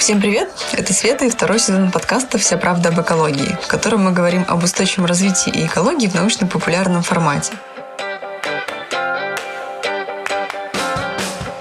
Всем 0.00 0.18
привет! 0.18 0.48
Это 0.72 0.94
Света 0.94 1.26
и 1.26 1.30
второй 1.30 1.58
сезон 1.58 1.90
подкаста 1.90 2.38
«Вся 2.38 2.56
правда 2.56 2.88
об 2.88 2.98
экологии», 2.98 3.58
в 3.62 3.66
котором 3.66 4.04
мы 4.04 4.12
говорим 4.12 4.46
об 4.48 4.64
устойчивом 4.64 5.04
развитии 5.04 5.50
и 5.50 5.66
экологии 5.66 6.08
в 6.08 6.14
научно-популярном 6.14 7.02
формате. 7.02 7.52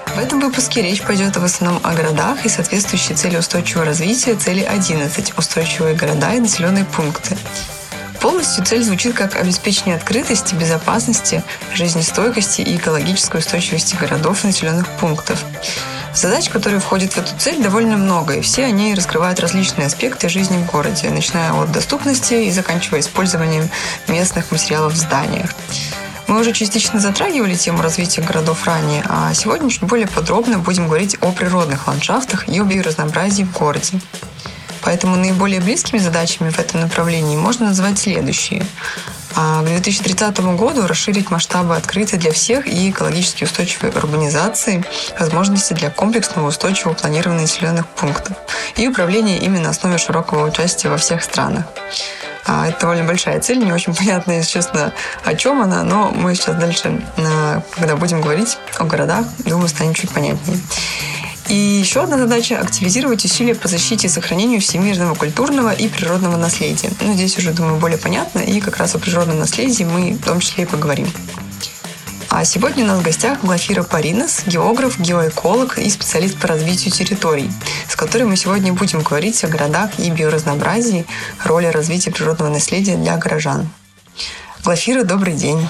В 0.05 0.17
этом 0.17 0.39
выпуске 0.39 0.81
речь 0.81 1.01
пойдет 1.01 1.35
в 1.35 1.43
основном 1.43 1.81
о 1.83 1.93
городах 1.93 2.45
и 2.45 2.49
соответствующей 2.49 3.13
цели 3.13 3.35
устойчивого 3.35 3.85
развития, 3.85 4.35
цели 4.35 4.63
11– 4.63 5.33
устойчивые 5.37 5.95
города 5.95 6.33
и 6.33 6.39
населенные 6.39 6.85
пункты. 6.85 7.37
Полностью 8.21 8.63
цель 8.63 8.83
звучит 8.83 9.15
как 9.15 9.35
обеспечение 9.35 9.97
открытости, 9.97 10.55
безопасности, 10.55 11.43
жизнестойкости 11.73 12.61
и 12.61 12.77
экологической 12.77 13.41
устойчивости 13.41 13.95
городов 13.95 14.45
и 14.45 14.47
населенных 14.47 14.87
пунктов. 14.97 15.43
Задач, 16.19 16.49
которые 16.49 16.81
входят 16.81 17.13
в 17.13 17.17
эту 17.17 17.31
цель, 17.37 17.63
довольно 17.63 17.95
много, 17.95 18.33
и 18.33 18.41
все 18.41 18.65
они 18.65 18.93
раскрывают 18.93 19.39
различные 19.39 19.87
аспекты 19.87 20.27
жизни 20.27 20.57
в 20.57 20.69
городе, 20.69 21.09
начиная 21.09 21.53
от 21.53 21.71
доступности 21.71 22.33
и 22.33 22.51
заканчивая 22.51 22.99
использованием 22.99 23.69
местных 24.09 24.51
материалов 24.51 24.91
в 24.91 24.97
зданиях. 24.97 25.51
Мы 26.27 26.41
уже 26.41 26.51
частично 26.51 26.99
затрагивали 26.99 27.55
тему 27.55 27.81
развития 27.81 28.21
городов 28.21 28.65
ранее, 28.65 29.01
а 29.07 29.33
сегодня 29.33 29.69
чуть 29.69 29.83
более 29.83 30.07
подробно 30.07 30.59
будем 30.59 30.87
говорить 30.87 31.15
о 31.21 31.31
природных 31.31 31.87
ландшафтах 31.87 32.49
и 32.49 32.59
о 32.59 32.65
биоразнообразии 32.65 33.43
в 33.43 33.57
городе. 33.57 34.01
Поэтому 34.81 35.15
наиболее 35.15 35.61
близкими 35.61 35.99
задачами 35.99 36.49
в 36.49 36.59
этом 36.59 36.81
направлении 36.81 37.37
можно 37.37 37.67
назвать 37.67 37.97
следующие. 37.97 38.65
А 39.35 39.61
к 39.61 39.65
2030 39.65 40.39
году 40.55 40.87
расширить 40.87 41.29
масштабы 41.29 41.75
открытой 41.75 42.19
для 42.19 42.31
всех 42.31 42.67
и 42.67 42.89
экологически 42.89 43.43
устойчивой 43.43 43.89
урбанизации, 43.89 44.83
возможности 45.19 45.73
для 45.73 45.89
комплексного 45.89 46.47
устойчивого 46.47 46.93
планирования 46.93 47.41
населенных 47.41 47.87
пунктов 47.87 48.35
и 48.75 48.87
управления 48.87 49.37
ими 49.37 49.59
на 49.59 49.69
основе 49.69 49.97
широкого 49.97 50.47
участия 50.47 50.89
во 50.89 50.97
всех 50.97 51.23
странах. 51.23 51.65
А, 52.45 52.67
это 52.67 52.81
довольно 52.81 53.03
большая 53.03 53.39
цель, 53.39 53.63
не 53.63 53.71
очень 53.71 53.93
понятно, 53.97 54.31
если 54.31 54.53
честно, 54.53 54.93
о 55.23 55.35
чем 55.35 55.61
она, 55.61 55.83
но 55.83 56.09
мы 56.09 56.33
сейчас 56.35 56.55
дальше, 56.55 57.01
когда 57.75 57.95
будем 57.95 58.21
говорить 58.21 58.57
о 58.77 58.85
городах, 58.85 59.25
думаю, 59.45 59.67
станет 59.67 59.95
чуть 59.95 60.11
понятнее. 60.11 60.59
И 61.49 61.55
еще 61.55 62.03
одна 62.03 62.19
задача– 62.19 62.59
активизировать 62.61 63.25
усилия 63.25 63.55
по 63.55 63.67
защите 63.67 64.05
и 64.05 64.09
сохранению 64.09 64.61
всемирного 64.61 65.15
культурного 65.15 65.73
и 65.73 65.87
природного 65.87 66.37
наследия. 66.37 66.91
Ну, 67.01 67.13
здесь 67.15 67.39
уже, 67.39 67.53
думаю, 67.53 67.79
более 67.79 67.97
понятно, 67.97 68.37
и 68.37 68.61
как 68.61 68.77
раз 68.77 68.93
о 68.93 68.99
природном 68.99 69.39
наследии 69.39 69.83
мы 69.83 70.13
в 70.13 70.23
том 70.23 70.41
числе 70.41 70.65
и 70.65 70.67
поговорим. 70.67 71.07
А 72.29 72.45
сегодня 72.45 72.83
у 72.83 72.87
нас 72.87 72.99
в 72.99 73.03
гостях 73.03 73.41
Глафира 73.41 73.81
Паринос, 73.81 74.43
географ, 74.45 74.99
геоэколог 74.99 75.79
и 75.79 75.89
специалист 75.89 76.37
по 76.37 76.47
развитию 76.47 76.93
территорий, 76.93 77.49
с 77.87 77.95
которой 77.95 78.25
мы 78.25 78.37
сегодня 78.37 78.71
будем 78.71 79.01
говорить 79.01 79.43
о 79.43 79.47
городах 79.47 79.89
и 79.97 80.11
биоразнообразии, 80.11 81.07
роли 81.43 81.65
развития 81.65 82.11
природного 82.11 82.49
наследия 82.49 82.95
для 82.95 83.17
горожан. 83.17 83.67
Глафира, 84.63 85.03
добрый 85.03 85.33
день. 85.33 85.67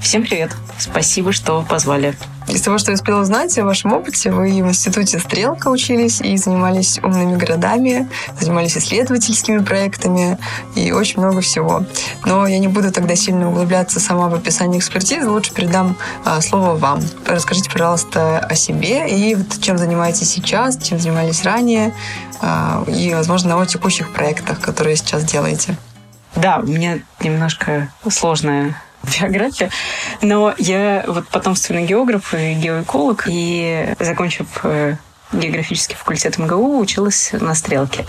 Всем 0.00 0.22
привет. 0.22 0.52
Спасибо, 0.78 1.32
что 1.32 1.60
позвали. 1.68 2.16
Из 2.48 2.60
того, 2.60 2.78
что 2.78 2.90
я 2.90 2.94
успела 2.94 3.22
узнать 3.22 3.56
о 3.58 3.64
вашем 3.64 3.92
опыте, 3.92 4.30
вы 4.30 4.50
в 4.62 4.68
институте 4.68 5.18
«Стрелка» 5.18 5.68
учились 5.68 6.20
и 6.20 6.36
занимались 6.36 6.98
умными 7.02 7.36
городами, 7.36 8.08
занимались 8.38 8.76
исследовательскими 8.76 9.58
проектами 9.58 10.38
и 10.74 10.92
очень 10.92 11.20
много 11.20 11.40
всего. 11.40 11.84
Но 12.26 12.46
я 12.46 12.58
не 12.58 12.68
буду 12.68 12.92
тогда 12.92 13.16
сильно 13.16 13.48
углубляться 13.48 13.98
сама 13.98 14.28
в 14.28 14.34
описание 14.34 14.78
экспертизы, 14.78 15.28
лучше 15.28 15.54
передам 15.54 15.96
а, 16.24 16.40
слово 16.42 16.74
вам. 16.74 17.00
Расскажите, 17.26 17.70
пожалуйста, 17.70 18.38
о 18.38 18.54
себе 18.54 19.08
и 19.08 19.34
вот 19.34 19.60
чем 19.60 19.78
занимаетесь 19.78 20.30
сейчас, 20.30 20.76
чем 20.76 20.98
занимались 20.98 21.42
ранее, 21.44 21.94
а, 22.42 22.84
и, 22.86 23.14
возможно, 23.14 23.60
о 23.60 23.64
текущих 23.64 24.12
проектах, 24.12 24.60
которые 24.60 24.96
сейчас 24.96 25.24
делаете. 25.24 25.76
Да, 26.36 26.58
у 26.58 26.66
меня 26.66 26.98
немножко 27.20 27.88
сложная 28.10 28.74
биографию. 29.04 29.70
Но 30.22 30.54
я 30.58 31.04
вот 31.06 31.28
потомственный 31.28 31.86
географ 31.86 32.34
и 32.34 32.54
геоэколог, 32.54 33.26
и 33.28 33.94
закончив 33.98 34.46
э, 34.64 34.96
географический 35.32 35.96
факультет 35.96 36.38
МГУ, 36.38 36.78
училась 36.78 37.30
на 37.32 37.54
стрелке. 37.54 38.04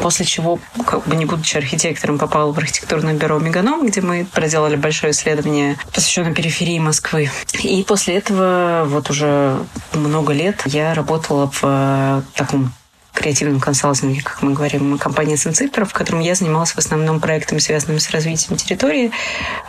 После 0.00 0.24
чего, 0.24 0.58
как 0.86 1.06
бы 1.06 1.16
не 1.16 1.24
будучи 1.24 1.56
архитектором, 1.56 2.18
попала 2.18 2.52
в 2.52 2.58
архитектурное 2.58 3.14
бюро 3.14 3.38
«Меганом», 3.38 3.86
где 3.86 4.00
мы 4.00 4.26
проделали 4.30 4.76
большое 4.76 5.12
исследование, 5.12 5.76
посвященное 5.92 6.34
периферии 6.34 6.78
Москвы. 6.78 7.30
И 7.62 7.84
после 7.86 8.16
этого 8.16 8.84
вот 8.86 9.10
уже 9.10 9.58
много 9.92 10.32
лет 10.32 10.62
я 10.66 10.94
работала 10.94 11.50
в 11.50 11.60
э, 11.62 12.22
таком 12.34 12.72
креативном 13.14 13.60
консалтинге, 13.60 14.22
как 14.22 14.42
мы 14.42 14.52
говорим, 14.52 14.98
компания 14.98 15.36
Сенцифра, 15.36 15.84
в 15.84 15.92
котором 15.92 16.20
я 16.20 16.34
занималась 16.34 16.72
в 16.72 16.78
основном 16.78 17.20
проектами, 17.20 17.58
связанными 17.58 17.98
с 17.98 18.10
развитием 18.10 18.56
территории, 18.56 19.12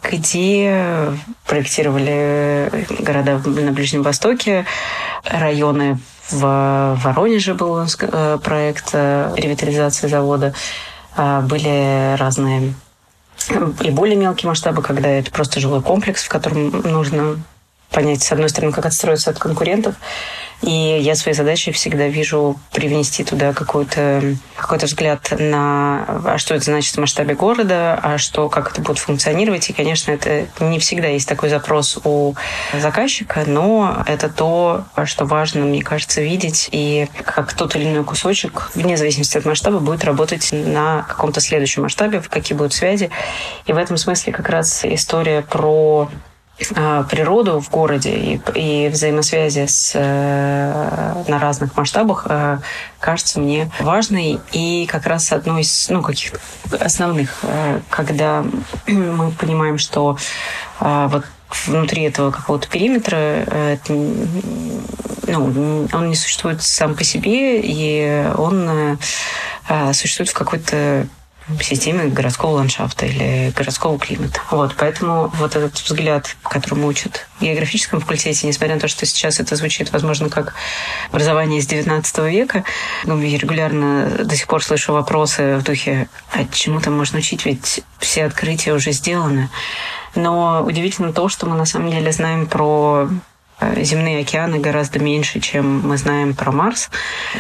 где 0.04 1.14
проектировали 1.46 2.88
города 3.00 3.42
на 3.46 3.72
Ближнем 3.72 4.02
Востоке, 4.02 4.66
районы 5.24 6.00
в 6.32 7.00
Воронеже 7.04 7.54
был 7.54 7.86
э, 7.86 8.40
проект 8.44 8.90
э, 8.94 9.32
ревитализации 9.38 10.08
завода. 10.08 10.56
А, 11.16 11.42
были 11.42 12.16
разные 12.18 12.74
и 13.82 13.92
более 13.92 14.16
мелкие 14.16 14.50
масштабы, 14.50 14.82
когда 14.82 15.08
это 15.10 15.32
просто 15.32 15.60
жилой 15.60 15.82
комплекс, 15.82 16.24
в 16.24 16.30
котором 16.30 16.70
нужно 16.82 17.40
понять, 17.92 18.24
с 18.24 18.32
одной 18.32 18.50
стороны, 18.50 18.74
как 18.74 18.86
отстроиться 18.86 19.30
от 19.30 19.40
конкурентов, 19.40 19.96
и 20.62 20.98
я 21.02 21.16
своей 21.16 21.36
задачей 21.36 21.72
всегда 21.72 22.08
вижу 22.08 22.60
привнести 22.72 23.24
туда 23.24 23.54
какой-то 23.54 24.36
какой 24.56 24.78
взгляд 24.78 25.34
на, 25.38 26.06
а 26.26 26.38
что 26.38 26.56
это 26.56 26.66
значит 26.66 26.96
в 26.96 27.00
масштабе 27.00 27.36
города, 27.36 28.00
а 28.02 28.18
что, 28.18 28.50
как 28.50 28.72
это 28.72 28.82
будет 28.82 29.00
функционировать. 29.00 29.70
И, 29.70 29.74
конечно, 29.74 30.12
это 30.12 30.48
не 30.60 30.80
всегда 30.80 31.08
есть 31.08 31.28
такой 31.28 31.50
запрос 31.50 32.00
у 32.04 32.36
заказчика, 32.74 33.44
но 33.46 34.04
это 34.08 34.30
то, 34.30 34.86
что 35.06 35.26
важно, 35.26 35.66
мне 35.66 35.82
кажется, 35.82 36.22
видеть. 36.22 36.70
И 36.72 37.08
как 37.26 37.54
тот 37.54 37.76
или 37.76 37.86
иной 37.86 38.04
кусочек, 38.04 38.72
вне 38.76 38.98
зависимости 38.98 39.38
от 39.38 39.46
масштаба, 39.46 39.80
будет 39.80 40.04
работать 40.04 40.50
на 40.52 41.04
каком-то 41.04 41.42
следующем 41.42 41.84
масштабе, 41.84 42.22
какие 42.22 42.58
будут 42.58 42.74
связи. 42.74 43.10
И 43.66 43.74
в 43.74 43.78
этом 43.78 43.98
смысле 43.98 44.34
как 44.34 44.50
раз 44.50 44.86
история 44.86 45.42
про 45.42 46.10
природу 46.58 47.60
в 47.60 47.70
городе 47.70 48.16
и, 48.16 48.42
и 48.56 48.90
взаимосвязи 48.90 49.66
с, 49.66 49.92
э, 49.94 51.24
на 51.28 51.40
разных 51.40 51.76
масштабах 51.76 52.28
э, 52.30 52.60
кажется 53.00 53.42
мне 53.42 53.70
важной 53.80 54.40
и 54.54 54.88
как 54.90 55.06
раз 55.06 55.34
одной 55.34 55.64
из 55.64 55.90
ну, 55.90 56.02
каких 56.02 56.34
основных, 56.80 57.40
э, 57.44 57.82
когда 57.90 58.46
мы 58.88 59.32
понимаем, 59.32 59.78
что 59.78 60.18
вот 60.80 61.26
внутри 61.68 62.04
этого 62.04 62.32
какого-то 62.32 62.68
периметра 62.68 63.78
ну, 65.28 65.88
он 65.94 66.10
не 66.10 66.16
существует 66.16 66.62
сам 66.62 66.96
по 66.96 67.04
себе, 67.06 67.62
и 67.62 68.30
он 68.36 69.00
существует 69.94 70.30
в 70.30 70.34
какой-то 70.34 71.08
системе 71.62 72.06
городского 72.06 72.52
ландшафта 72.56 73.06
или 73.06 73.52
городского 73.56 74.00
климата. 74.00 74.42
Вот, 74.50 74.76
поэтому 74.78 75.32
вот 75.36 75.56
этот 75.56 75.76
взгляд, 75.76 76.36
которому 76.44 76.88
учат 76.88 77.28
в 77.40 77.44
географическом 77.44 78.00
факультете, 78.00 78.48
несмотря 78.48 78.76
на 78.76 78.82
то, 78.82 78.88
что 78.88 79.06
сейчас 79.06 79.40
это 79.40 79.56
звучит, 79.56 79.92
возможно, 79.92 80.30
как 80.30 80.56
образование 81.12 81.60
из 81.60 81.68
XIX 81.68 82.30
века, 82.30 82.64
ну, 83.04 83.22
я 83.22 83.38
регулярно 83.38 84.10
до 84.26 84.36
сих 84.36 84.48
пор 84.48 84.64
слышу 84.64 84.94
вопросы 84.94 85.58
в 85.58 85.64
духе, 85.64 86.10
а 86.32 86.46
чему 86.46 86.82
там 86.82 86.98
можно 86.98 87.20
учить, 87.20 87.46
ведь 87.46 87.82
все 88.00 88.26
открытия 88.26 88.74
уже 88.74 88.92
сделаны. 88.92 89.50
Но 90.16 90.64
удивительно 90.66 91.14
то, 91.14 91.30
что 91.30 91.46
мы 91.46 91.56
на 91.56 91.66
самом 91.66 91.92
деле 91.92 92.12
знаем 92.12 92.48
про 92.48 93.10
э, 93.60 93.84
земные 93.84 94.22
океаны 94.22 94.60
гораздо 94.60 95.00
меньше, 95.00 95.40
чем 95.42 95.82
мы 95.88 95.98
знаем 95.98 96.34
про 96.34 96.52
Марс. 96.52 96.90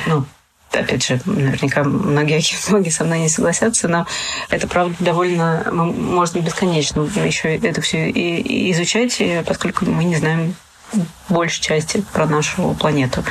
Ну, 0.06 0.25
опять 0.71 1.06
же, 1.06 1.19
наверняка 1.25 1.83
многие, 1.83 2.41
многие 2.69 2.89
со 2.89 3.03
мной 3.03 3.19
не 3.19 3.29
согласятся, 3.29 3.88
но 3.88 4.06
это, 4.50 4.67
правда, 4.67 4.95
довольно, 5.00 5.67
можно 5.71 6.39
бесконечно 6.39 7.01
еще 7.23 7.56
это 7.56 7.81
все 7.81 8.09
и 8.09 8.71
изучать, 8.71 9.21
поскольку 9.45 9.85
мы 9.85 10.03
не 10.03 10.15
знаем 10.15 10.56
большей 11.29 11.61
части 11.61 12.03
про 12.13 12.25
нашу 12.25 12.75
планету. 12.79 13.21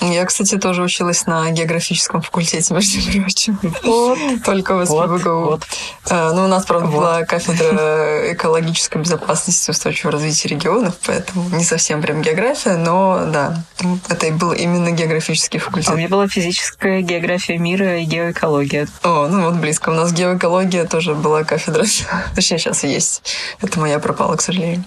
Угу. 0.00 0.12
Я, 0.12 0.24
кстати, 0.24 0.56
тоже 0.56 0.82
училась 0.82 1.26
на 1.26 1.50
географическом 1.50 2.22
факультете, 2.22 2.72
между 2.74 3.20
прочим. 3.20 3.58
Вот. 3.82 4.18
Только 4.44 4.74
в 4.74 4.86
СПБГУ. 4.86 5.44
Вот. 5.44 5.62
А, 6.08 6.32
ну, 6.32 6.44
у 6.44 6.48
нас, 6.48 6.64
правда, 6.64 6.86
вот. 6.86 6.96
была 6.96 7.24
кафедра 7.24 8.32
экологической 8.32 8.98
безопасности 8.98 9.68
и 9.68 9.72
устойчивого 9.72 10.12
развития 10.12 10.48
регионов, 10.48 10.96
поэтому 11.04 11.48
не 11.50 11.64
совсем 11.64 12.00
прям 12.00 12.22
география, 12.22 12.76
но 12.76 13.26
да, 13.26 13.62
это 14.08 14.26
и 14.26 14.30
был 14.30 14.52
именно 14.52 14.90
географический 14.90 15.58
факультет. 15.58 15.90
А 15.90 15.94
у 15.94 15.96
меня 15.96 16.08
была 16.08 16.28
физическая 16.28 17.02
география 17.02 17.58
мира 17.58 17.98
и 17.98 18.04
геоэкология. 18.04 18.88
О, 19.02 19.28
ну 19.28 19.44
вот 19.44 19.54
близко. 19.56 19.90
У 19.90 19.92
нас 19.94 20.12
геоэкология 20.12 20.86
тоже 20.86 21.14
была 21.14 21.44
кафедра. 21.44 21.84
Точнее, 22.34 22.58
сейчас 22.58 22.84
есть. 22.84 23.22
Это 23.60 23.78
моя 23.78 23.98
пропала, 23.98 24.36
к 24.36 24.40
сожалению. 24.40 24.84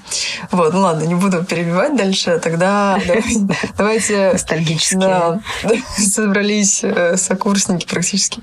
Вот, 0.52 0.74
ну 0.74 0.82
ладно, 0.82 1.04
не 1.04 1.16
буду 1.16 1.44
перебивать 1.44 1.96
дальше, 2.00 2.40
тогда 2.42 3.00
давайте... 3.78 4.32
Ностальгические. 4.34 5.00
Да, 5.00 5.40
собрались 5.98 6.84
э, 6.84 7.18
сокурсники 7.18 7.86
практически. 7.86 8.42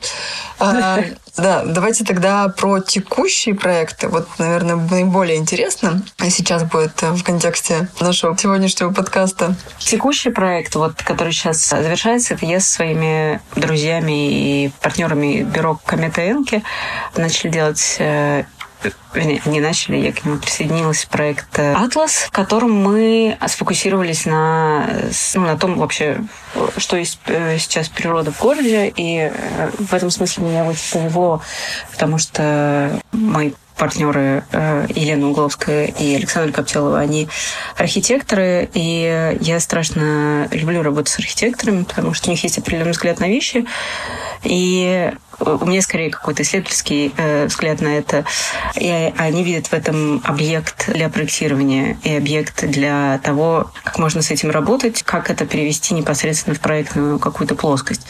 А, 0.59 0.99
да, 1.37 1.63
давайте 1.65 2.05
тогда 2.05 2.49
про 2.49 2.81
текущие 2.81 3.55
проекты. 3.55 4.09
Вот, 4.09 4.29
наверное, 4.39 4.77
наиболее 4.77 5.37
интересно 5.37 6.03
сейчас 6.29 6.65
будет 6.65 7.01
в 7.01 7.23
контексте 7.23 7.89
нашего 8.01 8.37
сегодняшнего 8.37 8.93
подкаста. 8.93 9.55
Текущий 9.79 10.31
проект, 10.31 10.75
вот, 10.75 11.03
который 11.03 11.33
сейчас 11.33 11.67
завершается, 11.69 12.35
это 12.35 12.47
я 12.47 12.61
со 12.61 12.73
своими 12.73 13.41
друзьями 13.55 14.67
и 14.67 14.71
партнерами 14.81 15.43
бюро 15.43 15.81
Комета 15.85 16.31
Энки 16.31 16.63
начали 17.17 17.51
делать 17.51 17.97
э, 19.15 19.39
не 19.47 19.61
начали, 19.61 19.97
я 19.97 20.13
к 20.13 20.25
нему 20.25 20.39
присоединилась 20.39 21.05
проект 21.05 21.59
«Атлас», 21.59 22.13
в 22.13 22.31
котором 22.31 22.73
мы 22.73 23.37
сфокусировались 23.47 24.27
на, 24.27 24.89
ну, 25.35 25.41
на 25.43 25.57
том 25.57 25.79
вообще, 25.79 26.21
что 26.77 26.97
есть 26.97 27.19
э, 27.27 27.59
сейчас 27.59 27.89
природа 27.89 28.33
в 28.33 28.41
городе, 28.41 28.93
и 28.95 29.31
э, 29.33 29.71
в 29.79 29.93
этом 29.95 30.11
смысле 30.11 30.45
меня 30.45 30.65
очень 30.65 30.93
повезло, 30.93 31.43
потому 31.93 32.19
что 32.19 33.01
мой 33.13 33.55
партнеры 33.77 34.45
э, 34.53 34.87
Елена 34.95 35.29
Угловская 35.29 35.87
и 35.87 36.15
Александр 36.15 36.53
Коптелова, 36.53 36.99
они 36.99 37.29
архитекторы, 37.77 38.69
и 38.73 39.37
я 39.41 39.61
страшно 39.61 40.49
люблю 40.51 40.83
работать 40.83 41.13
с 41.13 41.19
архитекторами, 41.19 41.85
потому 41.85 42.15
что 42.15 42.29
у 42.29 42.31
них 42.31 42.43
есть 42.43 42.59
определенный 42.59 42.93
взгляд 42.93 43.21
на 43.21 43.29
вещи, 43.29 43.67
и 44.43 45.13
у 45.39 45.67
меня 45.67 45.83
скорее 45.83 46.11
какой-то 46.11 46.43
исследовательский 46.43 47.13
э, 47.17 47.47
взгляд 47.47 47.81
на 47.81 47.97
это. 47.97 48.25
И 48.75 49.13
они 49.17 49.45
видят 49.45 49.67
в 49.67 49.73
этом 49.73 50.21
объект 50.25 50.91
для 50.91 51.09
проектирования 51.09 51.99
и 52.03 52.15
объект 52.15 52.65
для 52.65 53.19
того, 53.23 53.71
как 53.85 53.99
можно 53.99 54.23
с 54.23 54.31
этим 54.31 54.51
работать, 54.51 55.03
как 55.03 55.31
это 55.31 55.47
перевести 55.47 55.95
непосредственно 55.95 56.55
в 56.55 56.61
проектную 56.61 57.19
какую-то 57.19 57.55
плоскость. 57.55 58.07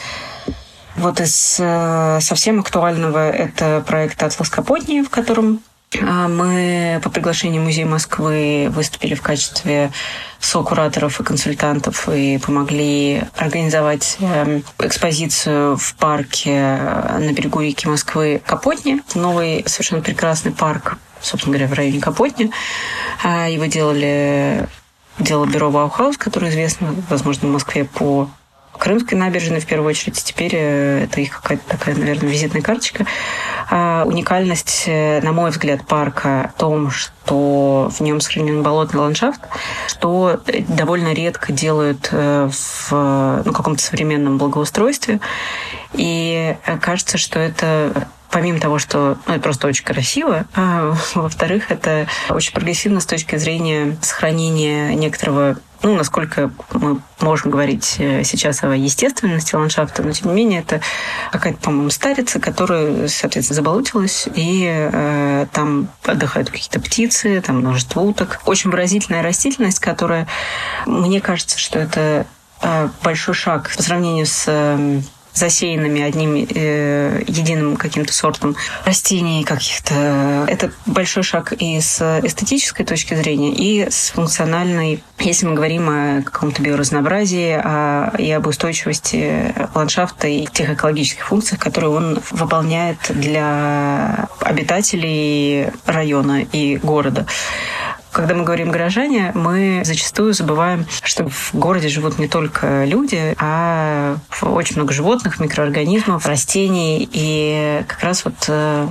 Вот 0.95 1.19
из 1.19 1.57
э, 1.59 2.19
совсем 2.21 2.59
актуального 2.59 3.29
это 3.29 3.83
проект 3.85 4.21
«Атлас 4.23 4.49
Капотни», 4.49 5.01
в 5.01 5.09
котором 5.09 5.61
мы 5.93 6.99
по 7.01 7.09
приглашению 7.09 7.61
Музея 7.61 7.85
Москвы 7.85 8.67
выступили 8.69 9.15
в 9.15 9.21
качестве 9.21 9.91
со-кураторов 10.39 11.19
и 11.19 11.23
консультантов 11.23 12.09
и 12.09 12.37
помогли 12.39 13.23
организовать 13.35 14.17
эм, 14.19 14.63
экспозицию 14.79 15.77
в 15.77 15.95
парке 15.95 16.51
э, 16.51 17.17
на 17.19 17.31
берегу 17.31 17.61
реки 17.61 17.87
Москвы 17.87 18.41
Капотни. 18.45 19.01
Новый 19.15 19.63
совершенно 19.65 20.01
прекрасный 20.01 20.51
парк, 20.51 20.97
собственно 21.21 21.57
говоря, 21.57 21.73
в 21.73 21.77
районе 21.77 22.01
Капотни. 22.01 22.51
А, 23.23 23.47
его 23.47 23.65
делали 23.65 24.67
дело 25.19 25.45
бюро 25.45 25.71
Баухаус, 25.71 26.17
которое 26.17 26.51
известно, 26.51 26.93
возможно, 27.09 27.47
в 27.47 27.51
Москве 27.51 27.85
по 27.85 28.29
Крымской 28.77 29.17
набережной 29.17 29.59
в 29.59 29.65
первую 29.65 29.89
очередь. 29.89 30.23
Теперь 30.23 30.51
э, 30.53 31.03
это 31.05 31.21
их 31.21 31.41
какая-то 31.41 31.63
такая, 31.67 31.95
наверное, 31.95 32.29
визитная 32.29 32.61
карточка. 32.61 33.05
А 33.69 34.03
уникальность, 34.05 34.83
э, 34.87 35.19
на 35.21 35.31
мой 35.31 35.51
взгляд, 35.51 35.85
парка 35.85 36.51
в 36.55 36.59
том, 36.59 36.89
что 36.89 37.91
в 37.91 37.99
нем 38.01 38.21
сохранен 38.21 38.63
болотный 38.63 39.01
ландшафт, 39.01 39.41
что 39.87 40.39
довольно 40.69 41.13
редко 41.13 41.51
делают 41.51 42.09
э, 42.11 42.49
в 42.49 43.41
ну, 43.45 43.53
каком-то 43.53 43.81
современном 43.81 44.37
благоустройстве. 44.37 45.19
И 45.93 46.55
кажется, 46.81 47.17
что 47.17 47.39
это 47.39 48.07
помимо 48.31 48.59
того, 48.59 48.79
что 48.79 49.17
ну, 49.27 49.33
это 49.33 49.41
просто 49.41 49.67
очень 49.67 49.85
красиво, 49.85 50.45
а 50.55 50.93
во-вторых, 51.15 51.71
это 51.71 52.07
очень 52.29 52.53
прогрессивно 52.53 52.99
с 52.99 53.05
точки 53.05 53.35
зрения 53.37 53.97
сохранения 54.01 54.93
некоторого 54.95 55.57
ну, 55.83 55.95
насколько 55.95 56.51
мы 56.73 56.99
можем 57.21 57.51
говорить 57.51 57.97
э, 57.99 58.23
сейчас 58.23 58.63
о 58.63 58.75
естественности 58.75 59.55
ландшафта, 59.55 60.01
но 60.03 60.11
тем 60.11 60.29
не 60.29 60.35
менее 60.35 60.61
это 60.61 60.81
какая-то, 61.31 61.59
по-моему, 61.59 61.89
старица, 61.89 62.39
которая, 62.39 63.07
соответственно, 63.07 63.55
заболотилась, 63.55 64.27
и 64.33 64.67
э, 64.67 65.45
там 65.53 65.89
отдыхают 66.03 66.49
какие-то 66.49 66.79
птицы, 66.79 67.41
там 67.41 67.59
множество 67.59 68.01
уток. 68.01 68.41
Очень 68.45 68.71
выразительная 68.71 69.21
растительность, 69.21 69.79
которая, 69.79 70.27
мне 70.85 71.21
кажется, 71.21 71.59
что 71.59 71.79
это 71.79 72.25
э, 72.61 72.89
большой 73.03 73.35
шаг 73.35 73.71
по 73.75 73.83
сравнению 73.83 74.25
с 74.25 74.45
э, 74.47 75.01
засеянными 75.37 76.01
одним 76.01 76.35
э, 76.35 77.23
единым 77.27 77.77
каким-то 77.77 78.13
сортом 78.13 78.55
растений 78.85 79.43
каких-то. 79.43 80.45
Это 80.47 80.71
большой 80.85 81.23
шаг 81.23 81.53
и 81.53 81.79
с 81.79 82.01
эстетической 82.23 82.83
точки 82.83 83.13
зрения, 83.13 83.53
и 83.53 83.89
с 83.89 84.11
функциональной, 84.11 85.03
если 85.19 85.45
мы 85.45 85.55
говорим 85.55 85.89
о 85.89 86.21
каком-то 86.23 86.61
биоразнообразии 86.61 87.59
а, 87.63 88.13
и 88.17 88.31
об 88.31 88.47
устойчивости 88.47 89.53
ландшафта 89.73 90.27
и 90.27 90.45
тех 90.45 90.71
экологических 90.71 91.25
функциях, 91.25 91.61
которые 91.61 91.91
он 91.91 92.19
выполняет 92.31 92.97
для 93.09 94.27
обитателей 94.39 95.67
района 95.85 96.41
и 96.51 96.77
города. 96.77 97.27
Когда 98.17 98.33
мы 98.33 98.45
говорим 98.45 98.71
горожане, 98.71 99.31
мы 99.35 99.83
зачастую 99.85 100.33
забываем, 100.33 100.87
что 101.03 101.29
в 101.29 101.51
городе 101.53 101.87
живут 101.87 102.17
не 102.17 102.27
только 102.27 102.83
люди, 102.83 103.35
а 103.37 104.17
очень 104.41 104.77
много 104.77 104.91
животных, 104.91 105.39
микроорганизмов, 105.39 106.25
растений. 106.25 107.07
И 107.11 107.83
как 107.87 108.01
раз 108.01 108.25
вот 108.25 108.33
э, 108.47 108.87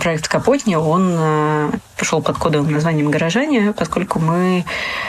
проект 0.00 0.28
Капотни, 0.28 0.74
он 0.74 1.14
э, 1.18 1.70
пошел 1.96 2.22
под 2.22 2.38
кодовым 2.38 2.72
названием 2.72 3.10
«Горожане», 3.10 3.72
поскольку 3.76 4.18
мы 4.18 4.64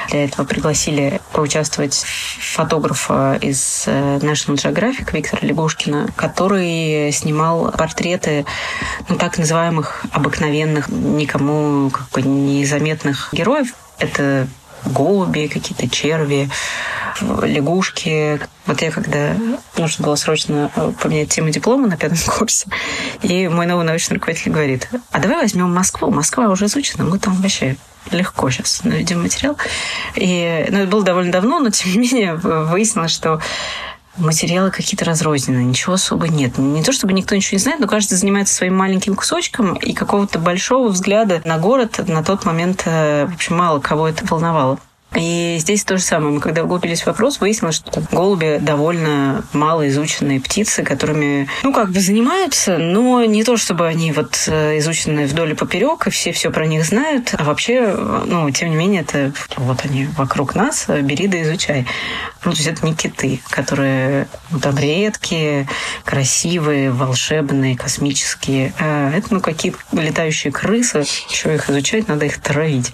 для 0.09 0.25
этого 0.25 0.45
пригласили 0.45 1.19
поучаствовать 1.31 1.95
фотографа 1.95 3.37
из 3.41 3.83
э, 3.87 4.19
National 4.19 4.55
Geographic 4.55 5.13
Виктора 5.13 5.45
Лягушкина, 5.45 6.09
который 6.15 7.11
снимал 7.11 7.71
портреты 7.71 8.45
ну, 9.09 9.17
так 9.17 9.37
называемых 9.37 10.05
обыкновенных, 10.11 10.89
никому 10.89 11.89
как 11.89 12.09
бы 12.09 12.21
незаметных 12.21 13.29
героев. 13.33 13.73
Это 13.99 14.47
голуби, 14.85 15.47
какие-то 15.47 15.89
черви, 15.89 16.49
лягушки. 17.21 18.39
Вот 18.65 18.81
я 18.81 18.91
когда 18.91 19.35
нужно 19.77 20.05
было 20.05 20.15
срочно 20.15 20.71
э, 20.75 20.93
поменять 21.01 21.29
тему 21.29 21.49
диплома 21.49 21.87
на 21.87 21.97
пятом 21.97 22.17
курсе, 22.37 22.67
и 23.21 23.47
мой 23.47 23.65
новый 23.65 23.85
научный 23.85 24.15
руководитель 24.15 24.51
говорит, 24.51 24.89
а 25.11 25.19
давай 25.19 25.41
возьмем 25.41 25.73
Москву. 25.73 26.09
Москва 26.11 26.47
уже 26.47 26.65
изучена, 26.65 27.03
мы 27.03 27.19
там 27.19 27.33
вообще 27.33 27.75
легко 28.11 28.49
сейчас 28.49 28.83
наведем 28.83 29.21
материал. 29.21 29.57
И 30.15 30.65
ну, 30.69 30.79
это 30.79 30.87
было 30.87 31.03
довольно 31.03 31.31
давно, 31.31 31.59
но 31.59 31.69
тем 31.69 31.91
не 31.91 31.97
менее 31.97 32.35
выяснилось, 32.35 33.11
что 33.11 33.41
материалы 34.17 34.71
какие-то 34.71 35.05
разрозненные, 35.05 35.65
ничего 35.65 35.93
особо 35.93 36.27
нет. 36.27 36.57
Не 36.57 36.83
то 36.83 36.91
чтобы 36.91 37.13
никто 37.13 37.35
ничего 37.35 37.55
не 37.55 37.61
знает, 37.61 37.79
но 37.79 37.87
каждый 37.87 38.15
занимается 38.15 38.53
своим 38.53 38.75
маленьким 38.75 39.15
кусочком, 39.15 39.75
и 39.75 39.93
какого-то 39.93 40.39
большого 40.39 40.89
взгляда 40.89 41.41
на 41.45 41.57
город 41.57 41.99
на 42.07 42.23
тот 42.23 42.45
момент, 42.45 42.83
э, 42.85 43.25
в 43.25 43.33
общем, 43.33 43.57
мало 43.57 43.79
кого 43.79 44.07
это 44.07 44.25
волновало. 44.25 44.79
И 45.15 45.57
здесь 45.59 45.83
то 45.83 45.97
же 45.97 46.03
самое. 46.03 46.33
Мы 46.33 46.39
когда 46.39 46.63
углубились 46.63 47.01
в 47.01 47.07
вопрос, 47.07 47.39
выяснилось, 47.39 47.75
что 47.75 48.01
голуби 48.11 48.57
довольно 48.61 49.43
мало 49.53 49.87
изученные 49.89 50.39
птицы, 50.39 50.83
которыми, 50.83 51.47
ну, 51.63 51.73
как 51.73 51.91
бы 51.91 51.99
занимаются, 51.99 52.77
но 52.77 53.23
не 53.25 53.43
то, 53.43 53.57
чтобы 53.57 53.87
они 53.87 54.11
вот 54.11 54.45
э, 54.47 54.79
изучены 54.79 55.25
вдоль 55.25 55.51
и 55.51 55.55
поперек, 55.55 56.07
и 56.07 56.09
все 56.09 56.31
все 56.31 56.51
про 56.51 56.65
них 56.65 56.85
знают, 56.85 57.35
а 57.37 57.43
вообще, 57.43 57.95
ну, 58.25 58.49
тем 58.51 58.69
не 58.69 58.75
менее, 58.75 59.01
это 59.01 59.33
вот 59.57 59.85
они 59.85 60.07
вокруг 60.17 60.55
нас, 60.55 60.87
бери 60.87 61.27
да 61.27 61.41
изучай. 61.43 61.85
Ну, 62.45 62.51
то 62.51 62.57
есть 62.57 62.67
это 62.67 62.85
не 62.85 62.93
киты, 62.93 63.39
которые 63.49 64.27
ну, 64.51 64.59
там 64.59 64.77
редкие, 64.77 65.67
красивые, 66.03 66.91
волшебные, 66.91 67.77
космические. 67.77 68.73
А 68.79 69.11
это, 69.11 69.33
ну, 69.33 69.39
какие-то 69.39 69.77
летающие 69.93 70.51
крысы. 70.51 71.05
Еще 71.29 71.55
их 71.55 71.69
изучать, 71.69 72.07
надо 72.07 72.25
их 72.25 72.39
травить. 72.39 72.91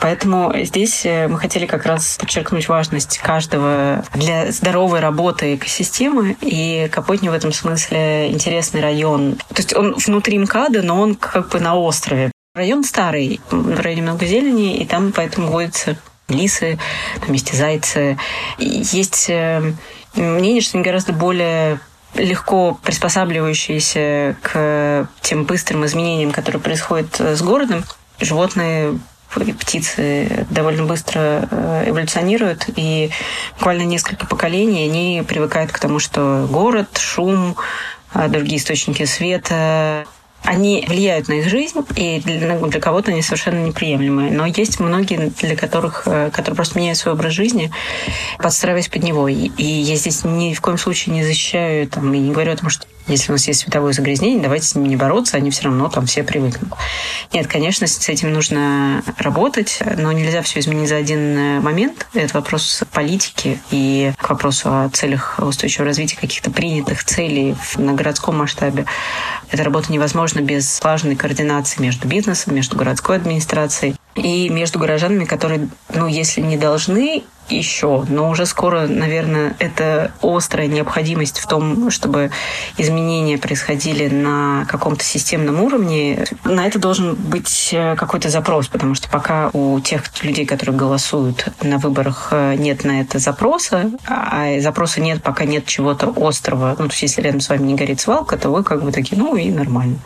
Поэтому 0.00 0.52
здесь 0.64 1.04
э, 1.04 1.28
мы 1.28 1.38
хотели 1.38 1.66
как 1.66 1.84
раз 1.84 2.16
подчеркнуть 2.18 2.68
важность 2.68 3.18
каждого 3.18 4.02
для 4.14 4.50
здоровой 4.50 5.00
работы 5.00 5.54
экосистемы. 5.54 6.36
И 6.40 6.88
Капотни 6.90 7.28
в 7.28 7.34
этом 7.34 7.52
смысле 7.52 8.30
интересный 8.30 8.80
район. 8.80 9.36
То 9.48 9.56
есть 9.56 9.76
он 9.76 9.94
внутри 9.94 10.38
МКАДа, 10.38 10.82
но 10.82 11.00
он 11.00 11.14
как 11.14 11.50
бы 11.50 11.60
на 11.60 11.76
острове. 11.76 12.32
Район 12.54 12.82
старый, 12.82 13.40
в 13.50 13.78
районе 13.80 14.02
много 14.02 14.26
зелени, 14.26 14.78
и 14.78 14.86
там 14.86 15.12
поэтому 15.12 15.48
водятся 15.48 15.96
лисы, 16.28 16.78
там 17.20 17.32
есть 17.32 17.52
и 17.52 17.56
зайцы. 17.56 18.18
И 18.58 18.82
есть 18.92 19.26
э, 19.28 19.74
мнение, 20.14 20.62
что 20.62 20.78
они 20.78 20.84
гораздо 20.84 21.12
более 21.12 21.78
легко 22.14 22.78
приспосабливающиеся 22.82 24.36
к 24.42 25.08
тем 25.20 25.44
быстрым 25.44 25.84
изменениям, 25.84 26.32
которые 26.32 26.60
происходят 26.60 27.20
с 27.20 27.40
городом. 27.42 27.84
Животные 28.18 28.98
птицы 29.30 30.46
довольно 30.50 30.84
быстро 30.84 31.48
э, 31.50 31.84
эволюционируют, 31.88 32.66
и 32.76 33.10
буквально 33.56 33.82
несколько 33.82 34.26
поколений 34.26 34.84
они 34.84 35.22
привыкают 35.26 35.72
к 35.72 35.78
тому, 35.78 35.98
что 35.98 36.46
город, 36.50 36.98
шум, 36.98 37.56
а 38.12 38.28
другие 38.28 38.58
источники 38.58 39.04
света, 39.04 40.04
они 40.42 40.84
влияют 40.88 41.28
на 41.28 41.34
их 41.34 41.48
жизнь, 41.48 41.78
и 41.96 42.20
для, 42.20 42.58
для 42.58 42.80
кого-то 42.80 43.10
они 43.10 43.22
совершенно 43.22 43.64
неприемлемые. 43.66 44.32
Но 44.32 44.46
есть 44.46 44.80
многие, 44.80 45.30
для 45.40 45.54
которых, 45.54 46.04
э, 46.06 46.30
которые 46.32 46.56
просто 46.56 46.78
меняют 46.78 46.98
свой 46.98 47.14
образ 47.14 47.32
жизни, 47.32 47.70
подстраиваясь 48.38 48.88
под 48.88 49.02
него. 49.02 49.28
И 49.28 49.62
я 49.62 49.96
здесь 49.96 50.24
ни 50.24 50.54
в 50.54 50.60
коем 50.60 50.78
случае 50.78 51.14
не 51.14 51.24
защищаю 51.24 51.86
там, 51.88 52.12
и 52.14 52.18
не 52.18 52.32
говорю 52.32 52.52
о 52.52 52.56
том, 52.56 52.70
что 52.70 52.86
если 53.10 53.32
у 53.32 53.34
нас 53.34 53.46
есть 53.48 53.60
световое 53.60 53.92
загрязнение, 53.92 54.40
давайте 54.40 54.66
с 54.66 54.74
ними 54.74 54.88
не 54.88 54.96
бороться, 54.96 55.36
они 55.36 55.50
все 55.50 55.64
равно 55.64 55.88
там 55.88 56.06
все 56.06 56.22
привыкнут. 56.22 56.72
Нет, 57.32 57.46
конечно, 57.46 57.86
с 57.86 58.08
этим 58.08 58.32
нужно 58.32 59.02
работать, 59.18 59.80
но 59.96 60.12
нельзя 60.12 60.42
все 60.42 60.60
изменить 60.60 60.88
за 60.88 60.96
один 60.96 61.60
момент. 61.60 62.06
Это 62.14 62.34
вопрос 62.34 62.82
политики 62.92 63.60
и 63.70 64.12
к 64.16 64.30
вопросу 64.30 64.68
о 64.68 64.88
целях 64.90 65.38
устойчивого 65.38 65.86
развития, 65.86 66.16
каких-то 66.16 66.50
принятых 66.50 67.04
целей 67.04 67.56
на 67.76 67.92
городском 67.92 68.38
масштабе. 68.38 68.86
Эта 69.50 69.64
работа 69.64 69.92
невозможна 69.92 70.40
без 70.40 70.72
слаженной 70.72 71.16
координации 71.16 71.82
между 71.82 72.06
бизнесом, 72.06 72.54
между 72.54 72.76
городской 72.76 73.16
администрацией 73.16 73.96
и 74.14 74.48
между 74.48 74.78
горожанами, 74.78 75.24
которые, 75.24 75.68
ну, 75.94 76.06
если 76.06 76.40
не 76.40 76.56
должны 76.56 77.24
еще, 77.50 78.04
но 78.08 78.30
уже 78.30 78.46
скоро, 78.46 78.86
наверное, 78.86 79.54
это 79.58 80.12
острая 80.22 80.66
необходимость 80.66 81.38
в 81.38 81.46
том, 81.46 81.90
чтобы 81.90 82.30
изменения 82.76 83.38
происходили 83.38 84.08
на 84.08 84.66
каком-то 84.66 85.04
системном 85.04 85.60
уровне. 85.60 86.24
На 86.44 86.66
это 86.66 86.78
должен 86.78 87.14
быть 87.14 87.70
э, 87.72 87.96
какой-то 87.96 88.28
запрос, 88.28 88.68
потому 88.68 88.94
что 88.94 89.08
пока 89.08 89.50
у 89.52 89.80
тех 89.80 90.02
людей, 90.22 90.46
которые 90.46 90.76
голосуют 90.76 91.48
на 91.62 91.78
выборах, 91.78 92.28
э, 92.32 92.54
нет 92.56 92.84
на 92.84 93.00
это 93.00 93.18
запроса, 93.18 93.90
а 94.06 94.60
запроса 94.60 95.00
нет, 95.00 95.22
пока 95.22 95.44
нет 95.44 95.66
чего-то 95.66 96.12
острого. 96.16 96.76
Ну, 96.78 96.86
то 96.86 96.92
есть 96.92 97.02
если 97.02 97.22
рядом 97.22 97.40
с 97.40 97.48
вами 97.48 97.66
не 97.66 97.74
горит 97.74 98.00
свалка, 98.00 98.36
то 98.36 98.50
вы 98.50 98.62
как 98.64 98.82
бы 98.82 98.92
такие, 98.92 99.20
ну 99.20 99.36
и 99.36 99.50
нормально 99.50 99.98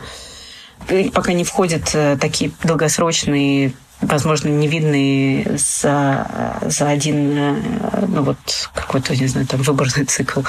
пока 1.13 1.33
не 1.33 1.43
входят 1.43 1.91
э, 1.93 2.17
такие 2.19 2.51
долгосрочные 2.63 3.73
возможно, 4.01 4.49
не 4.49 4.67
видны 4.67 5.57
за, 5.57 6.59
за 6.61 6.89
один, 6.89 7.37
э, 7.37 8.05
ну 8.07 8.23
вот, 8.23 8.69
какой-то, 8.73 9.15
не 9.15 9.27
знаю, 9.27 9.47
там, 9.47 9.61
выборный 9.61 10.05
цикл 10.05 10.41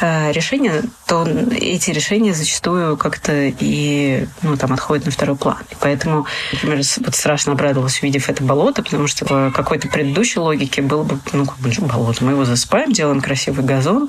э, 0.00 0.32
решения, 0.32 0.82
то 1.06 1.26
эти 1.50 1.90
решения 1.90 2.34
зачастую 2.34 2.96
как-то 2.96 3.32
и, 3.34 4.26
ну, 4.42 4.56
там, 4.56 4.72
отходят 4.72 5.06
на 5.06 5.12
второй 5.12 5.36
план. 5.36 5.58
И 5.70 5.76
поэтому, 5.80 6.26
например, 6.52 6.78
вот 6.78 7.14
страшно 7.14 7.52
обрадовалась, 7.52 8.02
увидев 8.02 8.28
это 8.28 8.42
болото, 8.42 8.82
потому 8.82 9.06
что 9.06 9.24
в 9.24 9.52
какой-то 9.52 9.88
предыдущей 9.88 10.40
логике 10.40 10.82
было 10.82 11.02
бы, 11.02 11.18
ну, 11.32 11.46
как 11.46 11.58
бы, 11.58 11.70
болото, 11.80 12.24
мы 12.24 12.32
его 12.32 12.44
засыпаем, 12.44 12.92
делаем 12.92 13.20
красивый 13.20 13.64
газон. 13.64 14.08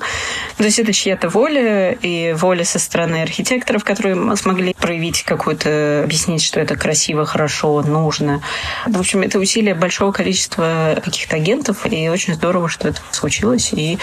То 0.56 0.64
есть 0.64 0.78
это 0.78 0.92
чья-то 0.92 1.28
воля 1.28 1.92
и 1.92 2.32
воля 2.32 2.64
со 2.64 2.78
стороны 2.78 3.22
архитекторов, 3.22 3.84
которые 3.84 4.36
смогли 4.36 4.74
проявить 4.74 5.22
какую-то, 5.22 6.02
объяснить, 6.04 6.42
что 6.42 6.60
это 6.60 6.76
красиво, 6.76 7.24
хорошо, 7.24 7.82
нужно. 7.82 8.42
В 8.86 8.98
общем, 8.98 9.22
это 9.22 9.38
усилие 9.38 9.74
большого 9.74 10.12
количества 10.12 11.00
каких-то 11.02 11.36
агентов, 11.36 11.86
и 11.90 12.08
очень 12.08 12.34
здорово, 12.34 12.68
что 12.68 12.88
это 12.88 13.00
случилось, 13.12 13.72
и 13.72 13.98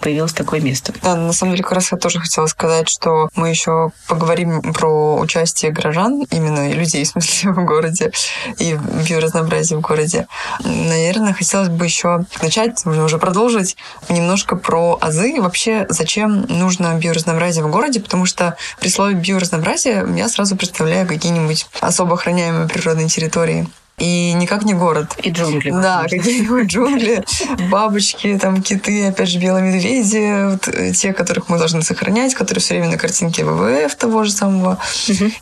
появилось 0.00 0.32
такое 0.32 0.60
место. 0.60 0.92
Да, 1.02 1.16
на 1.16 1.32
самом 1.32 1.52
деле, 1.52 1.64
как 1.64 1.72
раз 1.72 1.92
я 1.92 1.98
тоже 1.98 2.20
хотела 2.20 2.46
сказать, 2.46 2.88
что 2.88 3.28
мы 3.34 3.48
еще 3.48 3.90
поговорим 4.08 4.72
про 4.72 5.16
участие 5.18 5.72
горожан, 5.72 6.24
именно 6.30 6.72
людей, 6.72 7.04
в 7.04 7.08
смысле, 7.08 7.52
в 7.52 7.64
городе, 7.64 8.12
и 8.58 8.78
биоразнообразие 9.08 9.78
в 9.78 9.82
городе. 9.82 10.26
Наверное, 10.64 11.32
хотелось 11.32 11.68
бы 11.68 11.84
еще 11.84 12.24
начать, 12.40 12.84
можно 12.84 13.04
уже 13.04 13.18
продолжить, 13.18 13.76
немножко 14.08 14.56
про 14.56 14.98
азы. 15.00 15.40
Вообще, 15.40 15.86
зачем 15.88 16.42
нужно 16.48 16.94
биоразнообразие 16.94 17.64
в 17.64 17.70
городе, 17.70 18.00
потому 18.00 18.26
что 18.26 18.56
при 18.80 18.88
слове 18.88 19.14
биоразнообразие 19.14 20.06
я 20.16 20.28
сразу 20.28 20.56
представляю 20.56 21.06
какие-нибудь 21.06 21.66
особо 21.80 22.14
охраняемые 22.14 22.68
природные 22.68 23.08
территории 23.08 23.68
и 24.02 24.32
никак 24.32 24.64
не 24.64 24.74
город. 24.74 25.14
И 25.22 25.30
джунгли. 25.30 25.70
Да, 25.70 26.06
какие-нибудь 26.10 26.66
джунгли, 26.66 27.24
бабочки, 27.70 28.36
там 28.36 28.60
киты, 28.60 29.06
опять 29.06 29.28
же, 29.28 29.38
белые 29.38 29.72
медведи, 29.72 30.50
вот, 30.50 30.66
э, 30.66 30.92
те, 30.92 31.12
которых 31.12 31.48
мы 31.48 31.56
должны 31.56 31.82
сохранять, 31.82 32.34
которые 32.34 32.60
все 32.60 32.74
время 32.74 32.90
на 32.90 32.98
картинке 32.98 33.44
ВВФ 33.44 33.94
того 33.94 34.24
же 34.24 34.32
самого. 34.32 34.78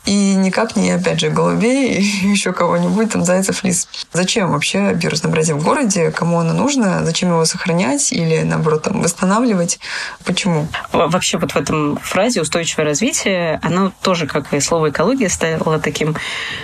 И 0.05 0.35
никак 0.35 0.77
не, 0.77 0.91
опять 0.91 1.21
же, 1.21 1.31
голубей 1.31 1.95
и 2.23 2.29
еще 2.29 2.53
кого-нибудь, 2.53 3.11
там, 3.11 3.25
зайцев, 3.25 3.65
лис. 3.65 3.89
Зачем 4.13 4.53
вообще 4.53 4.93
биоразнообразие 4.93 5.57
в 5.57 5.65
городе? 5.65 6.11
Кому 6.11 6.41
оно 6.41 6.53
нужно? 6.53 7.03
Зачем 7.03 7.31
его 7.31 7.47
сохранять 7.47 8.13
или, 8.13 8.43
наоборот, 8.43 8.83
там, 8.83 9.01
восстанавливать? 9.01 9.81
Почему? 10.27 10.69
Вообще 10.93 11.39
вот 11.39 11.53
в 11.53 11.57
этом 11.57 11.99
фразе 12.03 12.43
«устойчивое 12.43 12.85
развитие», 12.85 13.59
оно 13.63 13.91
тоже, 14.03 14.27
как 14.27 14.53
и 14.53 14.61
слово 14.61 14.91
«экология», 14.91 15.31
стало 15.31 15.79
таким 15.79 16.15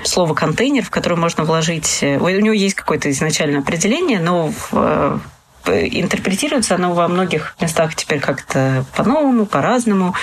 слово 0.04 0.34
«контейнер», 0.34 0.84
в 0.84 0.90
который 0.90 1.16
можно 1.16 1.44
вложить 1.44 1.85
быть... 1.86 1.98
Э, 2.02 2.18
у 2.18 2.28
него 2.28 2.54
есть 2.54 2.74
какое-то 2.74 3.10
изначальное 3.10 3.60
определение, 3.60 4.18
но 4.20 4.52
в 4.70 5.20
э, 5.64 5.88
интерпретируется 5.90 6.74
оно 6.74 6.92
во 6.92 7.08
многих 7.08 7.56
местах 7.60 7.94
теперь 7.94 8.20
как-то 8.20 8.84
по-новому, 8.96 9.46
по-разному. 9.46 10.14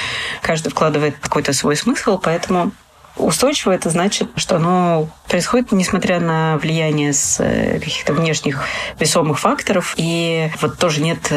Каждый 0.41 0.69
вкладывает 0.69 1.15
какой-то 1.19 1.53
свой 1.53 1.75
смысл, 1.75 2.17
поэтому 2.17 2.71
устойчиво 3.15 3.71
это 3.71 3.89
значит, 3.89 4.29
что 4.35 4.55
оно 4.55 5.09
происходит 5.27 5.71
несмотря 5.71 6.19
на 6.19 6.57
влияние 6.57 7.13
с 7.13 7.39
э, 7.39 7.79
каких-то 7.79 8.13
внешних 8.13 8.63
весомых 8.99 9.39
факторов. 9.39 9.93
И 9.97 10.49
вот 10.61 10.77
тоже 10.77 11.01
нет 11.01 11.31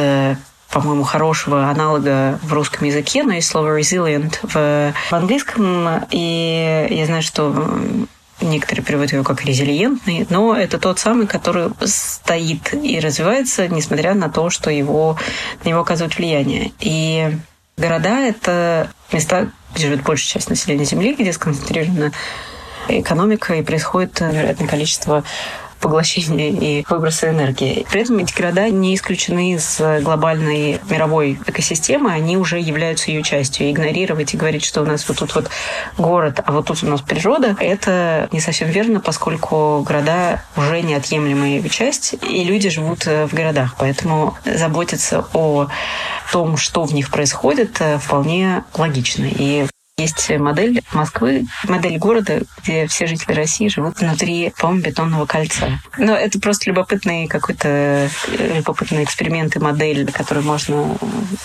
по-моему, 0.68 1.04
хорошего 1.04 1.70
аналога 1.70 2.40
в 2.42 2.52
русском 2.52 2.88
языке, 2.88 3.22
но 3.22 3.32
есть 3.34 3.48
слово 3.48 3.78
resilient 3.78 4.34
в, 4.42 4.92
в 4.92 5.12
английском. 5.12 6.04
И 6.10 6.88
я 6.90 7.06
знаю, 7.06 7.22
что 7.22 7.54
Некоторые 8.40 8.84
переводят 8.84 9.12
его 9.14 9.24
как 9.24 9.44
резилиентный, 9.44 10.26
но 10.28 10.54
это 10.54 10.78
тот 10.78 10.98
самый, 10.98 11.26
который 11.26 11.70
стоит 11.84 12.74
и 12.74 13.00
развивается, 13.00 13.66
несмотря 13.68 14.12
на 14.14 14.28
то, 14.28 14.50
что 14.50 14.70
его, 14.70 15.18
на 15.64 15.68
него 15.68 15.80
оказывают 15.80 16.18
влияние. 16.18 16.72
И 16.80 17.34
города— 17.78 18.20
это 18.20 18.90
места, 19.10 19.50
где 19.74 19.86
живет 19.86 20.02
большая 20.02 20.34
часть 20.34 20.50
населения 20.50 20.84
Земли, 20.84 21.14
где 21.14 21.32
сконцентрирована 21.32 22.12
экономика, 22.88 23.54
и 23.54 23.62
происходит 23.62 24.20
невероятное 24.20 24.68
количество 24.68 25.24
поглощения 25.80 26.50
и 26.50 26.84
выброса 26.88 27.30
энергии. 27.30 27.86
При 27.90 28.02
этом 28.02 28.18
эти 28.18 28.34
города 28.34 28.68
не 28.68 28.94
исключены 28.94 29.54
из 29.54 29.80
глобальной 30.02 30.80
мировой 30.90 31.38
экосистемы, 31.46 32.12
они 32.12 32.36
уже 32.36 32.58
являются 32.58 33.10
ее 33.10 33.22
частью. 33.22 33.70
Игнорировать 33.70 34.34
и 34.34 34.36
говорить, 34.36 34.64
что 34.64 34.82
у 34.82 34.84
нас 34.84 35.08
вот 35.08 35.18
тут 35.18 35.34
вот 35.34 35.50
город, 35.98 36.40
а 36.44 36.52
вот 36.52 36.66
тут 36.66 36.82
у 36.82 36.86
нас 36.86 37.00
природа, 37.00 37.56
это 37.60 38.28
не 38.32 38.40
совсем 38.40 38.68
верно, 38.68 39.00
поскольку 39.00 39.82
города 39.86 40.42
уже 40.56 40.82
неотъемлемая 40.82 41.62
часть, 41.68 42.14
и 42.22 42.44
люди 42.44 42.68
живут 42.68 43.06
в 43.06 43.28
городах. 43.32 43.76
Поэтому 43.78 44.34
заботиться 44.44 45.24
о 45.32 45.68
том, 46.32 46.56
что 46.56 46.84
в 46.84 46.94
них 46.94 47.10
происходит, 47.10 47.80
вполне 48.00 48.64
логично. 48.74 49.26
И 49.26 49.66
есть 49.98 50.28
модель 50.38 50.82
Москвы, 50.92 51.46
модель 51.64 51.96
города, 51.96 52.42
где 52.62 52.86
все 52.86 53.06
жители 53.06 53.32
России 53.32 53.68
живут 53.68 53.98
внутри, 53.98 54.52
по-моему, 54.58 54.82
бетонного 54.82 55.24
кольца. 55.24 55.80
Но 55.96 56.14
это 56.14 56.38
просто 56.38 56.68
любопытный 56.68 57.26
какой-то 57.28 58.10
любопытный 58.28 59.04
эксперимент 59.04 59.56
и 59.56 59.58
модель, 59.58 60.12
которую 60.12 60.44
можно 60.44 60.98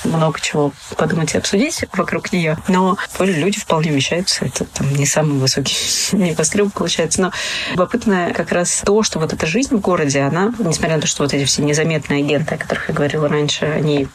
много 0.03 0.41
чего 0.41 0.73
подумать 0.97 1.33
и 1.33 1.37
обсудить 1.37 1.85
вокруг 1.93 2.33
нее. 2.33 2.57
Но 2.67 2.97
люди 3.19 3.57
вполне 3.57 3.89
вмещаются. 3.91 4.43
Это 4.43 4.65
там 4.65 4.93
не 4.95 5.05
самый 5.05 5.37
высокий 5.37 5.77
небоскреб 6.11 6.73
получается. 6.73 7.21
Но 7.21 7.31
любопытно 7.71 8.33
как 8.35 8.51
раз 8.51 8.81
то, 8.85 9.01
что 9.01 9.19
вот 9.19 9.31
эта 9.31 9.45
жизнь 9.45 9.73
в 9.73 9.79
городе, 9.79 10.19
она, 10.19 10.53
несмотря 10.59 10.97
на 10.97 11.01
то, 11.01 11.07
что 11.07 11.23
вот 11.23 11.33
эти 11.33 11.45
все 11.45 11.63
незаметные 11.63 12.21
агенты, 12.21 12.55
о 12.55 12.57
которых 12.57 12.89
я 12.89 12.95
говорила 12.95 13.29
раньше, 13.29 13.63
они 13.63 14.09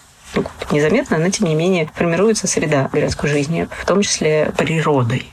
незаметно, 0.70 1.18
но 1.18 1.30
тем 1.30 1.46
не 1.48 1.54
менее 1.54 1.90
формируется 1.94 2.46
среда 2.46 2.88
городской 2.92 3.30
жизни, 3.30 3.68
в 3.70 3.86
том 3.86 4.02
числе 4.02 4.52
природой 4.56 5.26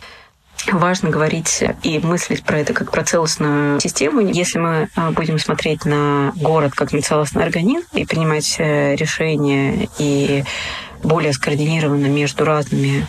важно 0.72 1.10
говорить 1.10 1.64
и 1.82 2.00
мыслить 2.00 2.44
про 2.44 2.60
это 2.60 2.74
как 2.74 2.92
про 2.92 3.04
целостную 3.04 3.82
систему. 3.82 4.22
Если 4.22 4.60
мы 4.60 4.88
а, 4.96 5.12
будем 5.12 5.38
смотреть 5.38 5.84
на 5.84 6.32
город 6.36 6.74
как 6.74 6.94
на 6.94 7.02
целостный 7.02 7.44
организм 7.44 7.86
и 7.94 8.06
принимать 8.06 8.56
э, 8.60 8.96
решения 8.96 9.90
и 10.00 10.44
более 11.04 11.34
скоординированно 11.34 12.06
между 12.06 12.46
разными 12.46 13.06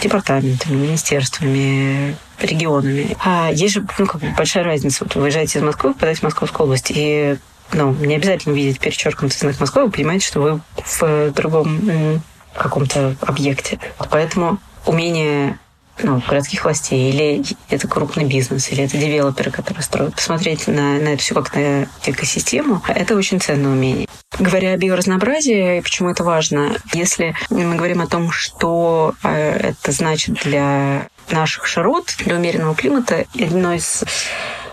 департаментами, 0.00 0.76
министерствами, 0.76 2.16
регионами. 2.40 3.16
А 3.24 3.50
есть 3.52 3.74
же 3.74 3.86
ну, 3.98 4.06
как 4.06 4.20
бы 4.20 4.28
большая 4.36 4.64
разница. 4.64 5.04
Вот 5.04 5.14
вы 5.14 5.22
выезжаете 5.22 5.58
из 5.58 5.62
Москвы, 5.62 5.92
попадаете 5.92 6.20
в 6.20 6.24
Московскую 6.24 6.66
область, 6.66 6.92
и 6.94 7.36
ну, 7.72 7.92
не 7.92 8.16
обязательно 8.16 8.54
видеть 8.54 8.80
перечеркнутый 8.80 9.38
знак 9.38 9.60
Москвы, 9.60 9.84
вы 9.84 9.90
понимаете, 9.90 10.26
что 10.26 10.40
вы 10.40 10.60
в 10.76 11.30
другом 11.32 12.22
каком-то 12.54 13.16
объекте. 13.20 13.78
Поэтому 14.10 14.58
умение 14.86 15.58
ну, 16.02 16.22
городских 16.26 16.64
властей, 16.64 17.10
или 17.10 17.44
это 17.68 17.88
крупный 17.88 18.24
бизнес, 18.24 18.70
или 18.70 18.84
это 18.84 18.96
девелоперы, 18.96 19.50
которые 19.50 19.82
строят. 19.82 20.14
Посмотреть 20.14 20.66
на, 20.66 20.98
на 20.98 21.08
это 21.08 21.22
все 21.22 21.34
как 21.34 21.54
на 21.54 21.88
экосистему, 22.04 22.82
это 22.88 23.16
очень 23.16 23.40
ценное 23.40 23.72
умение. 23.72 24.06
Говоря 24.38 24.72
о 24.72 24.76
биоразнообразии, 24.76 25.80
почему 25.80 26.10
это 26.10 26.22
важно? 26.22 26.76
Если 26.92 27.34
мы 27.50 27.74
говорим 27.74 28.00
о 28.00 28.06
том, 28.06 28.30
что 28.30 29.14
э, 29.24 29.70
это 29.70 29.92
значит 29.92 30.36
для 30.44 31.08
наших 31.30 31.66
широт, 31.66 32.14
для 32.18 32.36
умеренного 32.36 32.74
климата, 32.74 33.24
одно 33.34 33.74
из 33.74 34.04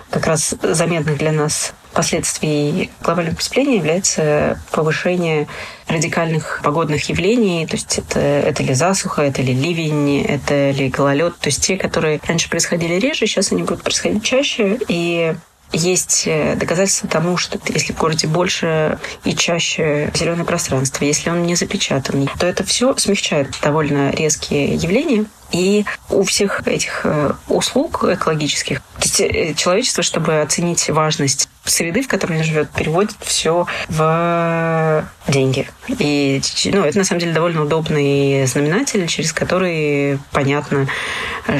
как 0.09 0.27
раз 0.27 0.53
заметных 0.61 1.17
для 1.17 1.31
нас 1.31 1.73
последствий 1.95 2.91
глобального 3.01 3.35
потепления 3.35 3.77
является 3.77 4.61
повышение 4.71 5.47
радикальных 5.87 6.61
погодных 6.63 7.09
явлений. 7.09 7.65
То 7.65 7.75
есть 7.75 7.97
это, 7.97 8.19
это 8.19 8.61
ли 8.61 8.73
засуха, 8.73 9.23
это 9.23 9.41
ли 9.41 9.53
ливень, 9.53 10.21
это 10.21 10.71
ли 10.71 10.89
гололед. 10.89 11.37
То 11.39 11.47
есть 11.47 11.65
те, 11.65 11.77
которые 11.77 12.19
раньше 12.27 12.49
происходили 12.49 12.95
реже, 12.95 13.25
сейчас 13.25 13.51
они 13.51 13.63
будут 13.63 13.83
происходить 13.83 14.23
чаще. 14.23 14.77
И 14.87 15.33
есть 15.71 16.23
э, 16.25 16.55
доказательства 16.55 17.09
тому, 17.09 17.37
что 17.37 17.59
если 17.67 17.93
в 17.93 17.97
городе 17.97 18.27
больше 18.27 18.99
и 19.23 19.35
чаще 19.35 20.11
зеленое 20.13 20.45
пространство, 20.45 21.03
если 21.03 21.29
он 21.29 21.43
не 21.43 21.55
запечатан, 21.55 22.29
то 22.39 22.47
это 22.47 22.63
все 22.63 22.95
смягчает 22.97 23.49
довольно 23.61 24.11
резкие 24.11 24.75
явления. 24.75 25.25
И 25.51 25.85
у 26.09 26.23
всех 26.23 26.67
этих 26.67 27.01
э, 27.03 27.31
услуг 27.47 28.03
экологических 28.03 28.81
то 28.97 29.03
есть 29.03 29.21
э, 29.21 29.53
человечество, 29.55 30.03
чтобы 30.03 30.41
оценить 30.41 30.89
важность 30.89 31.49
среды, 31.65 32.01
в 32.01 32.07
которой 32.07 32.33
оно 32.33 32.43
живет, 32.43 32.69
переводит 32.69 33.15
все 33.21 33.67
в 33.89 35.05
деньги. 35.27 35.67
И 35.87 36.41
ну, 36.65 36.83
это 36.83 36.97
на 36.97 37.03
самом 37.03 37.19
деле 37.19 37.33
довольно 37.33 37.63
удобный 37.63 38.45
знаменатель, 38.45 39.05
через 39.07 39.33
который 39.33 40.19
понятно, 40.31 40.87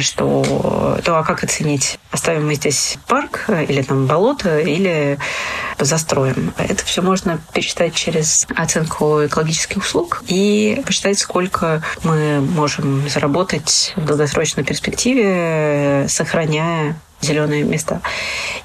что 0.01 0.99
то, 1.03 1.17
а 1.17 1.23
как 1.23 1.43
оценить, 1.43 1.99
оставим 2.11 2.47
мы 2.47 2.55
здесь 2.55 2.97
парк 3.07 3.45
или 3.49 3.81
там 3.81 4.07
болото, 4.07 4.59
или 4.59 5.17
застроим. 5.79 6.53
Это 6.57 6.83
все 6.85 7.01
можно 7.01 7.39
пересчитать 7.53 7.93
через 7.93 8.47
оценку 8.55 9.25
экологических 9.25 9.77
услуг 9.77 10.23
и 10.27 10.81
посчитать, 10.85 11.19
сколько 11.19 11.83
мы 12.03 12.41
можем 12.41 13.07
заработать 13.09 13.93
в 13.95 14.05
долгосрочной 14.05 14.63
перспективе, 14.63 16.05
сохраняя 16.09 16.95
зеленые 17.22 17.63
места. 17.63 18.01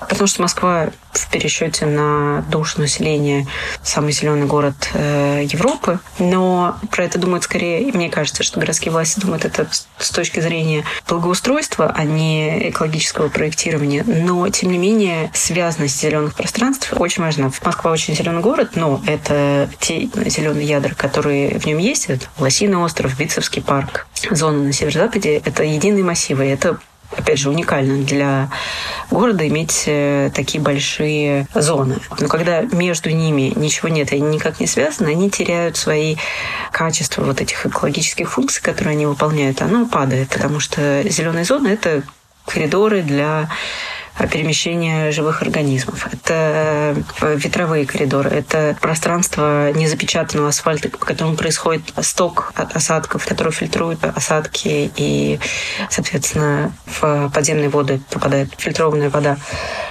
Потому 0.01 0.27
что 0.27 0.43
Москва 0.43 0.91
в 1.13 1.31
пересчете 1.31 1.87
на 1.87 2.43
душу 2.51 2.81
населения 2.81 3.47
самый 3.83 4.13
зеленый 4.13 4.47
город 4.47 4.91
э, 4.95 5.43
Европы. 5.45 5.99
Но 6.19 6.77
про 6.91 7.05
это 7.05 7.19
думают 7.19 7.45
скорее, 7.45 7.93
мне 7.93 8.09
кажется, 8.09 8.43
что 8.43 8.61
городские 8.61 8.93
власти 8.93 9.21
думают 9.21 9.45
это 9.45 9.69
с 9.99 10.11
точки 10.11 10.41
зрения 10.41 10.85
благоустройства, 11.09 11.93
а 11.95 12.05
не 12.05 12.71
экологического 12.71 13.29
проектирования. 13.29 14.05
Но, 14.07 14.49
тем 14.49 14.71
не 14.71 14.79
менее, 14.79 15.31
связанность 15.35 16.01
зеленых 16.01 16.35
пространств 16.35 16.93
очень 16.97 17.23
важна. 17.23 17.51
Москва 17.65 17.91
очень 17.91 18.15
зеленый 18.15 18.41
город, 18.41 18.73
но 18.77 19.01
это 19.07 19.69
те 19.81 20.09
зеленые 20.27 20.67
ядра, 20.67 20.95
которые 20.95 21.59
в 21.59 21.67
нем 21.67 21.79
есть. 21.79 22.07
Это 22.07 22.27
Лосиный 22.39 22.79
остров, 22.79 23.17
Битцевский 23.19 23.63
парк, 23.63 24.07
зона 24.31 24.63
на 24.63 24.73
северо-западе. 24.73 25.43
Это 25.45 25.65
единые 25.65 26.05
массивы. 26.05 26.45
Это 26.47 26.79
опять 27.17 27.39
же, 27.39 27.51
уникально 27.51 28.05
для 28.05 28.51
города 29.11 29.47
иметь 29.49 29.85
э, 29.87 30.31
такие 30.35 30.63
большие 30.63 31.47
зоны. 31.55 31.97
Но 32.19 32.29
когда 32.29 32.63
между 32.63 33.11
ними 33.11 33.53
ничего 33.57 33.89
нет, 33.89 34.13
они 34.13 34.23
никак 34.23 34.61
не 34.61 34.67
связаны, 34.67 35.09
они 35.09 35.31
теряют 35.31 35.77
свои 35.77 36.17
качества 36.73 37.23
вот 37.23 37.41
этих 37.41 37.67
экологических 37.67 38.31
функций, 38.31 38.63
которые 38.63 38.93
они 38.93 39.07
выполняют, 39.07 39.63
оно 39.63 39.87
падает, 39.87 40.29
потому 40.29 40.61
что 40.61 41.03
зеленые 41.09 41.45
зоны– 41.45 41.69
это 41.69 42.03
коридоры 42.47 43.03
для 43.03 43.49
перемещения 44.31 45.13
живых 45.13 45.43
организмов. 45.43 46.07
Это 46.13 46.97
э, 47.21 47.37
ветровые 47.37 47.87
коридоры, 47.87 48.31
это 48.31 48.77
пространство 48.81 49.73
незапечатанного 49.73 50.49
асфальта, 50.49 50.89
по 50.89 50.99
которому 50.99 51.37
происходит 51.37 51.93
сток 52.03 52.53
осадков, 52.55 53.27
который 53.27 53.53
фильтрует 53.53 54.05
осадки, 54.05 54.91
и, 54.97 55.39
соответственно, 55.89 56.73
в 56.87 57.31
подземные 57.35 57.69
воды 57.69 58.01
попадает 58.11 58.51
фильтрованная 58.57 59.11
вода 59.11 59.39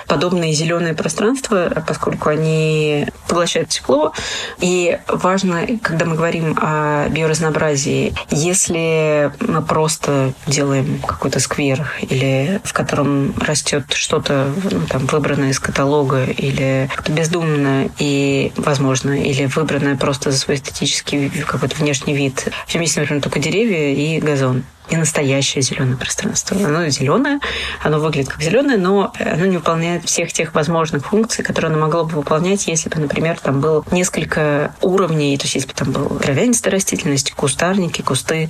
подобные 0.09 0.53
зеленые 0.53 0.93
пространства, 0.95 1.71
поскольку 1.87 2.29
они 2.29 3.07
поглощают 3.27 3.69
тепло. 3.69 4.11
И 4.59 4.99
важно, 5.07 5.65
когда 5.81 6.05
мы 6.05 6.15
говорим 6.15 6.57
о 6.59 7.07
биоразнообразии, 7.09 8.13
если 8.31 9.31
мы 9.39 9.61
просто 9.61 10.33
делаем 10.47 10.99
какой-то 11.07 11.39
сквер 11.39 11.87
или 12.01 12.59
в 12.63 12.73
котором 12.73 13.33
растет 13.39 13.93
что-то 13.93 14.51
ну, 14.71 14.81
там, 14.89 15.05
выбранное 15.05 15.51
из 15.51 15.59
каталога 15.59 16.25
или 16.25 16.89
бездумно 17.07 17.89
и, 17.99 18.51
возможно, 18.57 19.11
или 19.11 19.45
выбранное 19.45 19.95
просто 19.95 20.31
за 20.31 20.39
свой 20.39 20.57
эстетический 20.57 21.29
какой-то 21.29 21.75
внешний 21.75 22.15
вид. 22.15 22.47
В 22.65 22.73
нем 22.73 22.81
есть, 22.81 22.97
например, 22.97 23.21
только 23.21 23.39
деревья 23.39 23.93
и 23.93 24.19
газон 24.19 24.63
не 24.91 24.97
настоящее 24.97 25.61
зеленое 25.61 25.97
пространство. 25.97 26.57
Оно 26.57 26.87
зеленое, 26.89 27.39
оно 27.81 27.99
выглядит 27.99 28.29
как 28.29 28.41
зеленое, 28.41 28.77
но 28.77 29.13
оно 29.19 29.45
не 29.45 29.57
выполняет 29.57 30.05
всех 30.05 30.33
тех 30.33 30.53
возможных 30.53 31.05
функций, 31.07 31.43
которые 31.43 31.71
оно 31.71 31.79
могло 31.79 32.05
бы 32.05 32.17
выполнять, 32.17 32.67
если 32.67 32.89
бы, 32.89 32.99
например, 32.99 33.39
там 33.39 33.61
было 33.61 33.83
несколько 33.91 34.73
уровней, 34.81 35.37
то 35.37 35.43
есть 35.43 35.55
если 35.55 35.67
бы 35.67 35.73
там 35.73 35.91
был 35.91 36.19
травянистая 36.19 36.71
растительность, 36.71 37.31
кустарники, 37.31 38.01
кусты 38.01 38.49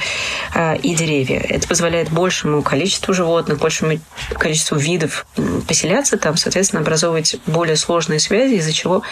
э, 0.55 0.77
и 0.77 0.95
деревья. 0.95 1.39
Это 1.39 1.67
позволяет 1.67 2.09
большему 2.09 2.61
количеству 2.61 3.13
животных, 3.13 3.59
большему 3.59 3.99
количеству 4.29 4.77
видов 4.77 5.25
поселяться 5.67 6.17
там, 6.17 6.37
соответственно, 6.37 6.81
образовывать 6.81 7.37
более 7.45 7.75
сложные 7.75 8.19
связи, 8.19 8.55
из-за 8.55 8.73
чего 8.73 9.03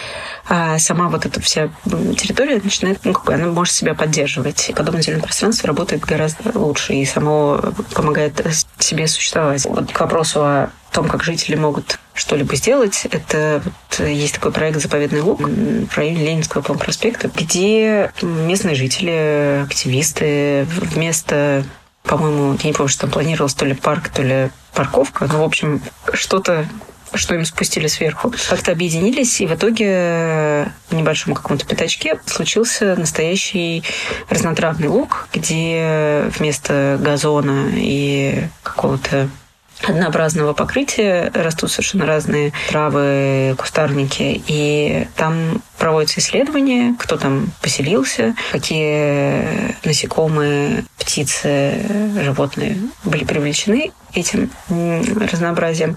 э, 0.50 0.78
сама 0.80 1.10
вот 1.10 1.26
эта 1.26 1.42
вся 1.42 1.70
территория 1.86 2.60
начинает, 2.64 3.04
ну, 3.04 3.14
как 3.14 3.26
бы 3.26 3.34
она 3.34 3.48
может 3.48 3.74
себя 3.74 3.94
поддерживать. 3.94 4.70
И 4.70 4.74
подобное 4.74 5.02
зеленое 5.02 5.24
пространство 5.24 5.68
работает 5.68 6.04
гораздо 6.04 6.58
лучше 6.58 6.94
и 6.94 7.06
само 7.18 7.60
помогает 7.96 8.40
себе 8.78 9.08
существовать. 9.08 9.66
Вот 9.66 9.92
к 9.92 10.00
вопросу 10.00 10.42
о 10.42 10.70
том, 10.92 11.08
как 11.08 11.24
жители 11.24 11.56
могут 11.56 12.00
что-либо 12.14 12.56
сделать. 12.56 13.08
Это 13.12 13.62
вот 13.64 14.08
есть 14.08 14.36
такой 14.36 14.52
проект 14.52 14.80
«Заповедный 14.80 15.22
луг» 15.22 15.42
в 15.42 15.98
районе 15.98 16.26
Ленинского 16.26 16.62
проспекта, 16.62 17.30
где 17.34 18.12
местные 18.22 18.76
жители, 18.76 19.64
активисты 19.64 20.68
вместо 20.70 21.64
по-моему, 22.04 22.58
я 22.62 22.70
не 22.70 22.74
помню, 22.74 22.90
что 22.90 23.02
там 23.02 23.12
планировалось 23.12 23.54
то 23.54 23.66
ли 23.66 23.74
парк, 23.74 24.08
то 24.08 24.22
ли 24.22 24.50
парковка. 24.74 25.28
Ну, 25.30 25.40
в 25.40 25.44
общем, 25.44 25.82
что-то 26.14 26.66
что 27.14 27.36
им 27.36 27.46
спустили 27.46 27.88
сверху. 27.88 28.34
Как-то 28.50 28.72
объединились, 28.72 29.42
и 29.42 29.48
в 29.48 29.54
итоге 29.54 30.72
в 30.90 30.96
небольшом 30.96 31.34
каком-то 31.34 31.66
пятачке 31.66 32.20
случился 32.26 32.96
настоящий 32.96 33.84
разнотравный 34.30 34.88
луг, 34.88 35.28
где 35.34 36.26
вместо 36.38 36.98
газона 37.02 37.70
и 37.74 38.44
какого-то 38.64 39.30
однообразного 39.84 40.54
покрытия 40.54 41.32
растут 41.34 41.72
совершенно 41.72 42.06
разные 42.06 42.54
травы, 42.70 43.56
кустарники. 43.58 44.42
И 44.48 45.08
там 45.16 45.62
проводятся 45.78 46.20
исследования, 46.20 46.96
кто 46.98 47.18
там 47.18 47.52
поселился, 47.62 48.36
какие 48.52 49.76
насекомые, 49.86 50.86
птицы, 50.98 51.82
животные 52.24 52.78
были 53.04 53.24
привлечены 53.24 53.92
этим 54.14 54.50
разнообразием. 54.70 55.96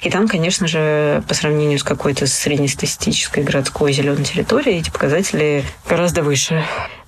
И 0.00 0.10
там, 0.10 0.26
конечно 0.26 0.66
же, 0.66 1.22
по 1.28 1.34
сравнению 1.34 1.78
с 1.78 1.84
какой-то 1.84 2.26
среднестатистической 2.26 3.44
городской 3.44 3.92
зеленой 3.92 4.24
территорией, 4.24 4.80
эти 4.80 4.90
показатели 4.90 5.64
гораздо 5.88 6.22
выше 6.22 6.64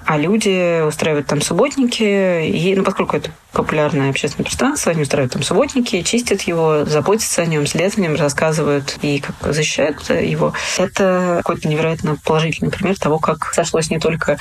а 0.06 0.18
люди 0.18 0.82
устраивают 0.86 1.26
там 1.26 1.40
субботники, 1.40 2.46
и, 2.46 2.74
ну, 2.74 2.84
поскольку 2.84 3.16
это 3.16 3.30
популярное 3.52 4.10
общественное 4.10 4.44
пространство, 4.44 4.92
они 4.92 5.02
устраивают 5.02 5.32
там 5.32 5.42
субботники, 5.42 6.02
чистят 6.02 6.42
его, 6.42 6.84
заботятся 6.84 7.42
о 7.42 7.46
нем, 7.46 7.66
следят 7.66 7.94
за 7.94 8.00
ним, 8.00 8.14
рассказывают 8.14 8.98
и 9.02 9.20
как 9.20 9.52
защищают 9.52 10.08
его. 10.10 10.54
Это 10.78 11.40
какой-то 11.44 11.68
невероятно 11.68 12.16
положительный 12.24 12.70
пример 12.70 12.98
того, 12.98 13.18
как 13.18 13.52
сошлось 13.52 13.90
не 13.90 13.98
только 13.98 14.38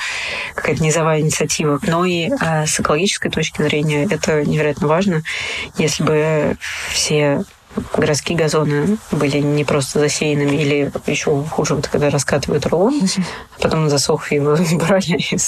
какая-то 0.54 0.82
низовая 0.82 1.20
инициатива, 1.20 1.78
но 1.86 2.04
и 2.04 2.30
а, 2.40 2.66
с 2.66 2.80
экологической 2.80 3.30
точки 3.30 3.62
зрения 3.62 4.06
это 4.10 4.44
невероятно 4.44 4.88
важно. 4.88 5.22
Если 5.76 6.02
бы 6.02 6.56
все 6.90 7.44
городские 7.96 8.38
газоны 8.38 8.98
были 9.10 9.38
не 9.38 9.64
просто 9.64 9.98
засеянными, 9.98 10.56
или 10.56 10.92
еще 11.06 11.44
хуже, 11.44 11.74
вот 11.74 11.88
когда 11.88 12.10
раскатывают 12.10 12.66
рулон, 12.66 13.00
а 13.58 13.62
потом 13.62 13.88
засох, 13.88 14.32
его 14.32 14.56
брали 14.72 15.18
и 15.18 15.38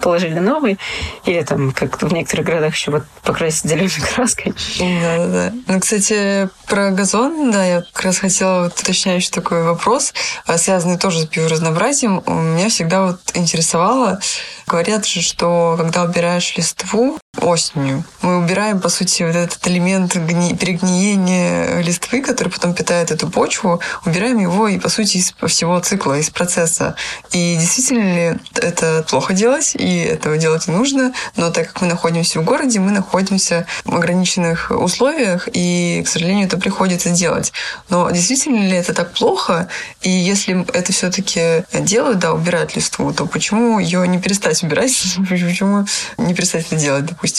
положили 0.00 0.38
новый. 0.38 0.78
Или 1.24 1.42
там, 1.42 1.72
как 1.72 2.00
в 2.02 2.12
некоторых 2.12 2.46
городах 2.46 2.74
еще 2.74 2.90
вот 2.90 3.04
покрасить 3.22 3.64
зеленой 3.64 3.90
краской. 4.14 4.54
Да-да-да. 4.78 5.52
Ну, 5.66 5.80
кстати, 5.80 6.48
про 6.66 6.90
газон, 6.90 7.50
да, 7.50 7.64
я 7.64 7.82
как 7.92 8.04
раз 8.04 8.18
хотела 8.18 8.64
вот 8.64 8.78
уточняющий 8.78 9.30
такой 9.30 9.62
вопрос, 9.62 10.14
а, 10.46 10.58
связанный 10.58 10.98
тоже 10.98 11.20
с 11.20 11.26
биоразнообразием. 11.26 12.22
Меня 12.26 12.68
всегда 12.68 13.06
вот 13.06 13.20
интересовало, 13.34 14.20
говорят 14.66 15.06
же, 15.06 15.20
что 15.20 15.74
когда 15.78 16.02
убираешь 16.02 16.56
листву, 16.56 17.18
осенью. 17.46 18.04
Мы 18.22 18.38
убираем, 18.38 18.80
по 18.80 18.88
сути, 18.88 19.22
вот 19.22 19.36
этот 19.36 19.66
элемент 19.68 20.16
гни... 20.16 20.54
перегниения 20.56 21.80
листвы, 21.80 22.20
который 22.20 22.48
потом 22.48 22.74
питает 22.74 23.10
эту 23.12 23.30
почву, 23.30 23.80
убираем 24.04 24.38
его 24.38 24.66
и, 24.66 24.78
по 24.78 24.88
сути, 24.88 25.18
из 25.18 25.32
всего 25.46 25.78
цикла, 25.78 26.18
из 26.18 26.28
процесса. 26.30 26.96
И 27.30 27.56
действительно 27.56 28.14
ли 28.14 28.38
это 28.56 29.04
плохо 29.08 29.32
делать, 29.32 29.76
и 29.76 29.98
этого 29.98 30.36
делать 30.36 30.66
не 30.66 30.74
нужно, 30.74 31.12
но 31.36 31.50
так 31.50 31.68
как 31.68 31.82
мы 31.82 31.86
находимся 31.86 32.40
в 32.40 32.44
городе, 32.44 32.80
мы 32.80 32.90
находимся 32.90 33.66
в 33.84 33.94
ограниченных 33.94 34.70
условиях, 34.70 35.48
и, 35.52 36.02
к 36.04 36.08
сожалению, 36.08 36.46
это 36.46 36.58
приходится 36.58 37.10
делать. 37.10 37.52
Но 37.90 38.10
действительно 38.10 38.66
ли 38.66 38.76
это 38.76 38.92
так 38.92 39.12
плохо? 39.12 39.68
И 40.02 40.10
если 40.10 40.66
это 40.72 40.92
все-таки 40.92 41.64
делают, 41.72 42.18
да, 42.18 42.32
убирают 42.32 42.74
листву, 42.74 43.12
то 43.12 43.26
почему 43.26 43.78
ее 43.78 44.06
не 44.08 44.18
перестать 44.18 44.62
убирать? 44.64 45.00
Почему 45.28 45.86
не 46.18 46.34
перестать 46.34 46.66
это 46.66 46.76
делать, 46.76 47.06
допустим? 47.06 47.35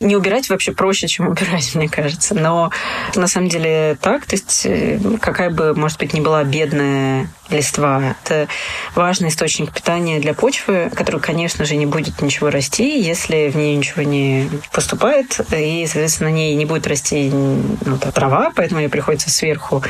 Не 0.00 0.16
убирать 0.16 0.48
вообще 0.50 0.72
проще, 0.72 1.08
чем 1.08 1.28
убирать, 1.28 1.74
мне 1.74 1.88
кажется. 1.88 2.34
Но 2.34 2.70
на 3.14 3.26
самом 3.26 3.48
деле 3.48 3.96
так. 4.00 4.26
То 4.26 4.36
есть 4.36 4.66
э, 4.66 4.98
какая 5.20 5.50
бы, 5.50 5.74
может 5.74 5.98
быть, 5.98 6.12
ни 6.12 6.20
была 6.20 6.44
бедная 6.44 7.28
листва. 7.50 8.16
Это 8.22 8.48
важный 8.94 9.28
источник 9.28 9.72
питания 9.72 10.20
для 10.20 10.34
почвы, 10.34 10.90
который, 10.94 11.20
конечно 11.20 11.64
же, 11.64 11.76
не 11.76 11.86
будет 11.86 12.22
ничего 12.22 12.50
расти, 12.50 13.00
если 13.00 13.48
в 13.48 13.56
ней 13.56 13.76
ничего 13.76 14.02
не 14.02 14.48
поступает, 14.72 15.40
и, 15.52 15.86
соответственно, 15.86 16.30
на 16.30 16.34
ней 16.34 16.54
не 16.54 16.64
будет 16.64 16.86
расти 16.86 17.30
ну, 17.30 17.98
трава, 17.98 18.52
поэтому 18.54 18.80
ее 18.80 18.88
приходится 18.88 19.30
сверху 19.30 19.82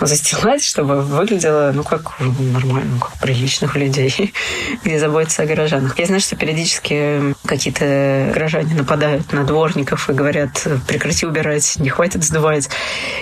застилать, 0.00 0.62
чтобы 0.62 1.00
выглядело, 1.02 1.72
ну, 1.74 1.82
как 1.84 2.18
нормально, 2.20 3.00
как 3.00 3.18
приличных 3.20 3.76
людей, 3.76 4.32
где 4.84 4.98
заботятся 4.98 5.42
о 5.42 5.46
горожанах. 5.46 5.98
Я 5.98 6.06
знаю, 6.06 6.20
что 6.20 6.36
периодически 6.36 7.34
какие-то 7.46 8.30
горожане 8.32 8.74
нападают 8.74 9.32
на 9.32 9.44
дворников 9.44 10.08
и 10.08 10.12
говорят, 10.12 10.66
прекрати 10.86 11.26
убирать, 11.26 11.76
не 11.78 11.88
хватит 11.88 12.24
сдувать. 12.24 12.68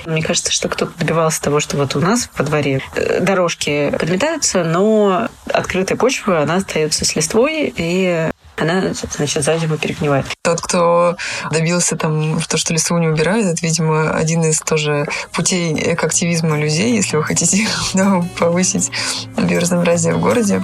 Мне 0.07 0.23
кажется, 0.23 0.53
что 0.53 0.69
кто-то 0.69 0.93
добивался 0.99 1.43
того, 1.43 1.61
что 1.61 1.77
вот 1.77 1.97
у 1.97 2.01
нас 2.01 2.31
во 2.37 2.45
дворе 2.45 2.83
э, 2.95 3.21
дорожки 3.70 3.98
подметаются, 3.98 4.64
но 4.64 5.28
открытая 5.52 5.96
почва, 5.96 6.42
она 6.42 6.56
остается 6.56 7.04
с 7.04 7.14
листвой, 7.16 7.72
и 7.76 8.30
она, 8.56 8.92
значит, 9.16 9.42
за 9.42 9.56
зиму 9.56 9.78
перегнивает. 9.78 10.26
Тот, 10.42 10.61
кто 10.61 11.16
добился 11.50 11.96
там, 11.96 12.40
то, 12.42 12.59
что 12.59 12.74
листву 12.74 12.98
не 12.98 13.09
убирают, 13.09 13.46
это, 13.46 13.64
видимо, 13.64 14.11
один 14.11 14.44
из 14.44 14.61
тоже 14.61 15.06
путей 15.33 15.94
экоактивизма 15.94 16.59
людей, 16.59 16.94
если 16.94 17.16
вы 17.16 17.24
хотите 17.24 17.66
да, 17.94 18.22
повысить 18.38 18.90
биоразнообразие 19.38 20.14
в 20.14 20.20
городе. 20.20 20.62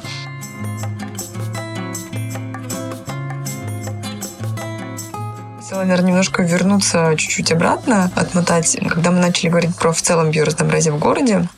Хотела, 5.56 5.80
наверное, 5.80 6.08
немножко 6.10 6.42
вернуться 6.42 7.14
чуть-чуть 7.16 7.50
обратно, 7.52 8.10
отмотать, 8.14 8.76
когда 8.88 9.10
мы 9.10 9.20
начали 9.20 9.48
говорить 9.48 9.74
про 9.74 9.92
в 9.92 10.02
целом 10.02 10.30
биоразнообразие 10.30 10.92
в 10.92 10.98
городе. 10.98 11.48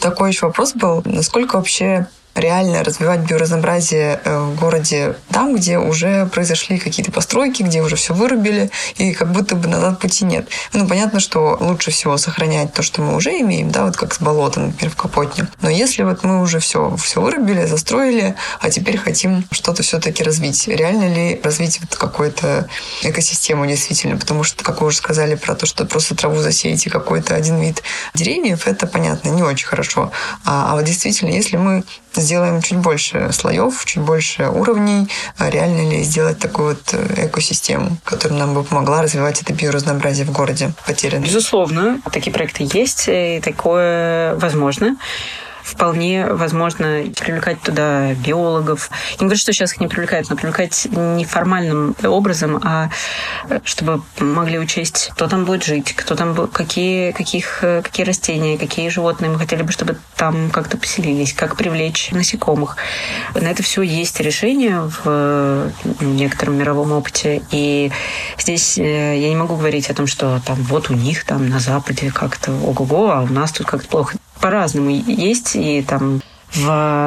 Такой 0.00 0.30
еще 0.30 0.46
вопрос 0.46 0.74
был, 0.74 1.02
насколько 1.04 1.56
вообще 1.56 2.06
реально 2.38 2.84
развивать 2.84 3.20
биоразнообразие 3.20 4.20
э, 4.24 4.38
в 4.38 4.58
городе 4.58 5.16
там, 5.30 5.54
где 5.54 5.78
уже 5.78 6.26
произошли 6.26 6.78
какие-то 6.78 7.12
постройки, 7.12 7.62
где 7.62 7.82
уже 7.82 7.96
все 7.96 8.14
вырубили, 8.14 8.70
и 8.96 9.12
как 9.12 9.32
будто 9.32 9.56
бы 9.56 9.68
назад 9.68 10.00
пути 10.00 10.24
нет. 10.24 10.48
Ну, 10.72 10.86
понятно, 10.86 11.20
что 11.20 11.56
лучше 11.60 11.90
всего 11.90 12.16
сохранять 12.16 12.72
то, 12.72 12.82
что 12.82 13.02
мы 13.02 13.14
уже 13.14 13.30
имеем, 13.40 13.70
да, 13.70 13.84
вот 13.84 13.96
как 13.96 14.14
с 14.14 14.20
болота, 14.20 14.60
например, 14.60 14.92
в 14.92 14.96
Капотне. 14.96 15.48
Но 15.60 15.70
если 15.70 16.02
вот 16.02 16.24
мы 16.24 16.40
уже 16.40 16.60
все, 16.60 16.96
все 16.96 17.20
вырубили, 17.20 17.66
застроили, 17.66 18.34
а 18.60 18.70
теперь 18.70 18.98
хотим 18.98 19.44
что-то 19.50 19.82
все-таки 19.82 20.22
развить, 20.22 20.68
реально 20.68 21.12
ли 21.12 21.40
развить 21.42 21.80
вот 21.80 21.96
какую-то 21.96 22.68
экосистему 23.02 23.66
действительно? 23.66 24.16
Потому 24.16 24.44
что, 24.44 24.64
как 24.64 24.80
вы 24.80 24.88
уже 24.88 24.96
сказали 24.96 25.34
про 25.34 25.54
то, 25.54 25.66
что 25.66 25.84
просто 25.84 26.14
траву 26.14 26.38
засеять 26.38 26.86
и 26.86 26.90
какой-то 26.90 27.34
один 27.34 27.60
вид 27.60 27.82
деревьев, 28.14 28.66
это 28.66 28.86
понятно, 28.86 29.30
не 29.30 29.42
очень 29.42 29.66
хорошо. 29.66 30.12
А, 30.44 30.72
а 30.72 30.74
вот 30.76 30.84
действительно, 30.84 31.30
если 31.30 31.56
мы 31.56 31.84
сделаем 32.20 32.62
чуть 32.62 32.78
больше 32.78 33.30
слоев, 33.32 33.84
чуть 33.84 34.02
больше 34.02 34.48
уровней, 34.48 35.08
а 35.36 35.50
реально 35.50 35.90
ли 35.90 36.02
сделать 36.02 36.38
такую 36.38 36.68
вот 36.68 36.82
э, 36.92 37.26
экосистему, 37.26 37.96
которая 38.04 38.38
нам 38.38 38.54
бы 38.54 38.64
помогла 38.64 39.02
развивать 39.02 39.42
это 39.42 39.52
биоразнообразие 39.52 40.26
в 40.26 40.32
городе 40.32 40.72
потерянное. 40.86 41.26
Безусловно, 41.26 42.00
такие 42.12 42.32
проекты 42.32 42.68
есть, 42.72 43.04
и 43.08 43.40
такое 43.42 44.34
возможно 44.36 44.96
вполне 45.68 46.26
возможно 46.26 47.02
привлекать 47.20 47.60
туда 47.60 48.14
биологов. 48.14 48.90
Я 49.10 49.16
не 49.16 49.26
говорю, 49.26 49.38
что 49.38 49.52
сейчас 49.52 49.72
их 49.74 49.80
не 49.80 49.88
привлекают, 49.88 50.30
но 50.30 50.36
привлекать 50.36 50.88
не 50.90 51.24
формальным 51.24 51.94
образом, 52.02 52.58
а 52.64 52.90
э, 53.50 53.60
чтобы 53.64 54.02
могли 54.18 54.58
учесть, 54.58 55.10
кто 55.12 55.28
там 55.28 55.44
будет 55.44 55.64
жить, 55.64 55.92
кто 55.94 56.14
там 56.14 56.48
какие, 56.48 57.12
каких, 57.12 57.62
э, 57.62 57.82
какие 57.82 58.06
растения, 58.06 58.56
какие 58.56 58.88
животные 58.88 59.30
мы 59.30 59.38
хотели 59.38 59.62
бы, 59.62 59.70
чтобы 59.70 59.98
там 60.16 60.50
как-то 60.50 60.78
поселились, 60.78 61.34
как 61.34 61.56
привлечь 61.56 62.10
насекомых. 62.12 62.76
На 63.34 63.48
это 63.48 63.62
все 63.62 63.82
есть 63.82 64.18
решение 64.20 64.80
в 64.80 65.02
э, 65.04 65.70
некотором 66.00 66.56
мировом 66.56 66.92
опыте. 66.92 67.42
И 67.50 67.92
здесь 68.38 68.78
я 68.78 69.28
не 69.28 69.36
могу 69.36 69.56
говорить 69.56 69.90
о 69.90 69.94
том, 69.94 70.06
что 70.06 70.40
там 70.46 70.56
вот 70.62 70.88
у 70.88 70.94
них 70.94 71.24
там 71.24 71.48
на 71.48 71.60
Западе 71.60 72.10
как-то 72.10 72.52
ого-го, 72.52 73.10
а 73.10 73.22
у 73.22 73.26
нас 73.26 73.52
тут 73.52 73.66
как-то 73.66 73.88
плохо 73.88 74.16
по-разному 74.40 74.90
есть, 74.90 75.56
и 75.56 75.82
там 75.82 76.20
в, 76.52 76.64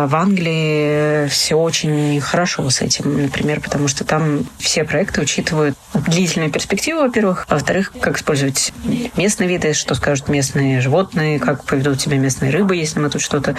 в 0.08 0.15
Англии 0.15 1.28
все 1.28 1.56
очень 1.56 2.20
хорошо 2.22 2.70
с 2.70 2.82
этим, 2.82 3.24
например, 3.24 3.60
потому 3.60 3.88
что 3.88 4.04
там 4.04 4.46
все 4.60 4.84
проекты 4.84 5.22
учитывают 5.22 5.76
длительную 5.94 6.52
перспективу, 6.52 7.02
во-первых, 7.02 7.46
а 7.50 7.56
во-вторых, 7.56 7.91
как 8.00 8.17
использовать 8.17 8.72
местные 9.17 9.50
виды, 9.50 9.74
что 9.74 9.96
скажут 9.96 10.28
местные 10.28 10.80
животные, 10.80 11.39
как 11.39 11.63
поведут 11.63 12.00
себя 12.02 12.17
местные 12.17 12.52
рыбы, 12.52 12.76
если 12.76 13.00
мы 13.00 13.10
тут 13.10 13.22
что-то. 13.22 13.56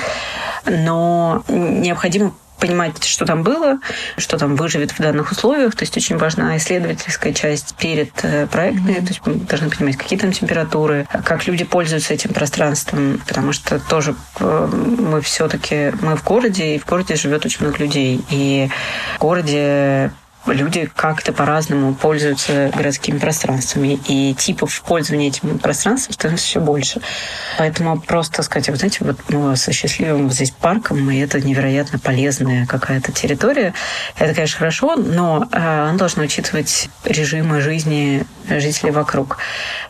Но 0.67 1.43
необходимо 1.49 2.33
понимать, 2.62 3.03
что 3.03 3.27
там 3.27 3.42
было, 3.42 3.81
что 4.16 4.38
там 4.38 4.55
выживет 4.55 4.92
в 4.92 4.98
данных 5.01 5.33
условиях. 5.33 5.75
То 5.75 5.83
есть 5.83 5.96
очень 5.96 6.16
важна 6.16 6.57
исследовательская 6.57 7.33
часть 7.33 7.75
перед 7.75 8.12
э, 8.22 8.46
проектной. 8.46 8.94
То 8.94 9.09
есть 9.09 9.20
мы 9.27 9.35
должны 9.35 9.68
понимать, 9.68 9.96
какие 9.96 10.16
там 10.16 10.31
температуры, 10.31 11.09
как 11.25 11.48
люди 11.48 11.64
пользуются 11.64 12.14
этим 12.14 12.33
пространством, 12.33 13.20
потому 13.27 13.53
что 13.53 13.81
тоже 13.81 14.14
э, 14.38 14.68
мы 14.72 15.20
все-таки 15.22 15.92
мы 16.01 16.16
в 16.16 16.22
городе, 16.22 16.77
и 16.77 16.79
в 16.79 16.87
городе 16.87 17.16
живет 17.16 17.44
очень 17.44 17.66
много 17.66 17.79
людей. 17.79 18.25
И 18.31 18.70
в 19.16 19.18
городе 19.18 20.12
люди 20.46 20.90
как-то 20.94 21.33
по-разному 21.33 21.94
пользуются 21.94 22.70
городскими 22.74 23.18
пространствами, 23.18 23.98
и 24.09 24.35
типов 24.35 24.83
пользования 24.83 25.28
этим 25.28 25.59
пространством 25.59 26.14
становится 26.14 26.46
все 26.46 26.61
больше. 26.61 27.00
Поэтому 27.59 28.00
просто 28.00 28.42
сказать, 28.42 28.68
вы 28.68 28.76
знаете, 28.76 28.98
вот 29.00 29.18
мы 29.28 29.50
вас 29.50 29.68
осчастливим 29.68 30.31
здесь 30.31 30.50
парком, 30.50 31.11
и 31.11 31.18
это 31.18 31.40
невероятно 31.40 31.98
полезная 31.98 32.66
какая-то 32.66 33.12
территория, 33.12 33.74
это, 34.18 34.35
конечно, 34.35 34.59
хорошо, 34.59 34.96
но 34.96 35.48
э, 35.52 35.57
она 35.57 35.94
должна 35.94 36.24
учитывать 36.24 36.88
режимы 37.05 37.61
жизни 37.61 38.24
жителей 38.48 38.90
вокруг. 38.90 39.38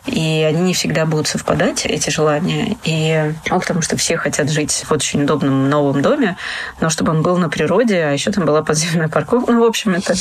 И 0.05 0.45
они 0.47 0.61
не 0.61 0.73
всегда 0.73 1.05
будут 1.05 1.27
совпадать, 1.27 1.85
эти 1.85 2.09
желания. 2.09 2.77
И 2.83 3.33
ну, 3.49 3.59
потому 3.59 3.81
что 3.81 3.97
все 3.97 4.17
хотят 4.17 4.49
жить 4.49 4.83
в 4.87 4.91
очень 4.91 5.23
удобном 5.23 5.69
новом 5.69 6.01
доме, 6.01 6.37
но 6.79 6.89
чтобы 6.89 7.11
он 7.11 7.21
был 7.21 7.37
на 7.37 7.49
природе, 7.49 8.03
а 8.03 8.11
еще 8.11 8.31
там 8.31 8.45
была 8.45 8.61
подземная 8.63 9.07
парковка. 9.07 9.51
Ну, 9.51 9.61
в 9.61 9.67
общем, 9.67 9.93
это 9.95 10.13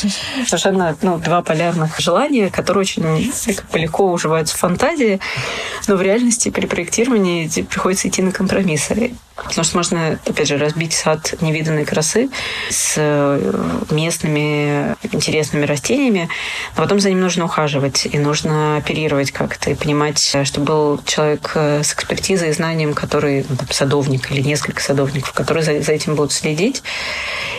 совершенно 0.47 0.97
ну, 1.03 1.19
два 1.19 1.43
полярных 1.43 1.99
желания, 1.99 2.51
которые 2.51 2.83
очень 2.83 3.33
легко 3.75 4.11
уживаются 4.11 4.57
в 4.57 4.61
фантазии, 4.61 5.21
но 5.89 5.97
в 5.97 6.03
реальности 6.03 6.51
при 6.51 6.67
проектировании 6.67 7.49
приходится 7.63 8.09
идти 8.09 8.23
на 8.23 8.33
компромиссы. 8.33 9.13
Потому 9.35 9.65
что 9.65 9.77
можно, 9.77 10.19
опять 10.27 10.49
же, 10.49 10.59
разбить 10.59 10.93
сад 10.93 11.35
невиданной 11.41 11.85
красы 11.85 12.29
с 12.71 12.95
э, 12.97 13.83
местными 13.91 14.95
интересными 15.11 15.65
растениями, 15.65 16.29
но 16.77 16.83
потом 16.83 17.01
за 17.01 17.09
ним 17.09 17.21
нужно 17.21 17.47
ухаживать, 17.47 18.07
и 18.07 18.19
нужно 18.19 18.77
оперировать 18.77 19.33
как-то, 19.33 19.71
и 19.71 19.75
понимать, 19.75 20.37
что 20.45 20.61
был 20.61 21.01
человек 21.05 21.53
э, 21.55 21.83
с 21.83 21.95
экспертизой 21.95 22.51
и 22.51 22.53
знанием, 22.53 22.93
который, 22.93 23.47
ну, 23.49 23.57
там, 23.57 23.69
садовник 23.71 24.31
или 24.31 24.43
несколько 24.43 24.83
садовников, 24.83 25.33
которые 25.33 25.65
за, 25.65 25.81
за 25.81 25.93
этим 25.93 26.15
будут 26.15 26.33
следить 26.33 26.83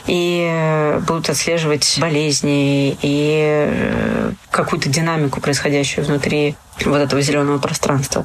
и 0.05 0.47
э, 0.49 0.99
будут 0.99 1.29
отслеживать 1.29 1.97
болезни 1.99 2.97
и 3.01 4.31
какую-то 4.51 4.89
динамику, 4.89 5.41
происходящую 5.41 6.05
внутри 6.05 6.55
вот 6.85 6.97
этого 6.97 7.21
зеленого 7.21 7.57
пространства. 7.57 8.23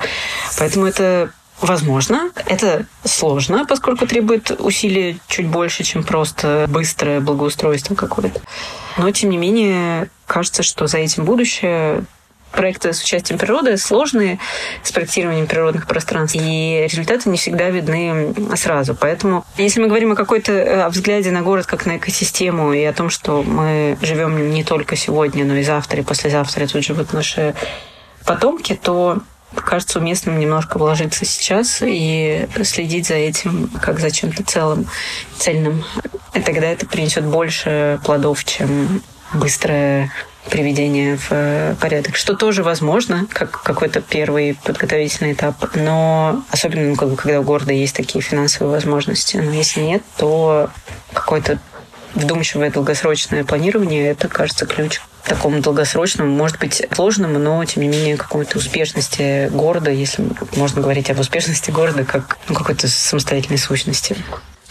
Поэтому 0.58 0.86
это 0.86 1.30
Возможно, 1.60 2.30
это 2.46 2.86
сложно, 3.04 3.64
поскольку 3.66 4.06
требует 4.06 4.50
усилий 4.60 5.20
чуть 5.26 5.46
больше, 5.46 5.82
чем 5.82 6.04
просто 6.04 6.66
быстрое 6.68 7.20
благоустройство 7.20 7.94
какое-то. 7.96 8.40
Но, 8.96 9.10
тем 9.10 9.30
не 9.30 9.38
менее, 9.38 10.08
кажется, 10.26 10.62
что 10.62 10.86
за 10.86 10.98
этим 10.98 11.24
будущее 11.24 12.04
проекты 12.52 12.92
с 12.92 13.02
участием 13.02 13.38
природы 13.38 13.76
сложные, 13.76 14.38
с 14.82 14.92
проектированием 14.92 15.46
природных 15.46 15.86
пространств, 15.86 16.36
и 16.40 16.86
результаты 16.90 17.28
не 17.28 17.36
всегда 17.36 17.70
видны 17.70 18.34
сразу. 18.56 18.94
Поэтому, 18.94 19.44
если 19.56 19.80
мы 19.80 19.88
говорим 19.88 20.12
о 20.12 20.16
какой-то 20.16 20.52
э, 20.52 20.88
взгляде 20.88 21.30
на 21.30 21.42
город 21.42 21.66
как 21.66 21.86
на 21.86 21.98
экосистему 21.98 22.72
и 22.72 22.82
о 22.84 22.92
том, 22.92 23.10
что 23.10 23.42
мы 23.42 23.98
живем 24.00 24.50
не 24.50 24.64
только 24.64 24.96
сегодня, 24.96 25.44
но 25.44 25.56
и 25.56 25.62
завтра, 25.62 26.00
и 26.00 26.04
послезавтра 26.04 26.66
тут 26.66 26.84
живут 26.84 27.12
наши 27.12 27.54
потомки, 28.24 28.78
то 28.80 29.18
кажется 29.54 29.98
уместным 29.98 30.38
немножко 30.38 30.78
вложиться 30.78 31.24
сейчас 31.24 31.78
и 31.82 32.48
следить 32.64 33.08
за 33.08 33.14
этим 33.14 33.68
как 33.82 34.00
за 34.00 34.10
чем-то 34.10 34.44
целым, 34.44 34.86
цельным. 35.38 35.84
И 36.34 36.40
тогда 36.40 36.66
это 36.66 36.86
принесет 36.86 37.24
больше 37.24 38.00
плодов, 38.04 38.44
чем 38.44 39.02
быстрое 39.32 40.12
приведение 40.48 41.16
в 41.16 41.28
э, 41.30 41.74
порядок, 41.80 42.16
что 42.16 42.34
тоже 42.34 42.62
возможно, 42.62 43.26
как 43.28 43.62
какой-то 43.62 44.00
первый 44.00 44.56
подготовительный 44.64 45.32
этап, 45.32 45.74
но 45.74 46.42
особенно 46.50 46.88
ну, 46.88 46.96
когда 46.96 47.40
у 47.40 47.42
города 47.42 47.72
есть 47.72 47.94
такие 47.94 48.22
финансовые 48.22 48.72
возможности. 48.72 49.36
Но 49.36 49.52
если 49.52 49.80
нет, 49.80 50.02
то 50.16 50.70
какое-то 51.12 51.58
вдумчивое 52.14 52.70
долгосрочное 52.70 53.44
планирование– 53.44 54.06
это, 54.08 54.28
кажется, 54.28 54.64
ключ 54.64 55.00
такому 55.28 55.60
долгосрочному, 55.60 56.30
может 56.30 56.58
быть, 56.58 56.86
сложному, 56.92 57.38
но, 57.38 57.64
тем 57.64 57.82
не 57.82 57.88
менее, 57.88 58.16
какой-то 58.16 58.58
успешности 58.58 59.48
города, 59.52 59.90
если 59.90 60.24
можно 60.56 60.80
говорить 60.80 61.10
об 61.10 61.20
успешности 61.20 61.70
города 61.70 62.04
как 62.04 62.38
ну, 62.48 62.54
какой-то 62.54 62.88
самостоятельной 62.88 63.58
сущности. 63.58 64.16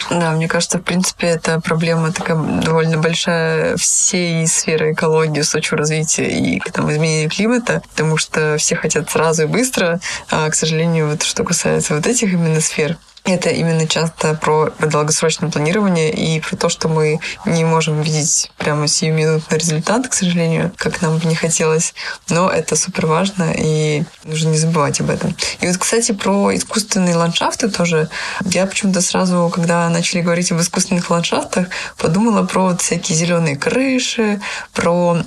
Да, 0.10 0.32
мне 0.32 0.48
кажется, 0.48 0.78
в 0.78 0.84
принципе, 0.84 1.28
эта 1.28 1.60
проблема 1.60 2.12
такая 2.12 2.38
довольно 2.38 2.98
большая 2.98 3.76
всей 3.78 4.48
сферы 4.48 4.94
экологии, 4.94 5.42
устойчивого 5.42 5.80
развития 5.80 6.30
и 6.30 6.60
там, 6.72 6.90
изменения 6.92 7.28
климата, 7.28 7.82
потому 7.90 8.18
что 8.18 8.58
все 8.58 8.76
хотят 8.76 9.10
сразу 9.10 9.44
и 9.44 9.48
быстро, 9.48 10.00
а, 10.30 10.50
к 10.50 10.56
сожалению, 10.56 11.10
вот 11.10 11.24
что 11.24 11.44
касается 11.44 11.96
вот 11.96 12.06
этих 12.08 12.32
именно 12.32 12.62
сфер, 12.62 12.98
это 13.36 13.50
именно 13.50 13.88
часто 13.88 14.34
про 14.36 14.72
долгосрочное 14.80 15.50
планирование 15.50 16.12
и 16.14 16.40
про 16.40 16.56
то, 16.56 16.70
что 16.70 16.88
мы 16.88 17.20
не 17.46 17.64
можем 17.66 18.02
видеть 18.02 18.52
прямо 18.58 18.88
сиюминутный 18.88 19.58
результат, 19.58 20.08
к 20.08 20.14
сожалению, 20.14 20.72
как 20.78 21.02
нам 21.02 21.18
бы 21.18 21.26
не 21.26 21.36
хотелось. 21.36 21.94
Но 22.30 22.50
это 22.50 22.76
супер 22.76 23.06
важно, 23.08 23.54
и 23.56 24.04
нужно 24.24 24.50
не 24.50 24.58
забывать 24.58 25.02
об 25.02 25.10
этом. 25.10 25.36
И 25.60 25.68
вот, 25.68 25.78
кстати, 25.78 26.12
про 26.12 26.56
искусственные 26.56 27.16
ландшафты 27.16 27.70
тоже. 27.70 28.10
Я 28.46 28.66
почему-то 28.66 29.02
сразу, 29.02 29.52
когда 29.54 29.90
начали 29.90 30.22
говорить 30.22 30.52
об 30.52 30.62
искусственных 30.62 31.10
ландшафтах, 31.10 31.68
подумала 31.98 32.46
про 32.46 32.64
вот 32.70 32.82
всякие 32.82 33.18
зеленые 33.18 33.56
крыши, 33.56 34.40
про 34.74 35.18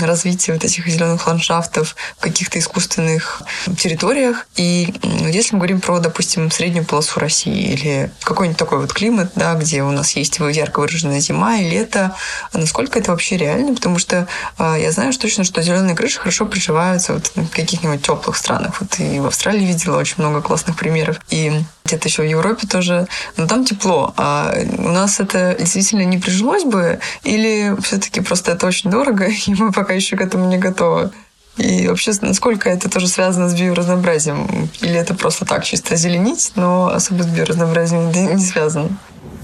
развитие 0.00 0.54
вот 0.54 0.64
этих 0.64 0.86
зеленых 0.86 1.26
ландшафтов 1.26 1.96
в 2.16 2.20
каких-то 2.20 2.58
искусственных 2.58 3.42
территориях. 3.78 4.46
И 4.56 4.94
если 5.02 5.54
мы 5.54 5.60
говорим 5.60 5.80
про, 5.80 5.98
допустим, 5.98 6.50
среднюю 6.50 6.84
полосу 6.84 7.20
России, 7.20 7.41
России 7.42 7.72
или 7.72 8.10
какой-нибудь 8.22 8.58
такой 8.58 8.78
вот 8.78 8.92
климат, 8.92 9.32
да, 9.34 9.54
где 9.54 9.82
у 9.82 9.90
нас 9.90 10.12
есть 10.12 10.38
ярко 10.38 10.80
выраженная 10.80 11.20
зима 11.20 11.56
и 11.56 11.68
лето, 11.68 12.14
насколько 12.52 12.98
это 12.98 13.10
вообще 13.10 13.36
реально? 13.36 13.74
Потому 13.74 13.98
что 13.98 14.26
э, 14.58 14.76
я 14.80 14.90
знаю 14.92 15.12
что 15.12 15.22
точно, 15.22 15.44
что 15.44 15.62
зеленые 15.62 15.96
крыши 15.96 16.18
хорошо 16.18 16.46
приживаются 16.46 17.14
вот 17.14 17.32
в 17.34 17.50
каких-нибудь 17.50 18.02
теплых 18.02 18.36
странах. 18.36 18.80
Вот 18.80 18.98
и 18.98 19.20
в 19.20 19.26
Австралии 19.26 19.64
видела 19.64 19.98
очень 19.98 20.16
много 20.18 20.40
классных 20.40 20.76
примеров. 20.76 21.20
И 21.30 21.52
где-то 21.84 22.08
еще 22.08 22.22
в 22.22 22.26
Европе 22.26 22.66
тоже, 22.66 23.06
но 23.36 23.46
там 23.46 23.64
тепло. 23.64 24.14
А 24.16 24.54
у 24.78 24.88
нас 24.88 25.20
это 25.20 25.56
действительно 25.58 26.04
не 26.04 26.18
прижилось 26.18 26.64
бы, 26.64 27.00
или 27.24 27.76
все-таки 27.82 28.20
просто 28.20 28.52
это 28.52 28.66
очень 28.66 28.90
дорого, 28.90 29.26
и 29.46 29.54
мы 29.54 29.72
пока 29.72 29.92
еще 29.92 30.16
к 30.16 30.20
этому 30.20 30.48
не 30.48 30.58
готовы? 30.58 31.10
И 31.56 31.86
вообще, 31.86 32.12
насколько 32.22 32.70
это 32.70 32.88
тоже 32.88 33.08
связано 33.08 33.48
с 33.48 33.54
биоразнообразием? 33.54 34.70
Или 34.80 34.94
это 34.94 35.14
просто 35.14 35.44
так, 35.44 35.64
чисто 35.64 35.96
зеленить, 35.96 36.52
но 36.54 36.88
особо 36.88 37.22
с 37.22 37.26
биоразнообразием 37.26 38.10
не 38.10 38.44
связано? 38.44 38.88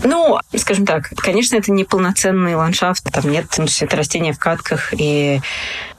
Ну, 0.05 0.39
скажем 0.57 0.87
так, 0.87 1.11
конечно, 1.17 1.57
это 1.57 1.73
не 1.73 1.85
полноценный 1.85 2.55
ландшафт, 2.55 3.05
там 3.13 3.31
нет, 3.31 3.47
ну, 3.59 3.67
это 3.81 3.97
растения 3.97 4.33
в 4.33 4.39
катках, 4.39 4.95
и 4.97 5.41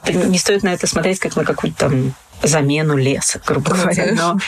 не 0.08 0.38
стоит 0.38 0.62
на 0.62 0.70
это 0.70 0.86
смотреть 0.86 1.18
как 1.18 1.36
на 1.36 1.44
какую-то 1.44 1.88
там 1.88 2.14
замену 2.42 2.96
леса, 2.96 3.40
грубо 3.44 3.74
говоря. 3.74 4.12
Но 4.12 4.38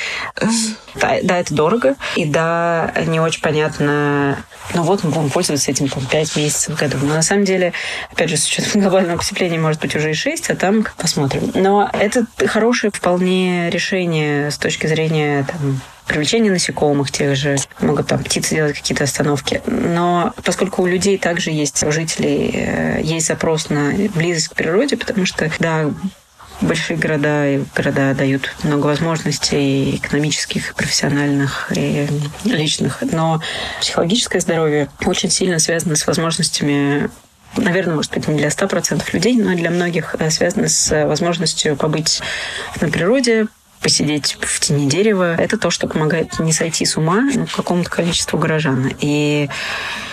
да, 0.94 1.18
да, 1.22 1.38
это 1.38 1.54
дорого, 1.54 1.96
и 2.16 2.24
да, 2.24 2.92
не 3.06 3.20
очень 3.20 3.40
понятно. 3.40 4.44
Ну 4.74 4.82
вот 4.82 5.04
мы 5.04 5.10
будем 5.10 5.30
пользоваться 5.30 5.70
этим 5.70 5.88
там, 5.88 6.04
5 6.06 6.36
месяцев 6.36 6.74
в 6.74 6.78
году. 6.78 6.98
Но 7.02 7.14
на 7.14 7.22
самом 7.22 7.44
деле, 7.44 7.72
опять 8.10 8.30
же, 8.30 8.36
с 8.36 8.46
учетом 8.46 8.80
глобального 8.80 9.18
потепления, 9.18 9.58
может 9.58 9.80
быть, 9.80 9.94
уже 9.96 10.10
и 10.10 10.14
6, 10.14 10.50
а 10.50 10.56
там 10.56 10.86
посмотрим. 10.96 11.50
Но 11.54 11.90
это 11.92 12.26
хорошее 12.46 12.92
вполне 12.94 13.70
решение 13.70 14.50
с 14.50 14.58
точки 14.58 14.86
зрения 14.86 15.44
там, 15.44 15.80
привлечение 16.06 16.52
насекомых 16.52 17.10
тех 17.10 17.36
же, 17.36 17.56
могут 17.80 18.08
там 18.08 18.22
птицы 18.22 18.54
делать 18.54 18.76
какие-то 18.76 19.04
остановки. 19.04 19.62
Но 19.66 20.34
поскольку 20.44 20.82
у 20.82 20.86
людей 20.86 21.18
также 21.18 21.50
есть, 21.50 21.82
у 21.84 21.92
жителей 21.92 22.50
э, 22.54 23.00
есть 23.02 23.26
запрос 23.26 23.70
на 23.70 23.92
близость 24.14 24.48
к 24.48 24.54
природе, 24.54 24.96
потому 24.96 25.26
что, 25.26 25.50
да, 25.58 25.90
большие 26.62 26.96
города 26.96 27.48
и 27.48 27.62
города 27.74 28.14
дают 28.14 28.54
много 28.62 28.86
возможностей 28.86 29.96
экономических, 29.96 30.74
профессиональных 30.74 31.70
и 31.74 32.08
личных. 32.44 33.02
Но 33.12 33.40
психологическое 33.80 34.40
здоровье 34.40 34.88
очень 35.04 35.30
сильно 35.30 35.58
связано 35.58 35.96
с 35.96 36.06
возможностями 36.06 37.10
наверное, 37.56 37.96
может 37.96 38.12
быть, 38.12 38.26
не 38.28 38.38
для 38.38 38.48
100% 38.48 39.02
людей, 39.12 39.36
но 39.36 39.54
для 39.54 39.70
многих 39.70 40.16
э, 40.18 40.30
связано 40.30 40.68
с 40.68 41.04
возможностью 41.04 41.76
побыть 41.76 42.22
на 42.80 42.88
природе, 42.88 43.46
посидеть 43.82 44.38
в 44.40 44.60
тени 44.60 44.88
дерева. 44.88 45.34
Это 45.34 45.58
то, 45.58 45.70
что 45.70 45.86
помогает 45.86 46.38
не 46.38 46.52
сойти 46.52 46.86
с 46.86 46.96
ума 46.96 47.28
ну, 47.34 47.46
какому-то 47.46 47.90
количеству 47.90 48.38
горожан. 48.38 48.92
И 49.00 49.50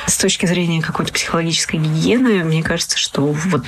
с 0.08 0.18
точки 0.18 0.46
зрения 0.48 0.82
какой-то 0.82 1.14
психологической 1.14 1.80
гигиены, 1.80 2.44
мне 2.44 2.64
кажется, 2.64 2.98
что 2.98 3.22
вот 3.22 3.64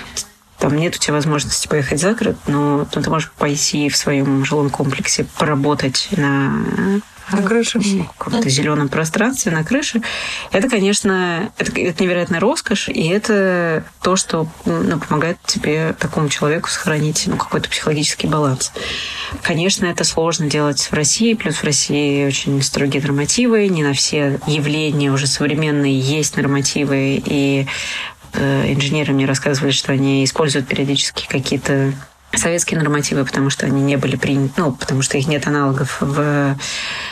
там 0.61 0.77
нет 0.77 0.95
у 0.95 0.99
тебя 0.99 1.15
возможности 1.15 1.67
поехать 1.67 1.99
за 1.99 2.13
город, 2.13 2.37
но 2.45 2.85
ты 2.85 3.09
можешь 3.09 3.31
пойти 3.31 3.89
в 3.89 3.97
своем 3.97 4.45
жилом 4.45 4.69
комплексе 4.69 5.25
поработать 5.37 6.09
на 6.15 7.01
на 7.31 7.43
крыше. 7.43 7.79
В 7.79 8.07
каком-то 8.17 8.49
зеленом 8.49 8.89
пространстве 8.89 9.53
на 9.53 9.63
крыше. 9.63 10.01
Это, 10.51 10.67
конечно, 10.69 11.49
это, 11.57 11.71
это 11.79 12.03
невероятная 12.03 12.41
роскошь, 12.41 12.89
и 12.89 13.07
это 13.07 13.85
то, 14.01 14.17
что 14.17 14.47
ну, 14.65 14.99
помогает 14.99 15.37
тебе, 15.45 15.95
такому 15.97 16.27
человеку, 16.27 16.69
сохранить 16.69 17.23
ну, 17.27 17.37
какой-то 17.37 17.69
психологический 17.69 18.27
баланс. 18.27 18.73
Конечно, 19.43 19.85
это 19.85 20.03
сложно 20.03 20.47
делать 20.47 20.81
в 20.81 20.93
России, 20.93 21.33
плюс 21.33 21.55
в 21.55 21.63
России 21.63 22.27
очень 22.27 22.61
строгие 22.61 23.01
нормативы, 23.01 23.67
не 23.69 23.83
на 23.83 23.93
все 23.93 24.39
явления 24.45 25.11
уже 25.11 25.27
современные 25.27 25.97
есть 25.97 26.35
нормативы, 26.35 27.21
и 27.25 27.65
инженеры 28.35 29.13
мне 29.13 29.25
рассказывали, 29.25 29.71
что 29.71 29.91
они 29.91 30.23
используют 30.23 30.67
периодически 30.67 31.27
какие-то 31.27 31.93
советские 32.33 32.79
нормативы, 32.79 33.25
потому 33.25 33.49
что 33.49 33.65
они 33.65 33.81
не 33.81 33.97
были 33.97 34.15
приняты, 34.15 34.53
ну, 34.57 34.71
потому 34.71 35.01
что 35.01 35.17
их 35.17 35.27
нет 35.27 35.47
аналогов 35.47 35.97
в, 35.99 36.57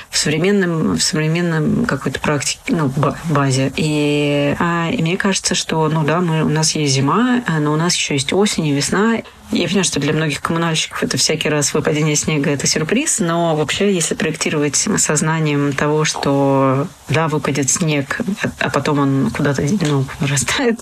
в 0.10 0.18
современном, 0.18 0.98
в 0.98 1.04
современном 1.04 1.86
какой-то 1.86 2.20
практике, 2.20 2.60
ну, 2.70 2.92
базе. 3.26 3.72
И, 3.76 4.56
а, 4.60 4.90
и 4.92 5.02
мне 5.02 5.18
кажется, 5.18 5.56
что, 5.56 5.88
ну 5.90 6.04
да, 6.04 6.22
мы, 6.22 6.44
у 6.44 6.50
нас 6.50 6.76
есть 6.76 6.94
зима, 6.94 7.44
но 7.60 7.74
у 7.74 7.76
нас 7.76 7.96
еще 7.96 8.14
есть 8.14 8.34
осень 8.34 8.68
и 8.68 8.74
весна, 8.74 9.22
я 9.52 9.66
понимаю, 9.66 9.84
что 9.84 10.00
для 10.00 10.14
многих 10.14 10.42
коммунальщиков 10.42 11.02
это 11.02 11.18
всякий 11.18 11.50
раз 11.50 11.74
выпадение 11.74 12.16
снега– 12.16 12.52
это 12.52 12.68
сюрприз, 12.68 13.20
но 13.20 13.56
вообще, 13.56 13.92
если 13.92 14.14
проектировать 14.14 14.76
сознанием 14.76 15.74
того, 15.74 16.06
что 16.06 16.88
да, 17.08 17.28
выпадет 17.28 17.68
снег, 17.70 18.22
а 18.60 18.70
потом 18.70 19.00
он 19.00 19.32
куда-то 19.32 19.64
ну, 19.82 20.06
растает, 20.20 20.82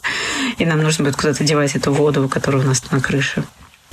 и 0.57 0.65
нам 0.65 0.83
нужно 0.83 1.05
будет 1.05 1.15
куда-то 1.15 1.45
девать 1.45 1.75
эту 1.75 1.93
воду, 1.93 2.27
которая 2.27 2.61
у 2.61 2.65
нас 2.65 2.83
на 2.91 2.99
крыше, 2.99 3.45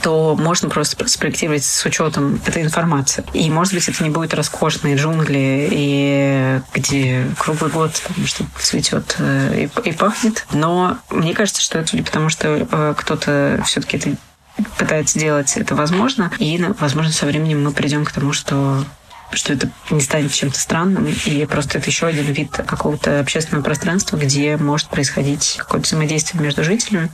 то 0.04 0.36
можно 0.36 0.68
просто 0.68 1.08
спроектировать 1.08 1.64
с 1.64 1.82
учетом 1.86 2.38
этой 2.44 2.62
информации. 2.62 3.24
И, 3.32 3.48
может 3.48 3.72
быть, 3.72 3.88
это 3.88 4.04
не 4.04 4.10
будет 4.10 4.34
роскошные 4.34 4.96
джунгли, 4.96 5.68
и 5.70 6.60
где 6.74 7.26
круглый 7.38 7.70
год 7.70 8.02
что 8.26 8.44
цветет 8.60 9.16
э, 9.18 9.64
и, 9.64 9.88
и 9.88 9.92
пахнет. 9.92 10.46
Но 10.52 10.98
мне 11.08 11.32
кажется, 11.32 11.62
что 11.62 11.78
это 11.78 11.96
потому, 12.02 12.28
что 12.28 12.68
э, 12.70 12.94
кто-то 12.98 13.62
все-таки 13.64 13.96
это 13.96 14.16
пытается 14.76 15.18
делать 15.18 15.56
это 15.56 15.74
возможно. 15.74 16.30
И, 16.38 16.62
возможно, 16.78 17.10
со 17.10 17.24
временем 17.24 17.64
мы 17.64 17.72
придем 17.72 18.04
к 18.04 18.12
тому, 18.12 18.34
что 18.34 18.84
что 19.32 19.54
это 19.54 19.70
не 19.90 20.02
станет 20.02 20.32
чем-то 20.32 20.60
странным, 20.60 21.06
и 21.06 21.46
просто 21.46 21.78
это 21.78 21.88
еще 21.88 22.06
один 22.06 22.26
вид 22.26 22.50
какого-то 22.52 23.20
общественного 23.20 23.64
пространства, 23.64 24.18
где 24.18 24.58
может 24.58 24.88
происходить 24.88 25.56
какое-то 25.58 25.86
взаимодействие 25.86 26.42
между 26.42 26.62
жителями. 26.62 27.10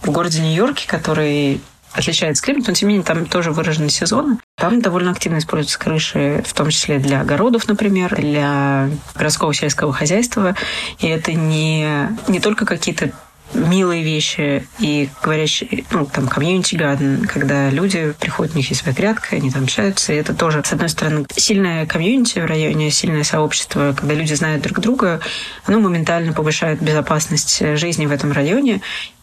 В 0.00 0.10
городе 0.10 0.40
Нью-Йорке, 0.40 0.88
который 0.88 1.60
отличается 1.92 2.42
климат, 2.42 2.66
но 2.66 2.74
тем 2.74 2.88
не 2.88 2.94
менее 2.94 3.06
там 3.06 3.26
тоже 3.26 3.50
выражены 3.52 3.88
сезоны. 3.90 4.38
Там 4.56 4.80
довольно 4.80 5.10
активно 5.10 5.38
используются 5.38 5.78
крыши, 5.78 6.42
в 6.46 6.52
том 6.54 6.70
числе 6.70 6.98
для 6.98 7.20
огородов, 7.20 7.68
например, 7.68 8.14
для 8.16 8.90
городского 9.14 9.54
сельского 9.54 9.92
хозяйства. 9.92 10.54
И 10.98 11.06
это 11.06 11.32
не, 11.32 12.08
не 12.28 12.40
только 12.40 12.64
какие-то 12.66 13.12
милые 13.54 14.02
вещи 14.02 14.66
и 14.78 15.08
говорящие, 15.22 15.84
ну, 15.90 16.06
там, 16.06 16.28
комьюнити 16.28 16.76
гаден, 16.76 17.26
когда 17.26 17.70
люди 17.70 18.14
приходят, 18.18 18.54
у 18.54 18.58
них 18.58 18.68
есть 18.70 18.82
своя 18.82 18.96
грядка, 18.96 19.36
они 19.36 19.50
там 19.50 19.64
общаются, 19.64 20.12
и 20.12 20.16
это 20.16 20.34
тоже, 20.34 20.62
с 20.64 20.72
одной 20.72 20.88
стороны, 20.88 21.26
сильное 21.36 21.86
комьюнити 21.86 22.38
в 22.38 22.46
районе, 22.46 22.90
сильное 22.90 23.24
сообщество, 23.24 23.94
когда 23.98 24.14
люди 24.14 24.34
знают 24.34 24.62
друг 24.62 24.80
друга, 24.80 25.20
оно 25.64 25.80
моментально 25.80 26.32
повышает 26.32 26.82
безопасность 26.82 27.62
жизни 27.76 28.06
в 28.06 28.12
этом 28.12 28.32
районе, 28.32 28.80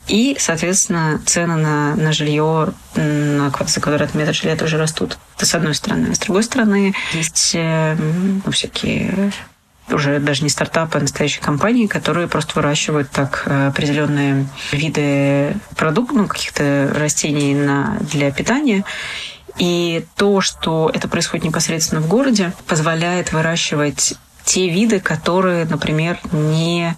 и, 0.10 0.36
соответственно, 0.40 1.22
цены 1.26 1.56
на, 1.56 1.96
на 1.96 2.12
жилье 2.12 2.74
на, 2.96 3.52
квадратный 3.52 4.22
метр 4.22 4.34
жилья 4.34 4.56
тоже 4.56 4.78
растут. 4.78 5.20
Это 5.38 5.46
с 5.46 5.54
одной 5.54 5.76
стороны. 5.76 6.08
А 6.12 6.16
с 6.16 6.20
другой 6.20 6.44
стороны, 6.44 6.96
есть 7.14 7.52
э, 7.54 7.96
ну, 7.96 8.52
всякие 8.52 9.32
уже 9.94 10.20
даже 10.20 10.44
не 10.44 10.50
стартапы, 10.50 10.98
а 10.98 11.02
настоящие 11.02 11.44
компании, 11.44 11.88
которые 11.88 12.28
просто 12.28 12.54
выращивают 12.56 13.10
так 13.10 13.44
э, 13.46 13.68
определенные 13.68 14.48
виды 14.72 15.56
продуктов, 15.76 16.18
ну, 16.18 16.28
каких-то 16.28 16.92
растений 16.96 17.54
на, 17.54 17.98
для 18.02 18.32
питания. 18.32 18.84
И 19.58 20.06
то, 20.16 20.42
что 20.42 20.90
это 20.94 21.08
происходит 21.08 21.46
непосредственно 21.46 22.02
в 22.02 22.08
городе, 22.08 22.54
позволяет 22.68 23.34
выращивать 23.34 24.16
те 24.50 24.68
виды, 24.68 25.00
которые, 25.00 25.66
например, 25.66 26.18
не 26.32 26.96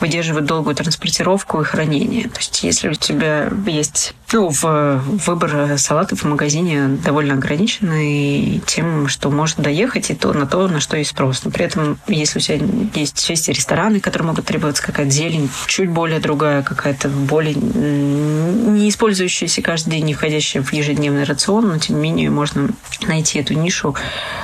выдерживают 0.00 0.46
долгую 0.46 0.74
транспортировку 0.74 1.60
и 1.60 1.64
хранение. 1.64 2.28
То 2.28 2.38
есть 2.38 2.62
если 2.62 2.88
у 2.88 2.94
тебя 2.94 3.50
есть 3.66 4.14
ну, 4.34 4.48
в 4.50 5.00
выбор 5.26 5.78
салатов 5.78 6.22
в 6.22 6.24
магазине 6.24 6.88
довольно 6.88 7.34
ограниченный 7.34 8.60
тем, 8.66 9.06
что 9.06 9.30
может 9.30 9.58
доехать, 9.58 10.10
и 10.10 10.14
то 10.14 10.32
на 10.32 10.44
то, 10.44 10.66
на 10.66 10.80
что 10.80 10.96
есть 10.96 11.10
спрос. 11.10 11.44
Но 11.44 11.52
при 11.52 11.64
этом, 11.64 12.00
если 12.08 12.40
у 12.40 12.42
тебя 12.42 12.58
есть, 12.94 13.30
есть 13.30 13.48
рестораны, 13.48 14.00
которые 14.00 14.26
могут 14.26 14.44
требоваться 14.44 14.82
какая-то 14.82 15.12
зелень, 15.12 15.48
чуть 15.68 15.88
более 15.88 16.18
другая, 16.18 16.64
какая-то 16.64 17.08
более 17.08 17.54
не 17.54 18.88
использующаяся 18.88 19.62
каждый 19.62 19.90
день, 19.90 20.06
не 20.06 20.14
входящая 20.14 20.64
в 20.64 20.72
ежедневный 20.72 21.22
рацион, 21.22 21.68
но 21.68 21.78
тем 21.78 21.96
не 21.96 22.02
менее 22.02 22.30
можно 22.30 22.70
найти 23.06 23.38
эту 23.38 23.54
нишу. 23.54 23.94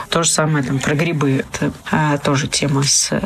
То 0.08 0.22
же 0.22 0.30
самое 0.30 0.64
там 0.64 0.78
про 0.78 0.94
грибы. 0.94 1.44
Это 1.52 1.72
а, 1.90 2.18
тоже 2.18 2.46
тема 2.46 2.84
с 2.84 3.08
э, 3.10 3.20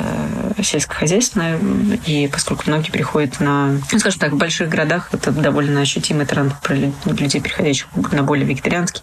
сельскохозяйственной. 0.63 1.59
И 2.07 2.27
поскольку 2.29 2.65
многие 2.67 2.91
приходят 2.91 3.41
на, 3.41 3.79
ну, 3.93 3.99
скажем 3.99 4.21
так, 4.21 4.33
в 4.33 4.37
больших 4.37 4.71
городах, 4.71 5.11
это 5.13 5.31
довольно 5.31 5.81
ощутимый 5.83 6.25
тренд 6.25 6.54
про 6.63 6.75
людей, 6.75 7.41
приходящих 7.41 7.89
на 8.13 8.23
более 8.23 8.47
вегетарианский 8.47 9.03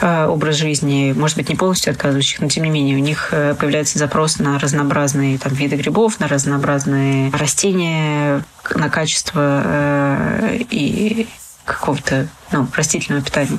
э, 0.00 0.26
образ 0.26 0.56
жизни, 0.56 1.14
может 1.16 1.36
быть, 1.36 1.48
не 1.48 1.54
полностью 1.54 1.92
отказывающих, 1.92 2.40
но 2.40 2.48
тем 2.48 2.64
не 2.64 2.70
менее 2.70 2.96
у 2.96 3.00
них 3.00 3.28
э, 3.32 3.54
появляется 3.54 3.98
запрос 3.98 4.38
на 4.38 4.58
разнообразные 4.58 5.38
там, 5.38 5.52
виды 5.52 5.76
грибов, 5.76 6.20
на 6.20 6.28
разнообразные 6.28 7.30
растения, 7.30 8.42
на 8.74 8.88
качество 8.88 9.62
э, 9.64 10.58
и 10.70 11.28
какого-то 11.66 12.28
ну, 12.52 12.66
растительного 12.74 13.22
питания. 13.22 13.58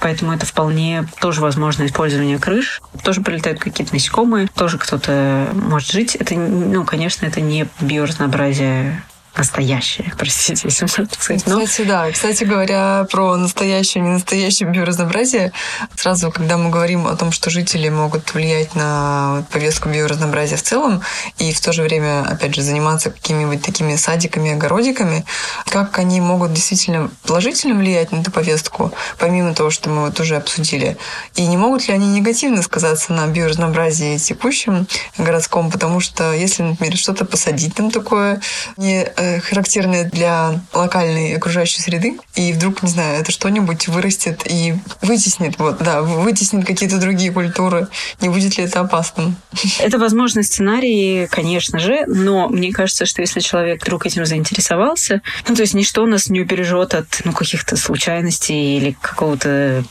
Поэтому 0.00 0.32
это 0.32 0.46
вполне 0.46 1.06
тоже 1.20 1.40
возможно 1.40 1.84
использование 1.84 2.38
крыш. 2.38 2.80
Тоже 3.02 3.20
прилетают 3.20 3.58
какие-то 3.58 3.92
насекомые, 3.92 4.48
тоже 4.54 4.78
кто-то 4.78 5.48
может 5.52 5.90
жить. 5.90 6.14
Это, 6.14 6.34
ну, 6.36 6.84
конечно, 6.84 7.26
это 7.26 7.40
не 7.40 7.66
биоразнообразие 7.80 9.02
настоящее, 9.36 10.12
простите, 10.18 10.62
если 10.64 10.84
можно 10.84 11.06
так 11.06 11.22
сказать. 11.22 11.46
Но... 11.46 11.64
Кстати, 11.64 11.86
да. 11.86 12.10
Кстати 12.10 12.44
говоря, 12.44 13.06
про 13.10 13.36
настоящее, 13.36 14.02
ненастоящее 14.02 14.68
биоразнообразие, 14.68 15.52
сразу, 15.96 16.30
когда 16.30 16.56
мы 16.56 16.70
говорим 16.70 17.06
о 17.06 17.16
том, 17.16 17.32
что 17.32 17.50
жители 17.50 17.88
могут 17.88 18.34
влиять 18.34 18.74
на 18.74 19.44
повестку 19.50 19.88
биоразнообразия 19.88 20.56
в 20.56 20.62
целом, 20.62 21.02
и 21.38 21.52
в 21.52 21.60
то 21.60 21.72
же 21.72 21.82
время, 21.82 22.22
опять 22.22 22.54
же, 22.54 22.62
заниматься 22.62 23.10
какими-нибудь 23.10 23.62
такими 23.62 23.96
садиками, 23.96 24.52
огородиками, 24.52 25.24
как 25.66 25.98
они 25.98 26.20
могут 26.20 26.52
действительно 26.52 27.10
положительно 27.24 27.74
влиять 27.74 28.12
на 28.12 28.20
эту 28.20 28.30
повестку, 28.30 28.92
помимо 29.18 29.54
того, 29.54 29.70
что 29.70 29.88
мы 29.88 30.06
вот 30.06 30.20
уже 30.20 30.36
обсудили, 30.36 30.96
и 31.34 31.46
не 31.46 31.56
могут 31.56 31.88
ли 31.88 31.94
они 31.94 32.08
негативно 32.08 32.62
сказаться 32.62 33.12
на 33.12 33.26
биоразнообразии 33.26 34.18
текущем 34.18 34.86
городском, 35.18 35.70
потому 35.70 36.00
что 36.00 36.32
если, 36.32 36.62
например, 36.62 36.96
что-то 36.96 37.24
посадить 37.24 37.74
там 37.74 37.90
такое 37.90 38.40
не 38.76 39.04
Э, 39.22 39.38
характерные 39.38 40.04
для 40.04 40.60
локальной 40.72 41.36
окружающей 41.36 41.80
среды, 41.80 42.18
и 42.34 42.52
вдруг, 42.52 42.82
не 42.82 42.88
знаю, 42.88 43.20
это 43.20 43.30
что-нибудь 43.30 43.86
вырастет 43.86 44.42
и 44.46 44.74
вытеснит, 45.00 45.60
вот, 45.60 45.78
да, 45.78 46.02
вытеснит 46.02 46.66
какие-то 46.66 46.98
другие 46.98 47.30
культуры. 47.30 47.86
Не 48.20 48.30
будет 48.30 48.58
ли 48.58 48.64
это 48.64 48.80
опасным? 48.80 49.36
Это 49.78 49.98
возможный 49.98 50.42
сценарий, 50.42 51.28
конечно 51.30 51.78
же, 51.78 52.04
но 52.08 52.48
мне 52.48 52.72
кажется, 52.72 53.06
что 53.06 53.22
если 53.22 53.38
человек 53.38 53.82
вдруг 53.82 54.06
этим 54.06 54.26
заинтересовался, 54.26 55.22
ну, 55.46 55.54
то 55.54 55.62
есть 55.62 55.74
ничто 55.74 56.04
нас 56.04 56.28
не 56.28 56.40
убережет 56.40 56.92
от 56.92 57.06
ну, 57.24 57.30
каких-то 57.30 57.76
случайностей 57.76 58.76
или 58.76 58.96
какого-то 59.00 59.84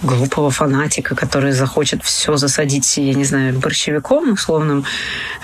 глупого 0.00 0.52
фанатика, 0.52 1.16
который 1.16 1.50
захочет 1.50 2.04
все 2.04 2.36
засадить, 2.36 2.98
я 2.98 3.14
не 3.14 3.24
знаю, 3.24 3.58
борщевиком 3.58 4.34
условным 4.34 4.84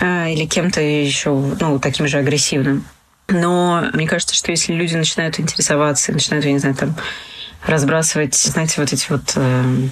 э, 0.01 0.33
или 0.33 0.47
кем-то 0.47 0.81
еще, 0.81 1.31
ну, 1.59 1.81
таким 1.81 2.07
же 2.07 2.19
агрессивным. 2.19 2.85
Но 3.33 3.85
мне 3.93 4.07
кажется, 4.07 4.35
что 4.35 4.51
если 4.51 4.73
люди 4.73 4.95
начинают 4.95 5.41
интересоваться, 5.41 6.13
начинают, 6.13 6.45
я 6.45 6.53
не 6.53 6.59
знаю, 6.59 6.75
там 6.75 6.95
разбрасывать, 7.67 8.35
знаете, 8.35 8.81
вот 8.81 8.93
эти 8.93 9.07
вот 9.09 9.33
э, 9.37 9.89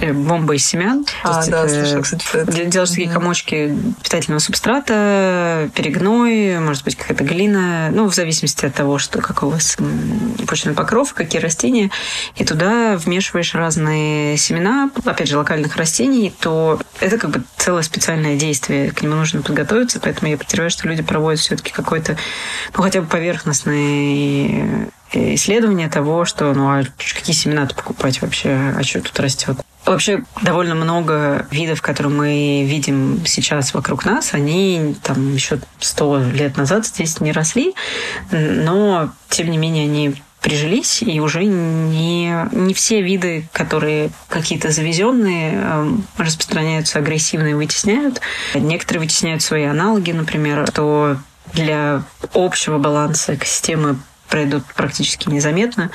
Э, 0.00 0.12
бомба 0.12 0.54
из 0.54 0.66
семян. 0.66 1.06
А, 1.22 1.46
да, 1.46 1.66
слышала, 1.66 2.02
кстати, 2.02 2.26
это. 2.34 2.52
Делаешь 2.52 2.90
такие 2.90 3.08
комочки 3.08 3.74
питательного 4.02 4.38
субстрата, 4.38 5.70
перегной, 5.74 6.58
может 6.60 6.84
быть, 6.84 6.94
какая-то 6.96 7.24
глина, 7.24 7.88
ну, 7.90 8.06
в 8.06 8.14
зависимости 8.14 8.66
от 8.66 8.74
того, 8.74 8.98
что 8.98 9.22
какой 9.22 9.48
у 9.48 9.52
вас 9.52 9.78
почвенный 10.46 10.76
покров, 10.76 11.14
какие 11.14 11.40
растения, 11.40 11.90
и 12.36 12.44
туда 12.44 12.96
вмешиваешь 12.98 13.54
разные 13.54 14.36
семена, 14.36 14.90
опять 15.06 15.28
же, 15.28 15.38
локальных 15.38 15.76
растений, 15.76 16.34
то 16.38 16.78
это 17.00 17.16
как 17.16 17.30
бы 17.30 17.42
целое 17.56 17.82
специальное 17.82 18.36
действие, 18.36 18.90
к 18.90 19.00
нему 19.00 19.14
нужно 19.14 19.40
подготовиться, 19.40 20.00
поэтому 20.00 20.30
я 20.30 20.36
подозреваю, 20.36 20.70
что 20.70 20.86
люди 20.86 21.02
проводят 21.02 21.40
все-таки 21.40 21.72
какой-то, 21.72 22.18
ну, 22.76 22.82
хотя 22.82 23.00
бы 23.00 23.06
поверхностный 23.06 24.90
исследование 25.12 25.88
того, 25.88 26.24
что 26.24 26.52
ну 26.54 26.68
а 26.68 26.82
какие 26.96 27.34
семена-то 27.34 27.74
покупать 27.74 28.20
вообще, 28.22 28.74
а 28.76 28.82
что 28.82 29.00
тут 29.00 29.18
растет. 29.20 29.58
Вообще 29.84 30.22
довольно 30.42 30.76
много 30.76 31.46
видов, 31.50 31.82
которые 31.82 32.12
мы 32.12 32.64
видим 32.64 33.22
сейчас 33.26 33.74
вокруг 33.74 34.04
нас, 34.04 34.32
они 34.32 34.94
там 35.02 35.34
еще 35.34 35.58
сто 35.80 36.18
лет 36.18 36.56
назад 36.56 36.86
здесь 36.86 37.20
не 37.20 37.32
росли, 37.32 37.74
но 38.30 39.10
тем 39.28 39.50
не 39.50 39.58
менее 39.58 39.84
они 39.84 40.14
прижились, 40.40 41.02
и 41.02 41.20
уже 41.20 41.44
не, 41.44 42.34
не 42.52 42.74
все 42.74 43.00
виды, 43.00 43.48
которые 43.52 44.10
какие-то 44.28 44.70
завезенные, 44.70 45.52
эм, 45.52 46.04
распространяются 46.18 46.98
агрессивно 46.98 47.46
и 47.46 47.54
вытесняют. 47.54 48.20
Некоторые 48.54 49.02
вытесняют 49.02 49.42
свои 49.42 49.64
аналоги, 49.64 50.10
например, 50.10 50.66
что 50.68 51.16
для 51.54 52.02
общего 52.34 52.78
баланса 52.78 53.36
экосистемы 53.36 53.98
пройдут 54.32 54.64
практически 54.74 55.28
незаметно. 55.28 55.90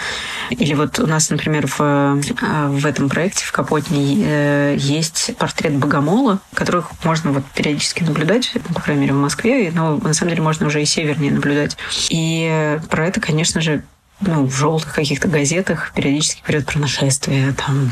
Или 0.51 0.75
вот 0.75 0.99
у 0.99 1.07
нас, 1.07 1.31
например, 1.31 1.65
в, 1.65 1.79
э, 1.79 2.67
в 2.67 2.85
этом 2.85 3.09
проекте 3.09 3.43
в 3.43 3.51
Капотне 3.51 4.23
э, 4.23 4.75
есть 4.77 5.35
портрет 5.39 5.73
богомола, 5.73 6.39
которых 6.53 6.91
можно 7.03 7.31
вот 7.31 7.43
периодически 7.55 8.03
наблюдать, 8.03 8.53
по 8.75 8.79
крайней 8.79 9.01
мере, 9.01 9.13
в 9.13 9.17
Москве, 9.17 9.71
но 9.73 9.97
на 9.97 10.13
самом 10.13 10.29
деле 10.29 10.43
можно 10.43 10.67
уже 10.67 10.83
и 10.83 10.85
севернее 10.85 11.31
наблюдать. 11.31 11.77
И 12.11 12.79
про 12.91 13.07
это, 13.07 13.19
конечно 13.19 13.59
же, 13.59 13.83
ну, 14.19 14.45
в 14.45 14.55
желтых 14.55 14.93
каких-то 14.93 15.27
газетах 15.27 15.91
периодически 15.93 16.41
говорят 16.45 16.65
про 16.65 16.79
нашествие, 16.79 17.53
там, 17.53 17.91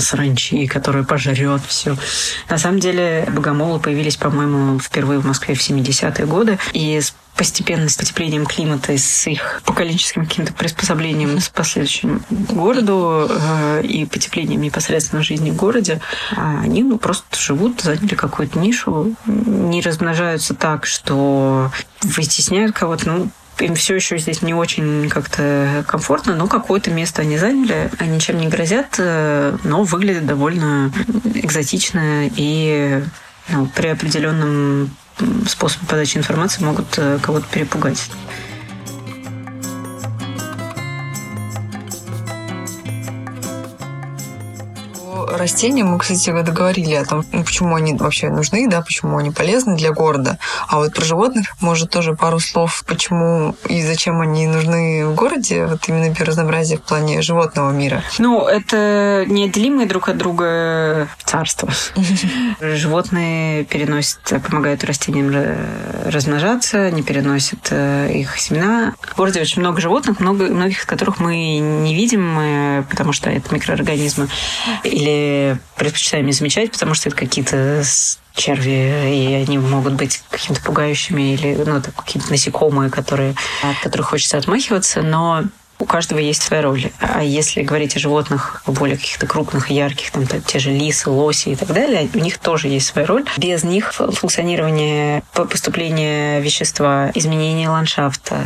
саранчи, 0.00 0.66
которая 0.66 1.04
пожрет 1.04 1.62
все. 1.66 1.96
На 2.48 2.58
самом 2.58 2.80
деле, 2.80 3.28
богомолы 3.32 3.78
появились, 3.78 4.16
по-моему, 4.16 4.78
впервые 4.80 5.20
в 5.20 5.26
Москве 5.26 5.54
в 5.54 5.60
70-е 5.60 6.26
годы, 6.26 6.58
и 6.72 7.00
с 7.00 7.14
постепенно 7.36 7.88
с 7.88 7.96
потеплением 7.96 8.44
климата 8.44 8.92
и 8.92 8.98
с 8.98 9.26
их 9.26 9.62
поколенческим 9.64 10.26
каким-то 10.26 10.52
приспособлением 10.52 11.40
с 11.40 11.48
последующим 11.48 12.22
городу 12.30 13.26
э, 13.28 13.82
и 13.84 14.04
потеплением 14.04 14.60
непосредственно 14.60 15.22
жизни 15.22 15.50
в 15.50 15.56
городе, 15.56 16.00
а 16.36 16.60
они 16.60 16.82
ну, 16.82 16.98
просто 16.98 17.38
живут, 17.38 17.80
заняли 17.80 18.14
какую-то 18.14 18.58
нишу, 18.58 19.14
не 19.26 19.80
размножаются 19.80 20.54
так, 20.54 20.84
что 20.84 21.70
вытесняют 22.02 22.76
кого-то. 22.76 23.08
Ну, 23.08 23.30
им 23.58 23.74
все 23.74 23.94
еще 23.94 24.18
здесь 24.18 24.42
не 24.42 24.54
очень 24.54 25.08
как-то 25.08 25.84
комфортно, 25.86 26.34
но 26.34 26.46
какое-то 26.46 26.90
место 26.90 27.22
они 27.22 27.38
заняли, 27.38 27.90
они 27.98 28.16
ничем 28.16 28.38
не 28.38 28.48
грозят, 28.48 28.96
э, 28.98 29.56
но 29.64 29.82
выглядят 29.84 30.26
довольно 30.26 30.92
экзотично 31.34 32.28
и 32.34 33.02
ну, 33.48 33.66
при 33.66 33.88
определенном 33.88 34.90
способе 35.46 35.86
подачи 35.86 36.16
информации 36.16 36.64
могут 36.64 36.86
э, 36.96 37.18
кого-то 37.22 37.46
перепугать. 37.50 38.10
Растения 45.42 45.84
мы, 45.84 45.98
кстати, 45.98 46.30
договорили 46.42 46.94
о 46.94 47.04
том, 47.04 47.24
ну, 47.32 47.42
почему 47.44 47.74
они 47.74 47.94
вообще 47.94 48.30
нужны, 48.30 48.68
да, 48.68 48.80
почему 48.80 49.18
они 49.18 49.30
полезны 49.30 49.76
для 49.76 49.92
города. 49.92 50.38
А 50.68 50.78
вот 50.78 50.94
про 50.94 51.04
животных, 51.04 51.56
может, 51.60 51.90
тоже 51.90 52.14
пару 52.14 52.38
слов, 52.38 52.84
почему 52.86 53.56
и 53.68 53.82
зачем 53.82 54.20
они 54.20 54.46
нужны 54.46 55.06
в 55.06 55.14
городе, 55.14 55.66
вот 55.66 55.88
именно 55.88 56.10
биоразнообразие 56.10 56.78
в 56.78 56.82
плане 56.82 57.22
животного 57.22 57.70
мира. 57.72 58.02
Ну, 58.18 58.46
это 58.46 59.24
неотделимые 59.26 59.86
друг 59.86 60.08
от 60.08 60.16
друга 60.16 61.08
царства. 61.24 61.68
Животные 62.60 63.64
переносят, 63.64 64.20
помогают 64.48 64.84
растениям 64.84 65.32
размножаться, 66.04 66.84
они 66.84 67.02
переносят 67.02 67.68
э, 67.70 68.10
их 68.12 68.38
семена. 68.38 68.94
В 69.00 69.16
городе 69.16 69.40
очень 69.40 69.60
много 69.60 69.80
животных, 69.80 70.20
много, 70.20 70.44
многих 70.46 70.80
из 70.80 70.86
которых 70.86 71.18
мы 71.18 71.58
не 71.58 71.94
видим, 71.94 72.38
э, 72.38 72.84
потому 72.88 73.12
что 73.12 73.28
это 73.30 73.52
микроорганизмы, 73.52 74.28
или 74.84 75.31
предпочитаем 75.76 76.26
не 76.26 76.32
замечать, 76.32 76.72
потому 76.72 76.94
что 76.94 77.08
это 77.08 77.18
какие-то 77.18 77.82
черви, 78.34 79.14
и 79.14 79.34
они 79.34 79.58
могут 79.58 79.94
быть 79.94 80.22
какими-то 80.30 80.62
пугающими 80.62 81.34
или 81.34 81.54
ну, 81.54 81.82
какие-то 81.96 82.30
насекомые, 82.30 82.90
которые, 82.90 83.34
от 83.62 83.78
которых 83.82 84.08
хочется 84.08 84.38
отмахиваться, 84.38 85.02
но 85.02 85.44
у 85.82 85.84
каждого 85.84 86.20
есть 86.20 86.42
своя 86.42 86.62
роль. 86.62 86.92
А 87.00 87.24
если 87.24 87.62
говорить 87.62 87.96
о 87.96 87.98
животных 87.98 88.62
более 88.66 88.96
каких-то 88.96 89.26
крупных 89.26 89.68
ярких, 89.68 90.12
там 90.12 90.24
те 90.46 90.60
же 90.60 90.70
лисы, 90.70 91.10
лоси 91.10 91.48
и 91.50 91.56
так 91.56 91.72
далее, 91.72 92.08
у 92.14 92.18
них 92.18 92.38
тоже 92.38 92.68
есть 92.68 92.86
своя 92.86 93.06
роль. 93.06 93.24
Без 93.36 93.64
них 93.64 93.92
функционирование 93.92 95.24
поступления 95.32 96.40
вещества, 96.40 97.10
изменение 97.14 97.68
ландшафта, 97.68 98.44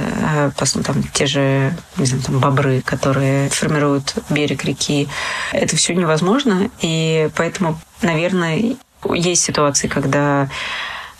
э, 0.59 0.83
там 0.83 1.03
те 1.13 1.27
же, 1.27 1.77
не 1.99 2.07
знаю, 2.07 2.23
там 2.23 2.41
бобры, 2.41 2.81
которые 2.81 3.51
формируют 3.51 4.15
берег 4.31 4.65
реки, 4.65 5.07
это 5.53 5.77
все 5.77 5.95
невозможно. 5.95 6.71
И 6.81 7.29
поэтому, 7.37 7.79
наверное, 8.01 8.77
есть 9.15 9.43
ситуации, 9.43 9.89
когда 9.89 10.49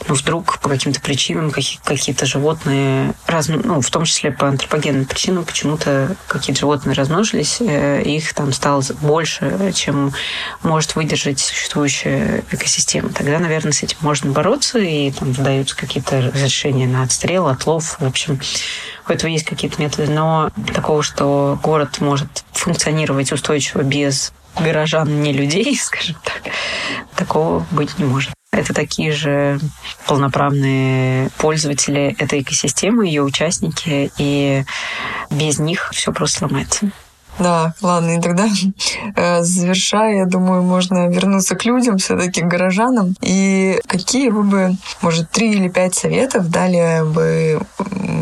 ну, 0.09 0.15
вдруг 0.15 0.59
по 0.61 0.69
каким-то 0.69 1.01
причинам 1.01 1.51
какие-то 1.51 2.27
животные, 2.27 3.15
раз, 3.27 3.49
ну, 3.49 3.81
в 3.81 3.91
том 3.91 4.05
числе 4.05 4.31
по 4.31 4.49
антропогенным 4.49 5.05
причинам, 5.05 5.45
почему-то 5.45 6.17
какие-то 6.29 6.61
животные 6.61 6.95
размножились, 6.95 7.57
э, 7.61 8.03
их 8.03 8.35
там 8.35 8.53
стало 8.53 8.83
больше, 9.01 9.73
чем 9.75 10.13
может 10.63 10.97
выдержать 10.97 11.41
существующая 11.41 12.45
экосистема. 12.51 13.09
Тогда, 13.11 13.39
наверное, 13.39 13.73
с 13.73 13.83
этим 13.83 13.97
можно 14.01 14.31
бороться, 14.31 14.79
и 14.79 15.11
там 15.11 15.33
выдаются 15.33 15.77
какие-то 15.77 16.21
разрешения 16.21 16.87
на 16.87 17.03
отстрел, 17.03 17.49
отлов, 17.49 17.97
в 17.99 18.05
общем, 18.05 18.41
у 19.09 19.13
этого 19.13 19.31
есть 19.31 19.45
какие-то 19.45 19.81
методы, 19.81 20.11
но 20.11 20.51
такого, 20.75 21.03
что 21.03 21.59
город 21.63 22.01
может 22.01 22.45
функционировать 22.53 23.33
устойчиво 23.33 23.83
без 23.83 24.33
горожан, 24.59 25.23
не 25.23 25.33
людей, 25.33 25.77
скажем 25.83 26.17
так, 26.25 26.43
такого 27.17 27.67
быть 27.71 27.99
не 27.99 28.05
может. 28.05 28.31
Это 28.57 28.73
такие 28.73 29.13
же 29.13 29.61
полноправные 30.07 31.31
пользователи 31.37 32.17
этой 32.19 32.41
экосистемы, 32.41 33.07
ее 33.07 33.23
участники, 33.23 34.11
и 34.17 34.65
без 35.31 35.59
них 35.59 35.91
все 35.93 36.11
просто 36.13 36.39
сломается. 36.39 36.91
Да, 37.39 37.75
ладно, 37.83 38.17
и 38.17 38.21
тогда, 38.21 38.49
э, 39.15 39.43
завершая, 39.43 40.21
я 40.21 40.25
думаю, 40.25 40.63
можно 40.63 41.09
вернуться 41.09 41.55
к 41.55 41.67
людям, 41.67 41.99
все-таки 41.99 42.41
к 42.41 42.47
горожанам. 42.47 43.15
И 43.21 43.79
какие 43.87 44.31
вы 44.31 44.43
бы, 44.43 44.77
может, 45.03 45.31
три 45.31 45.53
или 45.53 45.69
пять 45.69 45.95
советов 45.95 46.49
дали 46.49 47.03
бы 47.05 47.61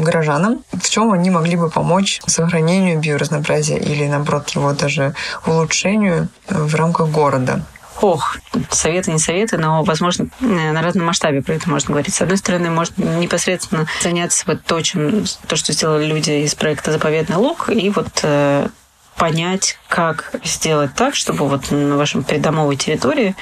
горожанам, 0.03 0.65
в 0.73 0.91
чем 0.91 1.13
они 1.13 1.31
могли 1.31 1.55
бы 1.55 1.71
помочь 1.71 2.21
сохранению 2.27 2.99
биоразнообразия 2.99 3.77
или, 3.77 4.09
наоборот, 4.09 4.51
его 4.51 4.73
даже 4.73 5.15
улучшению 5.47 6.29
в 6.49 6.75
рамках 6.75 7.11
города? 7.11 7.65
Ох, 8.01 8.39
советы, 8.71 9.13
не 9.13 9.19
советы, 9.19 9.57
но, 9.57 9.83
возможно, 9.85 10.29
на 10.41 10.83
разном 10.83 11.07
масштабе 11.07 11.43
про 11.43 11.55
это 11.55 11.71
можно 11.71 11.91
говорить. 11.91 12.15
С 12.15 12.21
одной 12.21 12.39
стороны, 12.39 12.71
можно 12.71 13.03
непосредственно 13.19 13.87
заняться 14.03 14.45
вот 14.47 14.65
то, 14.65 14.81
чем, 14.83 15.25
то, 15.47 15.57
что 15.57 15.73
сделали 15.73 16.07
люди 16.07 16.31
из 16.31 16.55
проекта 16.55 16.93
«Заповедный 16.93 17.37
луг», 17.37 17.71
и 17.71 17.91
вот 17.91 18.09
э, 18.23 18.69
понять, 19.17 19.79
как 19.89 20.35
сделать 20.45 20.95
так, 20.95 21.15
чтобы 21.15 21.49
вот 21.49 21.71
на 21.71 21.97
вашем 21.97 22.25
придомовой 22.25 22.77
территории 22.77 23.37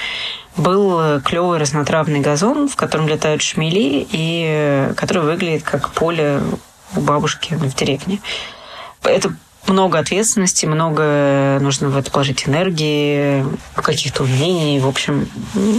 был 0.57 1.21
клевый 1.23 1.59
разнотравный 1.59 2.21
газон, 2.21 2.69
в 2.69 2.77
котором 2.77 3.09
летают 3.09 3.43
шмели, 3.43 4.07
и 4.11 4.93
который 4.97 5.23
выглядит 5.23 5.63
как 5.63 5.91
поле 5.91 6.43
у 6.95 7.01
бабушки 7.01 7.55
в 7.55 7.75
деревне. 7.75 8.21
Это 9.03 9.35
много 9.67 9.99
ответственности, 9.99 10.67
много 10.67 11.59
нужно 11.61 11.89
в 11.89 11.97
это 11.97 12.11
положить 12.11 12.49
энергии, 12.49 13.45
каких-то 13.75 14.25
умений. 14.25 14.81
В 14.81 14.89
общем, 14.89 15.29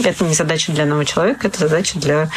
это 0.03 0.23
не 0.23 0.33
задача 0.33 0.71
для 0.71 0.83
одного 0.83 1.03
человека, 1.03 1.47
это 1.47 1.59
задача 1.59 1.99
для 1.99 2.29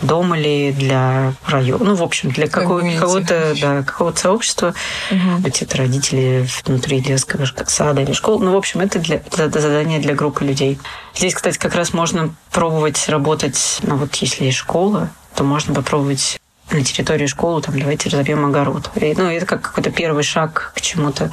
дома 0.00 0.36
ли, 0.36 0.72
для 0.72 1.34
района. 1.46 1.84
Ну, 1.84 1.94
в 1.94 2.02
общем, 2.02 2.30
для 2.30 2.48
какого- 2.48 2.82
то 3.24 3.54
да, 3.60 3.82
какого-то 3.82 4.18
сообщества. 4.20 4.74
Угу. 5.10 5.38
Быть 5.42 5.62
это 5.62 5.76
родители 5.78 6.46
внутри 6.64 7.00
детского 7.00 7.46
сада 7.66 8.02
или 8.02 8.12
школы. 8.12 8.44
Ну, 8.44 8.52
в 8.52 8.56
общем, 8.56 8.80
это, 8.80 8.98
для, 8.98 9.16
это 9.16 9.60
задание 9.60 10.00
для 10.00 10.14
группы 10.14 10.44
людей. 10.44 10.78
Здесь, 11.14 11.34
кстати, 11.34 11.58
как 11.58 11.74
раз 11.74 11.92
можно 11.92 12.34
пробовать 12.50 13.08
работать, 13.08 13.78
ну, 13.82 13.96
вот 13.96 14.14
если 14.16 14.44
есть 14.44 14.58
школа, 14.58 15.10
то 15.34 15.44
можно 15.44 15.74
попробовать 15.74 16.38
на 16.70 16.82
территории 16.82 17.26
школы, 17.26 17.62
там, 17.62 17.78
давайте 17.78 18.08
разобьем 18.08 18.44
огород. 18.44 18.90
И, 18.96 19.14
ну, 19.16 19.30
это 19.30 19.46
как 19.46 19.62
какой-то 19.62 19.90
первый 19.90 20.22
шаг 20.22 20.72
к 20.74 20.80
чему-то. 20.80 21.30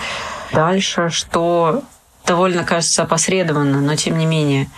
Дальше, 0.51 1.09
что 1.09 1.83
довольно 2.25 2.63
кажется 2.63 3.03
опосредованно, 3.03 3.81
но 3.81 3.95
тем 3.95 4.17
не 4.17 4.25
менее. 4.25 4.69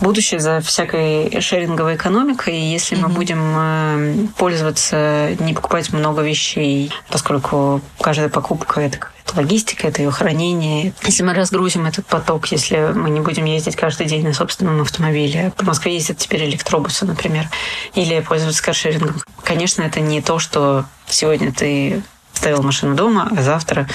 Будущее 0.00 0.40
за 0.40 0.60
всякой 0.60 1.40
шеринговой 1.40 1.96
экономикой, 1.96 2.58
если 2.58 2.96
mm-hmm. 2.96 3.02
мы 3.02 3.08
будем 3.08 3.54
э, 3.56 4.26
пользоваться, 4.36 5.34
не 5.40 5.54
покупать 5.54 5.92
много 5.92 6.22
вещей, 6.22 6.92
поскольку 7.08 7.80
каждая 8.00 8.28
покупка 8.28 8.80
это 8.80 8.98
логистика, 9.34 9.88
это 9.88 10.02
ее 10.02 10.10
хранение. 10.10 10.92
Если 11.04 11.22
мы 11.22 11.34
разгрузим 11.34 11.86
этот 11.86 12.06
поток, 12.06 12.46
если 12.48 12.92
мы 12.94 13.10
не 13.10 13.20
будем 13.20 13.44
ездить 13.44 13.76
каждый 13.76 14.06
день 14.06 14.24
на 14.24 14.32
собственном 14.32 14.80
автомобиле, 14.80 15.52
по 15.56 15.64
Москве 15.64 15.94
ездят 15.94 16.18
теперь 16.18 16.44
электробусы, 16.44 17.04
например, 17.04 17.48
или 17.94 18.20
пользоваться 18.20 18.62
каршерингом, 18.62 19.22
конечно, 19.42 19.82
это 19.82 20.00
не 20.00 20.20
то, 20.20 20.38
что 20.38 20.84
сегодня 21.08 21.52
ты 21.52 22.02
оставил 22.40 22.62
машину 22.62 22.96
дома, 22.96 23.28
а 23.36 23.42
завтра 23.42 23.86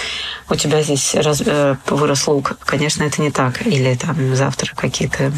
у 0.51 0.55
тебя 0.55 0.83
здесь 0.83 1.15
раз, 1.15 1.41
э, 1.43 1.77
вырос 1.87 2.27
лук. 2.27 2.57
Конечно, 2.63 3.03
это 3.03 3.19
не 3.19 3.31
так. 3.31 3.65
Или 3.65 3.95
там 3.95 4.35
завтра 4.35 4.75
какие-то 4.75 5.31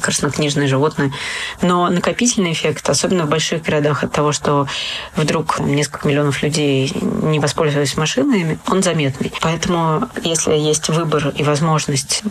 краснокнижные 0.00 0.66
животные. 0.66 1.12
Но 1.60 1.90
накопительный 1.90 2.54
эффект, 2.54 2.88
особенно 2.88 3.26
в 3.26 3.28
больших 3.28 3.64
городах, 3.64 4.02
от 4.02 4.12
того, 4.12 4.32
что 4.32 4.66
вдруг 5.14 5.56
там, 5.56 5.74
несколько 5.74 6.08
миллионов 6.08 6.42
людей 6.42 6.90
не 7.02 7.38
воспользовались 7.38 7.98
машинами, 7.98 8.58
он 8.66 8.82
заметный. 8.82 9.30
Поэтому, 9.42 10.08
если 10.22 10.54
есть 10.54 10.88
выбор 10.88 11.34
и 11.36 11.42
возможность 11.42 12.22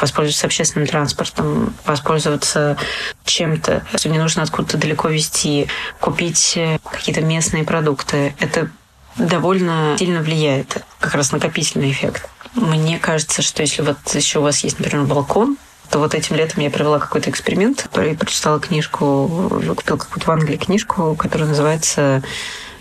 воспользоваться 0.00 0.46
общественным 0.46 0.88
транспортом, 0.88 1.74
воспользоваться 1.84 2.78
чем-то, 3.26 3.82
что 3.94 4.08
не 4.08 4.18
нужно 4.18 4.42
откуда-то 4.42 4.78
далеко 4.78 5.08
везти, 5.08 5.66
купить 6.00 6.58
какие-то 6.90 7.20
местные 7.20 7.64
продукты, 7.64 8.34
это 8.38 8.70
довольно 9.16 9.96
сильно 9.98 10.20
влияет 10.20 10.84
как 11.00 11.14
раз 11.14 11.32
накопительный 11.32 11.90
эффект. 11.90 12.28
Мне 12.54 12.98
кажется, 12.98 13.42
что 13.42 13.62
если 13.62 13.82
вот 13.82 13.98
еще 14.14 14.40
у 14.40 14.42
вас 14.42 14.62
есть, 14.64 14.78
например, 14.78 15.06
балкон, 15.06 15.56
то 15.90 15.98
вот 15.98 16.14
этим 16.14 16.36
летом 16.36 16.62
я 16.62 16.70
провела 16.70 16.98
какой-то 16.98 17.30
эксперимент, 17.30 17.88
и 17.96 18.14
прочитала 18.14 18.60
книжку, 18.60 19.50
купила 19.76 19.96
какую-то 19.96 20.26
в 20.26 20.30
Англии 20.30 20.56
книжку, 20.56 21.14
которая 21.16 21.48
называется 21.48 22.22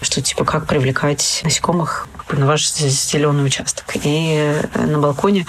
что 0.01 0.21
типа 0.21 0.45
как 0.45 0.65
привлекать 0.67 1.41
насекомых 1.43 2.07
на 2.31 2.47
ваш 2.47 2.71
зеленый 2.71 3.45
участок. 3.45 3.85
И 4.03 4.55
на 4.75 4.99
балконе 4.99 5.45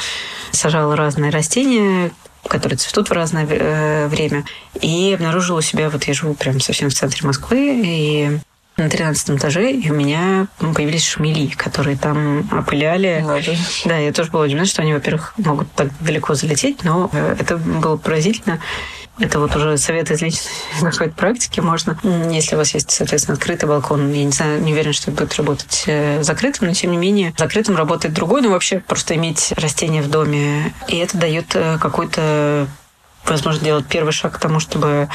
сажала 0.51 0.97
разные 0.97 1.31
растения, 1.31 2.11
которые 2.49 2.77
цветут 2.77 3.09
в 3.09 3.13
разное 3.13 3.47
э, 3.49 4.09
время. 4.09 4.45
И 4.81 5.13
обнаружила 5.15 5.59
у 5.59 5.63
себя, 5.63 5.89
вот 5.89 6.05
я 6.05 6.15
живу 6.15 6.35
прям 6.35 6.61
совсем 6.61 6.91
в 6.91 6.95
центре 6.95 7.27
Москвы, 7.27 7.81
и 7.85 8.39
на 8.77 8.89
13 8.89 9.31
этаже, 9.39 9.71
и 9.71 9.91
у 9.91 9.95
меня 9.95 10.47
появились 10.59 11.07
шмели, 11.07 11.49
которые 11.49 11.97
там 11.97 12.49
опыляли. 12.53 13.23
Надо. 13.25 13.57
Да, 13.85 13.99
я 13.99 14.13
тоже 14.13 14.31
была 14.31 14.45
удивлена, 14.45 14.67
что 14.67 14.83
они, 14.83 14.95
во-первых, 14.95 15.35
могут 15.37 15.71
так 15.73 15.89
далеко 16.01 16.35
залететь, 16.35 16.83
но 16.83 17.11
э, 17.13 17.37
это 17.39 17.59
было 17.59 17.97
поразительно. 17.97 18.61
Это 19.19 19.39
вот 19.39 19.55
уже 19.55 19.77
совет 19.77 20.11
из 20.11 20.23
личной 20.23 20.51
какой-то 20.91 21.15
практики. 21.15 21.61
Можно, 21.61 21.99
если 22.31 22.55
у 22.55 22.59
вас 22.59 22.73
есть, 22.73 22.91
соответственно, 22.91 23.37
открытый 23.37 23.69
балкон, 23.69 24.11
я 24.13 24.25
не 24.25 24.33
знаю, 24.33 24.63
не 24.63 24.73
уверен, 24.73 24.95
что 24.95 25.11
это 25.11 25.23
будет 25.23 25.37
работать 25.37 25.85
э, 25.87 26.23
закрытым, 26.23 26.69
но 26.69 26.75
тем 26.75 26.93
не 26.93 26.97
менее 26.97 27.35
закрытым 27.37 27.77
работает 27.77 28.15
другой, 28.15 28.41
но 28.41 28.51
вообще 28.51 28.81
просто 28.81 29.15
иметь 29.17 29.53
растения 29.57 30.01
в 30.01 30.09
доме. 30.09 30.73
И 30.89 30.97
это 30.97 31.19
дает 31.19 31.55
э, 31.55 31.79
какой-то 31.79 32.67
возможно, 33.27 33.65
делать 33.65 33.87
первый 33.87 34.13
шаг 34.13 34.35
к 34.35 34.39
тому, 34.39 34.61
чтобы 34.61 35.09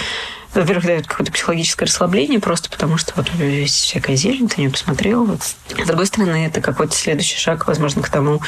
во-первых, 0.61 0.85
дает 0.85 1.07
какое-то 1.07 1.31
психологическое 1.31 1.85
расслабление, 1.85 2.39
просто 2.39 2.69
потому 2.69 2.97
что 2.97 3.13
вот 3.15 3.29
есть 3.39 3.75
всякая 3.75 4.15
зелень, 4.15 4.49
ты 4.49 4.61
не 4.61 4.69
посмотрел. 4.69 5.25
Вот. 5.25 5.41
С 5.43 5.87
другой 5.87 6.05
стороны, 6.05 6.45
это 6.45 6.61
какой-то 6.61 6.95
следующий 6.95 7.37
шаг, 7.37 7.67
возможно, 7.67 8.01
к 8.01 8.09
тому, 8.09 8.41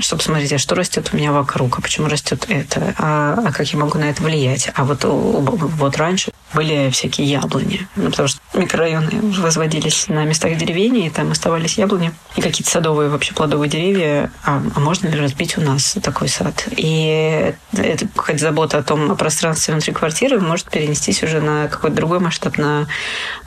чтобы 0.00 0.22
смотреть, 0.22 0.52
а 0.52 0.58
что 0.58 0.74
растет 0.74 1.10
у 1.12 1.16
меня 1.16 1.32
вокруг, 1.32 1.78
а 1.78 1.82
почему 1.82 2.08
растет 2.08 2.46
это, 2.48 2.94
а, 2.98 3.42
а 3.46 3.52
как 3.52 3.66
я 3.72 3.78
могу 3.78 3.98
на 3.98 4.04
это 4.04 4.22
влиять. 4.22 4.70
А 4.74 4.84
вот, 4.84 5.00
вот 5.04 5.96
раньше 5.96 6.32
были 6.54 6.90
всякие 6.90 7.26
яблони, 7.28 7.86
ну, 7.96 8.10
потому 8.10 8.28
что 8.28 8.40
микрорайоны 8.54 9.10
возводились 9.40 10.08
на 10.08 10.24
местах 10.24 10.56
деревень, 10.56 10.98
и 10.98 11.10
там 11.10 11.30
оставались 11.30 11.78
яблони 11.78 12.12
и 12.36 12.40
какие-то 12.40 12.70
садовые 12.70 13.08
вообще 13.08 13.34
плодовые 13.34 13.68
деревья. 13.68 14.30
А, 14.44 14.62
а 14.74 14.80
можно 14.80 15.08
ли 15.08 15.18
разбить 15.18 15.58
у 15.58 15.60
нас 15.60 15.96
такой 16.02 16.28
сад? 16.28 16.68
И 16.76 17.54
это 17.72 18.08
какая-то 18.08 18.42
забота 18.42 18.78
о 18.78 18.82
том, 18.82 19.10
о 19.10 19.16
пространстве 19.16 19.74
внутри 19.74 19.92
квартиры 19.92 20.40
может 20.40 20.70
перенестись 20.70 21.22
уже 21.22 21.40
на 21.40 21.68
какой-то 21.68 21.96
другой 21.96 22.20
масштаб, 22.20 22.58
на 22.58 22.86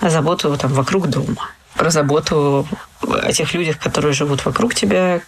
заботу 0.02 0.56
там 0.58 0.74
вокруг 0.74 1.08
дома 1.08 1.50
про 1.76 1.90
заботу 1.90 2.68
о 3.02 3.32
тех 3.32 3.54
людях, 3.54 3.80
которые 3.80 4.14
живут 4.14 4.46
вокруг 4.46 4.76
тебя, 4.76 5.22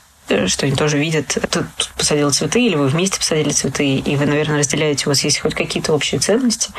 что 0.47 0.65
они 0.65 0.75
тоже 0.75 0.97
видят, 0.97 1.37
тут 1.51 1.65
посадил 1.97 2.31
цветы, 2.31 2.65
или 2.65 2.75
вы 2.75 2.87
вместе 2.87 3.17
посадили 3.17 3.49
цветы, 3.49 3.95
и 3.95 4.15
вы, 4.15 4.25
наверное, 4.25 4.59
разделяете, 4.59 5.05
у 5.05 5.09
вас 5.09 5.23
есть 5.23 5.39
хоть 5.39 5.53
какие-то 5.53 5.93
общие 5.93 6.19
ценности, 6.19 6.71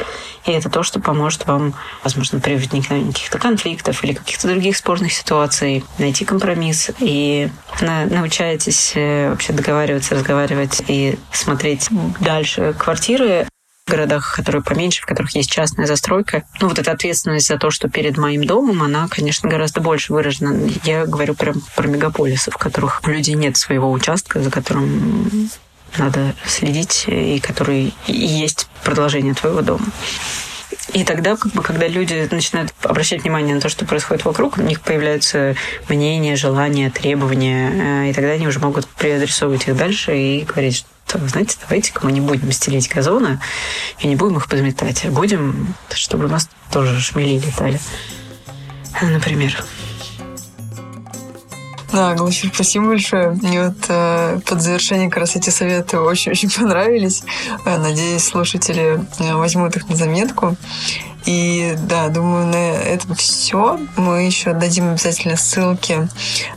и 0.46 0.52
это 0.52 0.68
то, 0.68 0.82
что 0.82 1.00
поможет 1.00 1.46
вам, 1.46 1.74
возможно, 2.02 2.40
при 2.40 2.54
возникновении 2.54 3.12
каких-то 3.12 3.38
конфликтов 3.38 4.02
или 4.04 4.14
каких-то 4.14 4.48
других 4.48 4.76
спорных 4.76 5.12
ситуаций 5.12 5.84
найти 5.98 6.24
компромисс, 6.24 6.90
и 7.00 7.50
научаетесь 7.80 8.92
э, 8.94 9.30
вообще 9.30 9.52
договариваться, 9.52 10.14
разговаривать 10.14 10.82
и 10.88 11.18
смотреть 11.32 11.88
дальше 12.20 12.74
квартиры, 12.78 13.46
городах, 13.86 14.34
которые 14.34 14.62
поменьше, 14.62 15.02
в 15.02 15.06
которых 15.06 15.34
есть 15.36 15.50
частная 15.50 15.86
застройка, 15.86 16.42
ну 16.60 16.68
вот 16.68 16.78
эта 16.78 16.90
ответственность 16.90 17.46
за 17.46 17.56
то, 17.56 17.70
что 17.70 17.88
перед 17.88 18.16
моим 18.16 18.44
домом, 18.44 18.82
она, 18.82 19.06
конечно, 19.08 19.48
гораздо 19.48 19.80
больше 19.80 20.12
выражена. 20.12 20.68
Я 20.84 21.06
говорю 21.06 21.34
прям 21.34 21.62
про 21.76 21.86
мегаполисы, 21.86 22.50
в 22.50 22.56
которых 22.56 23.00
у 23.04 23.10
людей 23.10 23.34
нет 23.34 23.56
своего 23.56 23.90
участка, 23.90 24.40
за 24.40 24.50
которым 24.50 25.50
надо 25.98 26.34
следить, 26.44 27.04
и 27.06 27.38
который 27.40 27.94
и 28.06 28.12
есть 28.12 28.68
продолжение 28.82 29.34
твоего 29.34 29.62
дома. 29.62 29.86
И 30.92 31.04
тогда, 31.04 31.36
как 31.36 31.52
бы, 31.52 31.62
когда 31.62 31.86
люди 31.86 32.28
начинают 32.30 32.72
обращать 32.82 33.22
внимание 33.22 33.54
на 33.54 33.60
то, 33.60 33.68
что 33.68 33.84
происходит 33.84 34.24
вокруг, 34.24 34.58
у 34.58 34.62
них 34.62 34.80
появляются 34.80 35.54
мнения, 35.88 36.36
желания, 36.36 36.90
требования, 36.90 38.06
э, 38.06 38.10
и 38.10 38.12
тогда 38.12 38.32
они 38.32 38.46
уже 38.46 38.58
могут 38.60 38.86
переадресовывать 38.86 39.68
их 39.68 39.76
дальше 39.76 40.16
и 40.16 40.44
говорить, 40.44 40.76
что 40.76 40.88
то, 41.06 41.18
знаете, 41.28 41.56
давайте-ка 41.60 42.04
мы 42.04 42.12
не 42.12 42.20
будем 42.20 42.50
стелить 42.52 42.88
газоны 42.88 43.40
и 44.00 44.08
не 44.08 44.16
будем 44.16 44.36
их 44.36 44.48
подметать, 44.48 45.04
а 45.04 45.10
будем, 45.10 45.74
чтобы 45.90 46.26
у 46.26 46.28
нас 46.28 46.48
тоже 46.70 47.00
шмели 47.00 47.38
летали. 47.38 47.80
Например. 49.00 49.64
Да, 51.92 52.14
Глафир, 52.14 52.50
спасибо 52.52 52.88
большое. 52.88 53.30
Мне 53.30 53.68
вот 53.68 53.76
э, 53.88 54.40
под 54.44 54.60
завершение 54.60 55.08
как 55.08 55.20
раз 55.20 55.36
эти 55.36 55.50
советы 55.50 55.98
очень-очень 55.98 56.50
понравились. 56.50 57.22
Э, 57.64 57.78
надеюсь, 57.78 58.22
слушатели 58.22 59.00
э, 59.18 59.34
возьмут 59.34 59.76
их 59.76 59.88
на 59.88 59.96
заметку. 59.96 60.56
И 61.26 61.76
да, 61.88 62.08
думаю, 62.08 62.46
на 62.46 62.56
этом 62.56 63.14
все. 63.16 63.78
Мы 63.96 64.22
еще 64.22 64.52
дадим 64.52 64.90
обязательно 64.90 65.36
ссылки 65.36 66.08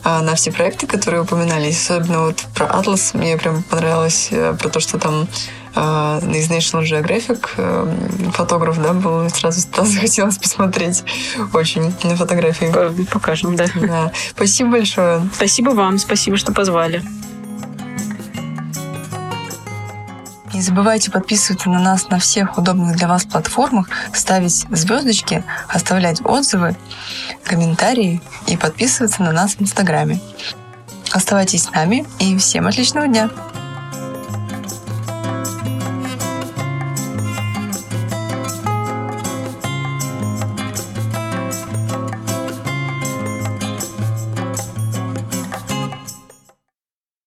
а, 0.04 0.22
на 0.22 0.36
все 0.36 0.52
проекты, 0.52 0.86
которые 0.86 1.24
упоминались. 1.24 1.90
Особенно 1.90 2.26
вот 2.26 2.38
про 2.54 2.68
Atlas 2.68 3.18
мне 3.18 3.36
прям 3.38 3.64
понравилось, 3.64 4.30
а, 4.32 4.56
про 4.56 4.70
то, 4.70 4.80
что 4.80 4.98
там 4.98 5.28
из 5.72 6.50
National 6.50 6.84
Geographic 6.84 8.32
фотограф, 8.32 8.82
да, 8.82 8.94
был, 8.94 9.30
сразу, 9.30 9.62
сразу 9.62 9.92
захотелось 9.94 10.38
посмотреть 10.40 11.04
очень 11.54 11.94
на 12.04 12.16
фотографии. 12.16 13.06
Покажем, 13.12 13.56
да. 13.56 13.68
да. 13.76 14.12
Спасибо 14.32 14.72
большое. 14.72 15.30
Спасибо 15.36 15.70
вам, 15.70 16.00
спасибо, 16.00 16.38
что 16.38 16.54
позвали. 16.54 17.04
Не 20.60 20.64
забывайте 20.66 21.10
подписываться 21.10 21.70
на 21.70 21.80
нас 21.80 22.10
на 22.10 22.20
всех 22.20 22.58
удобных 22.58 22.98
для 22.98 23.08
вас 23.08 23.24
платформах, 23.24 23.88
ставить 24.14 24.68
звездочки, 24.70 25.46
оставлять 25.70 26.20
отзывы, 26.26 26.76
комментарии 27.46 28.22
и 28.46 28.58
подписываться 28.58 29.24
на 29.24 29.32
нас 29.32 29.56
в 29.56 29.62
Инстаграме. 29.62 30.20
Оставайтесь 31.14 31.64
с 31.64 31.72
нами 31.72 32.06
и 32.20 32.38
всем 32.38 32.68
отличного 32.68 33.08
дня! 33.08 33.30